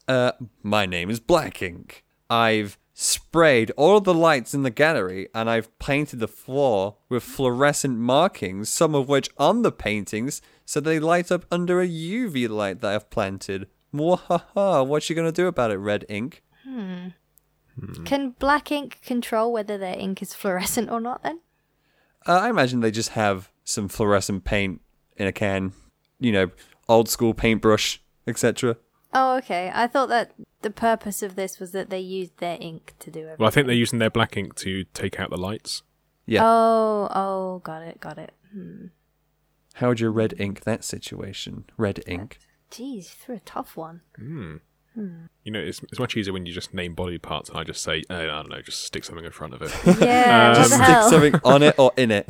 Uh, 0.08 0.34
my 0.62 0.86
name 0.86 1.10
is 1.10 1.20
Black 1.20 1.64
Ink. 1.64 2.04
I've 2.30 2.78
sprayed 2.94 3.72
all 3.72 4.00
the 4.02 4.14
lights 4.14 4.54
in 4.54 4.62
the 4.62 4.70
gallery 4.70 5.28
and 5.34 5.50
I've 5.50 5.76
painted 5.80 6.20
the 6.20 6.28
floor 6.28 6.98
with 7.10 7.24
fluorescent 7.24 7.98
markings, 7.98 8.70
some 8.70 8.94
of 8.94 9.10
which 9.10 9.32
on 9.40 9.64
the 9.64 9.72
paintings, 9.72 10.44
so 10.64 10.80
they 10.80 11.00
light 11.00 11.32
up 11.32 11.46
under 11.52 11.82
a 11.82 11.88
UV 11.88 12.48
light 12.50 12.82
that 12.82 12.94
I've 12.94 13.10
planted. 13.10 13.68
Mwahaha, 13.92 14.86
what 14.86 15.10
are 15.10 15.12
you 15.12 15.16
gonna 15.16 15.32
do 15.32 15.48
about 15.48 15.72
it, 15.72 15.78
Red 15.78 16.06
Ink? 16.08 16.44
Can 18.06 18.32
black 18.32 18.72
ink 18.72 19.00
control 19.04 19.52
whether 19.52 19.78
their 19.78 19.98
ink 19.98 20.22
is 20.22 20.34
fluorescent 20.34 20.90
or 20.90 21.02
not? 21.02 21.24
Then. 21.24 21.40
Uh, 22.26 22.40
I 22.40 22.50
imagine 22.50 22.80
they 22.80 22.92
just 22.92 23.10
have 23.10 23.50
some 23.64 23.88
fluorescent 23.88 24.44
paint 24.44 24.82
in 25.18 25.28
a 25.28 25.32
can, 25.32 25.74
you 26.20 26.32
know, 26.32 26.52
old 26.88 27.10
school 27.10 27.34
paintbrush, 27.34 28.02
etc. 28.28 28.78
Oh, 29.14 29.38
okay. 29.38 29.72
I 29.74 29.88
thought 29.88 30.10
that 30.10 30.34
the 30.62 30.70
purpose 30.70 31.22
of 31.22 31.36
this 31.36 31.60
was 31.60 31.72
that 31.72 31.90
they 31.90 32.00
used 32.00 32.38
their 32.38 32.58
ink 32.60 32.94
to 33.00 33.12
do 33.12 33.20
everything. 33.20 33.38
Well, 33.40 33.48
I 33.48 33.52
think 33.52 33.68
they're 33.68 33.76
using 33.76 34.00
their 34.00 34.10
black 34.10 34.38
ink 34.38 34.56
to 34.56 34.84
take 34.94 35.20
out 35.20 35.30
the 35.30 35.38
lights. 35.38 35.84
Yeah. 36.26 36.42
Oh, 36.44 37.10
oh, 37.12 37.60
got 37.60 37.82
it, 37.82 38.00
got 38.00 38.18
it. 38.18 38.34
Hmm. 38.52 38.88
How 39.76 39.90
would 39.90 40.00
you 40.00 40.10
red 40.10 40.36
ink 40.40 40.62
that 40.62 40.84
situation? 40.84 41.66
Red 41.78 42.04
ink. 42.08 42.40
Jeez, 42.72 42.96
you 42.96 43.02
threw 43.04 43.36
a 43.36 43.40
tough 43.40 43.76
one. 43.76 44.02
Hmm. 44.16 44.58
You 44.96 45.52
know, 45.52 45.60
it's, 45.60 45.82
it's 45.84 46.00
much 46.00 46.16
easier 46.16 46.34
when 46.34 46.46
you 46.46 46.54
just 46.54 46.74
name 46.74 46.94
body 46.94 47.18
parts 47.18 47.50
and 47.50 47.58
I 47.58 47.64
just 47.64 47.82
say, 47.84 48.04
uh, 48.10 48.16
I 48.16 48.26
don't 48.26 48.50
know, 48.50 48.62
just 48.62 48.84
stick 48.86 49.04
something 49.04 49.26
in 49.26 49.32
front 49.32 49.54
of 49.54 49.62
it. 49.62 49.72
Yeah, 50.02 50.50
what 50.50 50.58
just 50.58 50.74
stick 50.74 51.02
something 51.10 51.36
on 51.44 51.64
it 51.64 51.76
or 51.78 51.92
in 51.98 52.12
it. 52.12 52.28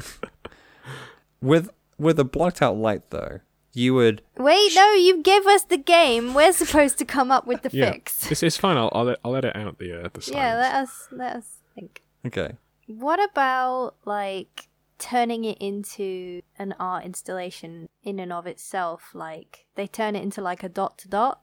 With 1.41 1.69
with 1.97 2.17
a 2.19 2.23
blocked 2.23 2.61
out 2.61 2.77
light 2.77 3.09
though, 3.09 3.41
you 3.73 3.93
would 3.95 4.21
Wait, 4.37 4.71
no, 4.75 4.93
you 4.93 5.21
give 5.21 5.45
us 5.45 5.63
the 5.65 5.77
game. 5.77 6.33
We're 6.33 6.53
supposed 6.53 6.97
to 6.99 7.05
come 7.05 7.31
up 7.31 7.45
with 7.45 7.63
the 7.63 7.69
yeah, 7.73 7.91
fix. 7.91 8.31
it's, 8.31 8.43
it's 8.43 8.57
fine. 8.57 8.77
I'll, 8.77 8.89
I'll 8.93 9.15
I'll 9.25 9.35
edit 9.35 9.55
out 9.55 9.77
the 9.77 10.05
uh, 10.05 10.09
the 10.13 10.21
signs. 10.21 10.35
Yeah, 10.35 10.55
let 10.55 10.73
us 10.75 11.07
let 11.11 11.35
us 11.35 11.45
think. 11.75 12.01
okay. 12.25 12.53
What 12.87 13.21
about 13.23 13.95
like 14.05 14.67
turning 14.99 15.43
it 15.43 15.57
into 15.59 16.41
an 16.57 16.75
art 16.79 17.03
installation 17.03 17.89
in 18.03 18.19
and 18.19 18.31
of 18.31 18.47
itself? 18.47 19.09
Like 19.13 19.65
they 19.75 19.85
turn 19.87 20.15
it 20.15 20.23
into 20.23 20.41
like 20.41 20.63
a 20.63 20.69
dot 20.69 20.97
to 20.99 21.09
dot, 21.09 21.41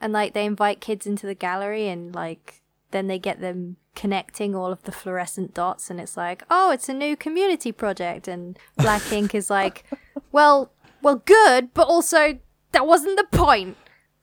and 0.00 0.12
like 0.12 0.34
they 0.34 0.44
invite 0.44 0.80
kids 0.80 1.06
into 1.06 1.26
the 1.26 1.34
gallery, 1.34 1.88
and 1.88 2.14
like 2.14 2.62
then 2.90 3.06
they 3.06 3.18
get 3.18 3.40
them 3.40 3.76
connecting 3.94 4.54
all 4.54 4.70
of 4.72 4.82
the 4.84 4.92
fluorescent 4.92 5.54
dots, 5.54 5.90
and 5.90 6.00
it's 6.00 6.16
like, 6.16 6.42
oh, 6.50 6.70
it's 6.70 6.88
a 6.88 6.94
new 6.94 7.16
community 7.16 7.72
project, 7.72 8.28
and 8.28 8.58
Black 8.76 9.12
Ink 9.12 9.34
is 9.34 9.50
like, 9.50 9.84
well, 10.32 10.72
well, 11.02 11.16
good, 11.16 11.74
but 11.74 11.86
also 11.86 12.38
that 12.72 12.86
wasn't 12.86 13.16
the 13.16 13.36
point. 13.36 13.76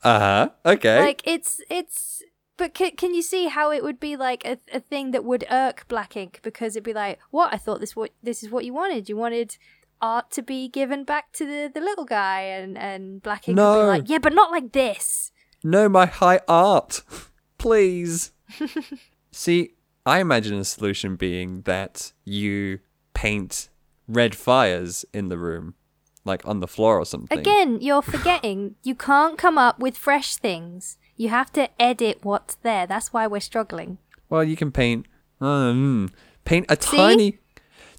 Uh 0.03 0.19
huh. 0.19 0.49
Okay. 0.65 0.99
Like 0.99 1.21
it's 1.25 1.61
it's 1.69 2.21
but 2.57 2.73
can, 2.73 2.91
can 2.91 3.13
you 3.13 3.21
see 3.21 3.47
how 3.47 3.71
it 3.71 3.83
would 3.83 3.99
be 3.99 4.15
like 4.15 4.45
a, 4.45 4.57
a 4.71 4.79
thing 4.79 5.11
that 5.11 5.25
would 5.25 5.45
irk 5.51 5.85
black 5.89 6.15
ink 6.15 6.39
because 6.41 6.75
it'd 6.75 6.85
be 6.85 6.93
like 6.93 7.19
what 7.29 7.53
i 7.53 7.57
thought 7.57 7.81
this 7.81 7.97
what 7.97 8.11
this 8.23 8.41
is 8.41 8.49
what 8.49 8.63
you 8.63 8.73
wanted 8.73 9.09
you 9.09 9.17
wanted 9.17 9.57
art 10.01 10.31
to 10.31 10.41
be 10.41 10.67
given 10.67 11.03
back 11.03 11.31
to 11.33 11.45
the, 11.45 11.71
the 11.73 11.79
little 11.79 12.05
guy, 12.05 12.41
and 12.41 12.77
and 12.77 13.21
Black 13.21 13.47
Ink 13.47 13.55
No. 13.55 13.71
would 13.71 13.81
be 13.81 13.87
like, 13.87 14.09
yeah, 14.09 14.17
but 14.19 14.33
not 14.33 14.51
like 14.51 14.71
this. 14.71 15.31
No, 15.65 15.89
my 15.89 16.05
high 16.05 16.41
art. 16.47 17.01
Please. 17.57 18.31
See, 19.31 19.71
I 20.05 20.19
imagine 20.19 20.59
a 20.59 20.63
solution 20.63 21.15
being 21.15 21.63
that 21.63 22.13
you 22.23 22.81
paint 23.15 23.69
red 24.07 24.35
fires 24.35 25.05
in 25.11 25.29
the 25.29 25.39
room, 25.39 25.73
like 26.23 26.45
on 26.45 26.59
the 26.59 26.67
floor 26.67 26.99
or 26.99 27.05
something. 27.05 27.39
Again, 27.39 27.79
you're 27.81 28.03
forgetting 28.03 28.75
you 28.83 28.93
can't 28.93 29.39
come 29.39 29.57
up 29.57 29.79
with 29.79 29.97
fresh 29.97 30.35
things. 30.35 30.99
You 31.15 31.29
have 31.29 31.51
to 31.53 31.69
edit 31.81 32.19
what's 32.21 32.55
there. 32.55 32.85
That's 32.85 33.11
why 33.11 33.25
we're 33.25 33.39
struggling. 33.39 33.97
Well, 34.29 34.43
you 34.43 34.55
can 34.55 34.71
paint. 34.71 35.07
Um, 35.41 36.11
paint 36.43 36.67
a 36.69 36.75
tiny. 36.75 37.39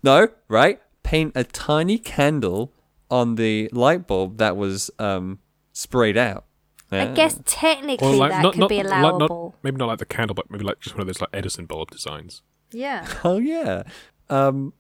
No, 0.05 0.29
right? 0.47 0.81
Paint 1.03 1.33
a 1.35 1.43
tiny 1.43 1.99
candle 1.99 2.73
on 3.11 3.35
the 3.35 3.69
light 3.73 4.07
bulb 4.07 4.39
that 4.39 4.57
was 4.57 4.89
um, 5.01 5.41
sprayed 5.73 6.17
out. 6.17 6.45
I 6.91 7.07
guess 7.07 7.41
technically 7.45 8.19
that 8.19 8.53
could 8.55 8.69
be 8.69 8.83
like, 8.83 8.87
allowable. 8.87 9.55
not, 9.57 9.65
maybe 9.65 9.77
not 9.77 9.87
like 9.87 9.99
the 9.99 10.07
candle, 10.07 10.35
but 10.35 10.51
maybe 10.51 10.65
like 10.65 10.81
just 10.81 10.95
one 10.95 11.01
of 11.01 11.07
those 11.07 11.21
like 11.21 11.31
Edison 11.33 11.67
bulb 11.67 11.91
designs. 11.91 12.43
Yeah. 12.71 13.07
Oh 13.25 13.39
yeah. 13.39 13.83
Um, 14.29 14.73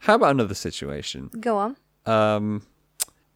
how 0.00 0.14
about 0.14 0.30
another 0.30 0.54
situation? 0.54 1.30
Go 1.40 1.56
on. 1.56 1.76
Um, 2.04 2.66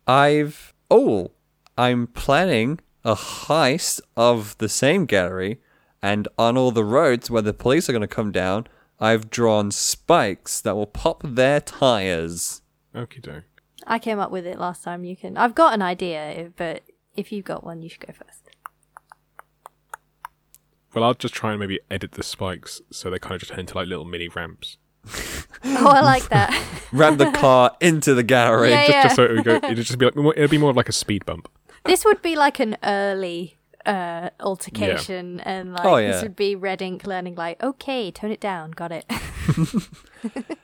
I've 0.06 0.72
oh, 0.90 1.32
I'm 1.76 2.06
planning 2.06 2.80
a 3.04 3.14
heist 3.14 4.00
of 4.16 4.56
the 4.58 4.68
same 4.68 5.06
gallery, 5.06 5.60
and 6.02 6.28
on 6.38 6.56
all 6.56 6.70
the 6.70 6.84
roads 6.84 7.30
where 7.30 7.42
the 7.42 7.54
police 7.54 7.88
are 7.88 7.92
going 7.92 8.02
to 8.02 8.08
come 8.08 8.32
down, 8.32 8.66
I've 8.98 9.30
drawn 9.30 9.70
spikes 9.70 10.60
that 10.60 10.76
will 10.76 10.86
pop 10.86 11.22
their 11.24 11.60
tires. 11.60 12.62
Okie 12.94 13.22
doke. 13.22 13.44
I 13.86 13.98
came 13.98 14.18
up 14.18 14.30
with 14.30 14.46
it 14.46 14.58
last 14.58 14.84
time. 14.84 15.04
You 15.04 15.16
can. 15.16 15.36
I've 15.36 15.54
got 15.54 15.74
an 15.74 15.82
idea, 15.82 16.52
but 16.56 16.82
if 17.16 17.32
you've 17.32 17.44
got 17.44 17.64
one, 17.64 17.82
you 17.82 17.88
should 17.88 18.06
go 18.06 18.12
first. 18.12 18.50
Well, 20.94 21.04
I'll 21.04 21.14
just 21.14 21.34
try 21.34 21.50
and 21.52 21.60
maybe 21.60 21.78
edit 21.90 22.12
the 22.12 22.22
spikes 22.22 22.80
so 22.90 23.10
they 23.10 23.18
kind 23.18 23.34
of 23.34 23.40
just 23.40 23.50
turn 23.52 23.60
into 23.60 23.76
like 23.76 23.86
little 23.86 24.04
mini 24.04 24.28
ramps. 24.28 24.76
Oh, 25.64 25.86
I 25.88 26.00
like 26.00 26.28
that. 26.30 26.50
Ram 26.92 27.16
the 27.16 27.30
car 27.30 27.76
into 27.80 28.12
the 28.14 28.22
gallery. 28.24 28.70
Yeah, 28.70 28.80
Just, 28.86 28.90
yeah. 28.90 29.02
just 29.04 29.16
so 29.16 29.24
it 29.24 29.32
would 29.32 29.44
go, 29.44 29.54
it'd 29.56 29.76
just 29.76 29.96
be 29.98 30.04
like 30.06 30.16
more, 30.16 30.34
it'd 30.36 30.50
be 30.50 30.58
more 30.58 30.70
of 30.70 30.76
like 30.76 30.88
a 30.88 30.92
speed 30.92 31.24
bump. 31.24 31.48
this 31.84 32.04
would 32.04 32.20
be 32.22 32.34
like 32.36 32.58
an 32.60 32.76
early 32.82 33.56
uh 33.86 34.28
altercation 34.40 35.40
and 35.40 35.72
like 35.72 35.84
Oh, 35.86 35.96
this 35.96 36.20
would 36.22 36.36
be 36.36 36.54
red 36.54 36.82
ink 36.82 37.06
learning 37.06 37.34
like 37.34 37.62
okay 37.62 38.10
tone 38.10 38.30
it 38.30 38.38
down 38.40 38.72
got 38.72 38.92
it 38.92 39.06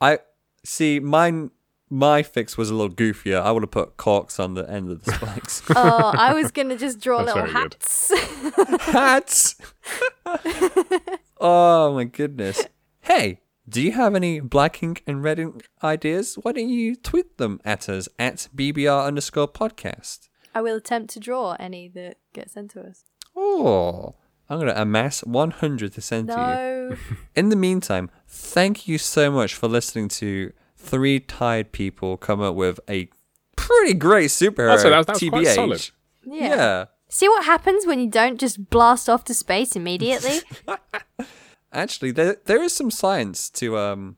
I 0.00 0.18
see 0.64 1.00
mine. 1.00 1.50
My 1.88 2.22
fix 2.22 2.56
was 2.58 2.68
a 2.70 2.74
little 2.74 2.94
goofier. 2.94 3.40
I 3.40 3.52
would 3.52 3.62
have 3.62 3.70
put 3.70 3.96
corks 3.96 4.40
on 4.40 4.54
the 4.54 4.68
end 4.68 4.90
of 4.90 5.04
the 5.04 5.12
spikes. 5.12 5.62
oh 5.76 6.12
i 6.16 6.34
was 6.34 6.50
gonna 6.50 6.76
just 6.76 7.00
draw 7.00 7.22
That's 7.22 7.36
little 7.36 7.50
hats 7.52 8.12
Hats. 8.86 9.54
oh 11.40 11.94
my 11.94 12.04
goodness. 12.04 12.66
Hey, 13.02 13.40
do 13.68 13.80
you 13.82 13.92
have 13.92 14.14
any 14.14 14.40
black 14.40 14.82
ink 14.82 15.02
and 15.06 15.22
red 15.22 15.38
ink 15.38 15.68
ideas? 15.82 16.36
Why 16.42 16.52
don't 16.52 16.68
you 16.68 16.96
tweet 16.96 17.38
them 17.38 17.60
at 17.64 17.88
us 17.88 18.08
at 18.18 18.48
bbr 18.54 19.06
underscore 19.06 19.48
podcast? 19.48 20.28
i 20.54 20.60
will 20.62 20.76
attempt 20.76 21.10
to 21.12 21.20
draw 21.20 21.54
any 21.60 21.86
that 21.88 22.16
get 22.32 22.50
sent 22.50 22.70
to 22.72 22.80
us 22.80 23.04
Oh, 23.38 24.14
I'm 24.48 24.58
gonna 24.58 24.72
amass 24.74 25.22
100 25.24 25.92
to 25.92 26.00
send 26.00 26.28
to 26.28 26.32
you. 26.34 26.38
no 26.38 26.96
In 27.34 27.50
the 27.50 27.56
meantime, 27.56 28.10
thank 28.26 28.88
you 28.88 28.96
so 28.96 29.30
much 29.30 29.54
for 29.54 29.68
listening 29.68 30.08
to 30.08 30.52
three 30.86 31.20
tired 31.20 31.72
people 31.72 32.16
come 32.16 32.40
up 32.40 32.54
with 32.54 32.78
a 32.88 33.08
pretty 33.56 33.94
great 33.94 34.30
superhero. 34.30 34.72
I'd 34.72 34.80
say 34.80 34.90
that- 34.90 35.06
that's 35.06 35.20
TBH. 35.20 35.30
quite 35.30 35.46
solid. 35.48 35.90
yeah. 36.24 36.48
yeah. 36.48 36.84
see 37.08 37.28
what 37.28 37.44
happens 37.44 37.86
when 37.86 37.98
you 38.00 38.08
don't 38.10 38.38
just 38.38 38.68
blast 38.70 39.08
off 39.08 39.24
to 39.24 39.34
space 39.34 39.76
immediately 39.76 40.38
Actually, 41.72 42.10
there 42.12 42.36
there 42.46 42.62
is 42.62 42.72
some 42.74 42.90
science 42.90 43.50
to 43.50 43.76
um 43.76 44.16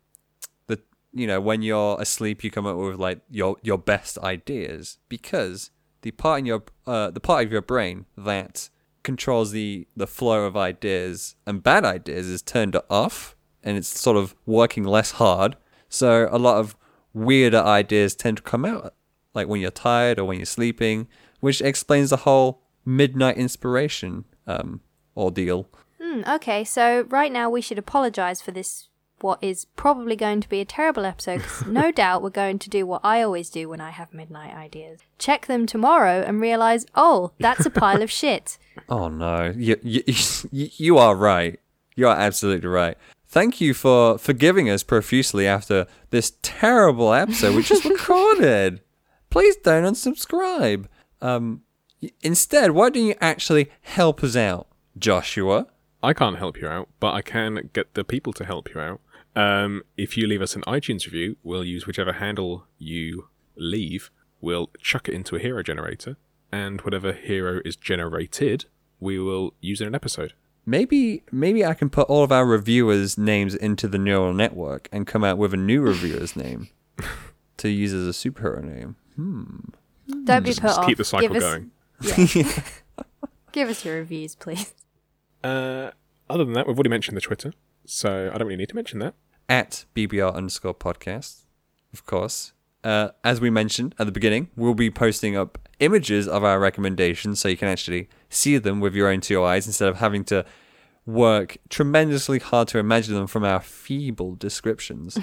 the 0.68 0.78
you 1.12 1.26
know 1.26 1.40
when 1.40 1.62
you're 1.62 2.00
asleep 2.00 2.44
you 2.44 2.50
come 2.50 2.66
up 2.66 2.76
with 2.76 2.96
like 2.98 3.20
your 3.30 3.56
your 3.62 3.78
best 3.78 4.16
ideas 4.18 4.98
because 5.08 5.70
the 6.02 6.10
part 6.12 6.38
in 6.40 6.46
your 6.46 6.62
uh 6.86 7.10
the 7.10 7.20
part 7.20 7.44
of 7.46 7.50
your 7.52 7.62
brain 7.62 8.04
that 8.16 8.68
controls 9.02 9.50
the 9.52 9.88
the 9.96 10.06
flow 10.06 10.44
of 10.44 10.56
ideas 10.56 11.34
and 11.46 11.62
bad 11.62 11.84
ideas 11.84 12.26
is 12.28 12.42
turned 12.42 12.76
off 12.90 13.34
and 13.64 13.76
it's 13.76 13.88
sort 13.88 14.16
of 14.16 14.34
working 14.46 14.84
less 14.84 15.12
hard. 15.12 15.56
So 15.88 16.28
a 16.30 16.38
lot 16.38 16.58
of 16.58 16.76
weirder 17.14 17.58
ideas 17.58 18.14
tend 18.14 18.36
to 18.38 18.42
come 18.42 18.64
out 18.64 18.94
like 19.34 19.48
when 19.48 19.60
you're 19.60 19.70
tired 19.70 20.18
or 20.18 20.24
when 20.24 20.38
you're 20.38 20.46
sleeping, 20.46 21.08
which 21.40 21.60
explains 21.60 22.10
the 22.10 22.18
whole 22.18 22.62
midnight 22.84 23.36
inspiration 23.36 24.24
um 24.46 24.80
ordeal. 25.16 25.68
Hmm, 26.00 26.22
okay, 26.28 26.64
so 26.64 27.02
right 27.08 27.30
now 27.32 27.50
we 27.50 27.60
should 27.60 27.78
apologize 27.78 28.40
for 28.40 28.50
this, 28.52 28.88
what 29.20 29.38
is 29.42 29.64
probably 29.76 30.14
going 30.16 30.40
to 30.40 30.48
be 30.48 30.60
a 30.60 30.64
terrible 30.64 31.04
episode, 31.04 31.42
'cause 31.42 31.66
no 31.66 31.90
doubt 32.02 32.22
we're 32.22 32.30
going 32.30 32.58
to 32.60 32.70
do 32.70 32.86
what 32.86 33.00
I 33.04 33.20
always 33.22 33.50
do 33.50 33.68
when 33.68 33.80
I 33.80 33.90
have 33.90 34.14
midnight 34.14 34.54
ideas. 34.54 35.00
Check 35.18 35.46
them 35.46 35.66
tomorrow 35.66 36.22
and 36.26 36.40
realize, 36.40 36.86
oh, 36.94 37.32
that's 37.40 37.66
a 37.66 37.70
pile 37.70 38.00
of 38.02 38.10
shit. 38.20 38.58
Oh 38.88 39.08
no, 39.08 39.52
you 39.56 39.76
you 39.82 40.02
you 40.52 40.98
are 40.98 41.14
right. 41.16 41.58
You 41.96 42.06
are 42.08 42.16
absolutely 42.16 42.68
right. 42.68 42.96
Thank 43.30 43.60
you 43.60 43.74
for 43.74 44.16
forgiving 44.16 44.70
us 44.70 44.82
profusely 44.82 45.46
after 45.46 45.86
this 46.08 46.32
terrible 46.40 47.12
episode 47.12 47.54
we 47.54 47.62
just 47.62 47.84
recorded. 47.96 48.80
Please 49.28 49.54
don't 49.56 49.84
unsubscribe. 49.84 50.86
Um, 51.20 51.60
instead, 52.22 52.70
why 52.70 52.88
don't 52.88 53.04
you 53.04 53.14
actually 53.20 53.70
help 53.82 54.24
us 54.24 54.34
out, 54.34 54.66
Joshua? 54.96 55.66
I 56.02 56.14
can't 56.14 56.38
help 56.38 56.58
you 56.58 56.68
out, 56.68 56.88
but 57.00 57.12
I 57.12 57.20
can 57.20 57.68
get 57.74 57.92
the 57.92 58.02
people 58.02 58.32
to 58.32 58.46
help 58.46 58.72
you 58.74 58.80
out. 58.80 59.00
Um, 59.36 59.82
if 59.98 60.16
you 60.16 60.26
leave 60.26 60.40
us 60.40 60.56
an 60.56 60.62
iTunes 60.62 61.04
review, 61.04 61.36
we'll 61.42 61.64
use 61.64 61.86
whichever 61.86 62.14
handle 62.14 62.64
you 62.78 63.28
leave. 63.56 64.10
We'll 64.40 64.70
chuck 64.80 65.06
it 65.06 65.14
into 65.14 65.36
a 65.36 65.38
hero 65.38 65.62
generator, 65.62 66.16
and 66.50 66.80
whatever 66.80 67.12
hero 67.12 67.60
is 67.62 67.76
generated, 67.76 68.64
we 69.00 69.18
will 69.18 69.52
use 69.60 69.82
in 69.82 69.86
an 69.86 69.94
episode. 69.94 70.32
Maybe 70.68 71.22
maybe 71.32 71.64
I 71.64 71.72
can 71.72 71.88
put 71.88 72.08
all 72.08 72.22
of 72.22 72.30
our 72.30 72.44
reviewers' 72.44 73.16
names 73.16 73.54
into 73.54 73.88
the 73.88 73.96
neural 73.96 74.34
network 74.34 74.86
and 74.92 75.06
come 75.06 75.24
out 75.24 75.38
with 75.38 75.54
a 75.54 75.56
new 75.56 75.80
reviewer's 75.80 76.36
name 76.36 76.68
to 77.56 77.70
use 77.70 77.94
as 77.94 78.06
a 78.06 78.10
superhero 78.10 78.62
name. 78.62 78.96
Don't 80.24 80.42
be 80.42 80.50
Just, 80.50 80.60
put 80.60 80.68
just 80.68 80.78
off. 80.80 80.86
keep 80.86 80.98
the 80.98 81.04
cycle 81.04 81.28
give 81.28 81.36
us, 81.36 81.42
going. 81.42 81.70
Yeah. 82.02 82.62
give 83.52 83.68
us 83.70 83.82
your 83.82 83.96
reviews, 83.96 84.34
please. 84.34 84.74
Uh, 85.42 85.90
other 86.28 86.44
than 86.44 86.52
that, 86.52 86.66
we've 86.66 86.76
already 86.76 86.90
mentioned 86.90 87.16
the 87.16 87.20
Twitter, 87.22 87.52
so 87.86 88.30
I 88.34 88.36
don't 88.36 88.46
really 88.48 88.58
need 88.58 88.68
to 88.68 88.76
mention 88.76 88.98
that. 88.98 89.14
at 89.48 89.86
BBR 89.96 90.34
underscore 90.34 90.74
podcast, 90.74 91.44
of 91.94 92.04
course. 92.04 92.52
Uh, 92.84 93.08
as 93.24 93.40
we 93.40 93.48
mentioned 93.48 93.94
at 93.98 94.04
the 94.06 94.12
beginning, 94.12 94.50
we'll 94.54 94.74
be 94.74 94.90
posting 94.90 95.34
up 95.36 95.58
images 95.80 96.28
of 96.28 96.44
our 96.44 96.58
recommendations 96.60 97.40
so 97.40 97.48
you 97.48 97.56
can 97.56 97.68
actually 97.68 98.08
see 98.28 98.58
them 98.58 98.80
with 98.80 98.94
your 98.94 99.08
own 99.08 99.20
two 99.20 99.42
eyes 99.42 99.66
instead 99.66 99.88
of 99.88 99.96
having 99.96 100.24
to 100.24 100.44
work 101.06 101.56
tremendously 101.70 102.38
hard 102.38 102.68
to 102.68 102.78
imagine 102.78 103.14
them 103.14 103.26
from 103.26 103.44
our 103.44 103.60
feeble 103.60 104.34
descriptions. 104.34 105.18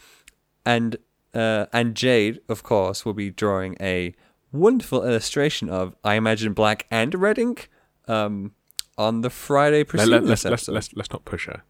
and 0.66 0.96
uh, 1.34 1.66
and 1.72 1.94
Jade, 1.94 2.40
of 2.48 2.62
course, 2.62 3.04
will 3.04 3.12
be 3.12 3.30
drawing 3.30 3.76
a 3.80 4.14
wonderful 4.52 5.04
illustration 5.04 5.68
of 5.68 5.94
I 6.02 6.14
imagine 6.14 6.52
black 6.54 6.86
and 6.90 7.14
red 7.14 7.38
ink 7.38 7.68
um, 8.08 8.52
on 8.96 9.20
the 9.20 9.30
Friday 9.30 9.78
Let, 9.78 9.88
preceding 9.88 10.12
let, 10.12 10.20
this 10.22 10.44
let's, 10.44 10.68
let's, 10.68 10.68
let's, 10.68 10.94
let's 10.94 11.10
not 11.10 11.24
push 11.24 11.46
her. 11.46 11.62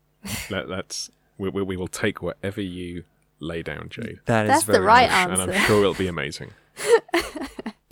let, 0.51 0.69
let's, 0.69 1.11
we, 1.39 1.49
we, 1.49 1.63
we 1.63 1.77
will 1.77 1.89
take 1.89 2.23
whatever 2.23 2.61
you 2.61 3.05
lay 3.41 3.63
down, 3.63 3.89
Jade. 3.89 4.21
That 4.27 4.47
is 4.47 4.51
That's 4.51 4.65
the 4.65 4.73
very 4.73 4.85
right 4.85 5.11
nice. 5.11 5.41
And. 5.41 5.51
I'm 5.51 5.61
sure 5.67 5.81
it'll 5.81 5.95
be 5.95 6.09
amazing. 6.09 6.53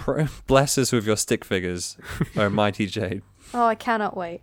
Pr- 0.04 0.22
Bless 0.46 0.76
us 0.76 0.92
with 0.92 1.06
your 1.06 1.16
stick 1.16 1.44
figures, 1.46 1.96
oh 2.36 2.48
mighty 2.60 2.86
Jade. 2.86 3.22
Oh, 3.54 3.64
I 3.64 3.74
cannot 3.74 4.14
wait. 4.14 4.42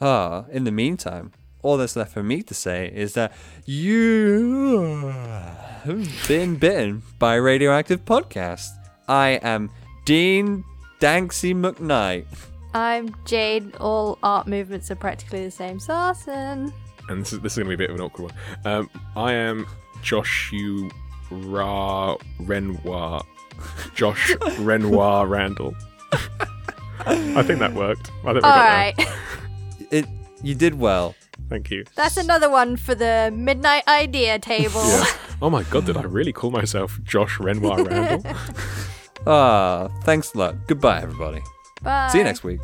Ah, 0.00 0.44
in 0.52 0.62
the 0.62 0.70
meantime, 0.70 1.32
all 1.62 1.76
that's 1.76 1.96
left 1.96 2.12
for 2.12 2.22
me 2.22 2.42
to 2.44 2.54
say 2.54 2.90
is 2.94 3.14
that 3.14 3.32
you 3.66 5.08
have 5.82 6.28
been 6.28 6.54
bitten 6.56 7.02
by 7.18 7.34
a 7.34 7.42
radioactive 7.42 8.04
podcast. 8.04 8.68
I 9.08 9.40
am 9.42 9.70
Dean 10.04 10.62
Danksy 11.00 11.54
McKnight. 11.54 12.26
I'm 12.72 13.12
Jade. 13.24 13.74
All 13.76 14.16
art 14.22 14.46
movements 14.46 14.92
are 14.92 14.96
practically 14.96 15.44
the 15.44 15.50
same. 15.50 15.80
Sarson. 15.80 16.72
and 17.08 17.20
this 17.22 17.32
is 17.32 17.40
this 17.40 17.52
is 17.54 17.58
gonna 17.58 17.68
be 17.68 17.74
a 17.74 17.78
bit 17.78 17.90
of 17.90 17.96
an 17.96 18.02
awkward 18.02 18.30
one. 18.32 18.72
Um, 18.72 18.90
I 19.16 19.32
am 19.32 19.66
Joshua 20.02 20.88
Renoir, 22.38 23.24
Josh 23.94 24.34
Renoir 24.58 25.26
Randall. 25.26 25.74
I 27.06 27.42
think 27.42 27.58
that 27.60 27.72
worked. 27.74 28.10
I 28.24 28.32
think 28.32 28.34
we 28.34 28.40
All 28.40 28.40
got 28.40 28.68
right. 28.68 28.94
It, 29.90 30.06
you 30.42 30.54
did 30.54 30.78
well. 30.78 31.14
Thank 31.48 31.70
you. 31.70 31.84
That's 31.96 32.16
another 32.16 32.50
one 32.50 32.76
for 32.76 32.94
the 32.94 33.32
midnight 33.34 33.86
idea 33.88 34.38
table. 34.38 34.86
Yeah. 34.86 35.04
Oh 35.42 35.48
my 35.48 35.62
god, 35.70 35.86
did 35.86 35.96
I 35.96 36.02
really 36.02 36.34
call 36.34 36.50
myself 36.50 37.00
Josh 37.02 37.40
Renoir 37.40 37.82
Randall? 37.84 38.30
Ah, 39.26 39.88
thanks 40.02 40.34
a 40.34 40.38
lot. 40.38 40.66
Goodbye, 40.66 41.00
everybody. 41.00 41.40
Bye. 41.82 42.08
See 42.12 42.18
you 42.18 42.24
next 42.24 42.44
week. 42.44 42.60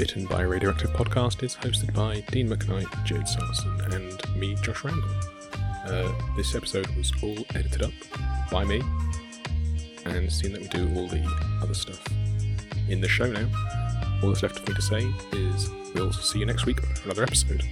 Bitten 0.00 0.24
by 0.24 0.40
Radioactive 0.40 0.90
podcast 0.94 1.42
is 1.42 1.54
hosted 1.56 1.92
by 1.92 2.20
Dean 2.32 2.48
McKnight, 2.48 3.04
Jade 3.04 3.28
Sarson, 3.28 3.92
and 3.92 4.34
me, 4.34 4.54
Josh 4.62 4.82
Randall. 4.82 5.10
Uh, 5.84 6.10
this 6.38 6.54
episode 6.54 6.86
was 6.96 7.12
all 7.22 7.36
edited 7.54 7.82
up 7.82 7.92
by 8.50 8.64
me, 8.64 8.80
and 10.06 10.32
seeing 10.32 10.54
that 10.54 10.62
we 10.62 10.68
do 10.68 10.90
all 10.96 11.06
the 11.06 11.22
other 11.62 11.74
stuff 11.74 12.02
in 12.88 13.02
the 13.02 13.08
show 13.08 13.30
now, 13.30 13.46
all 14.22 14.30
that's 14.30 14.42
left 14.42 14.60
for 14.60 14.70
me 14.70 14.74
to 14.74 14.80
say 14.80 15.06
is 15.32 15.68
we'll 15.94 16.10
see 16.14 16.38
you 16.38 16.46
next 16.46 16.64
week 16.64 16.80
for 16.80 17.04
another 17.04 17.24
episode. 17.24 17.62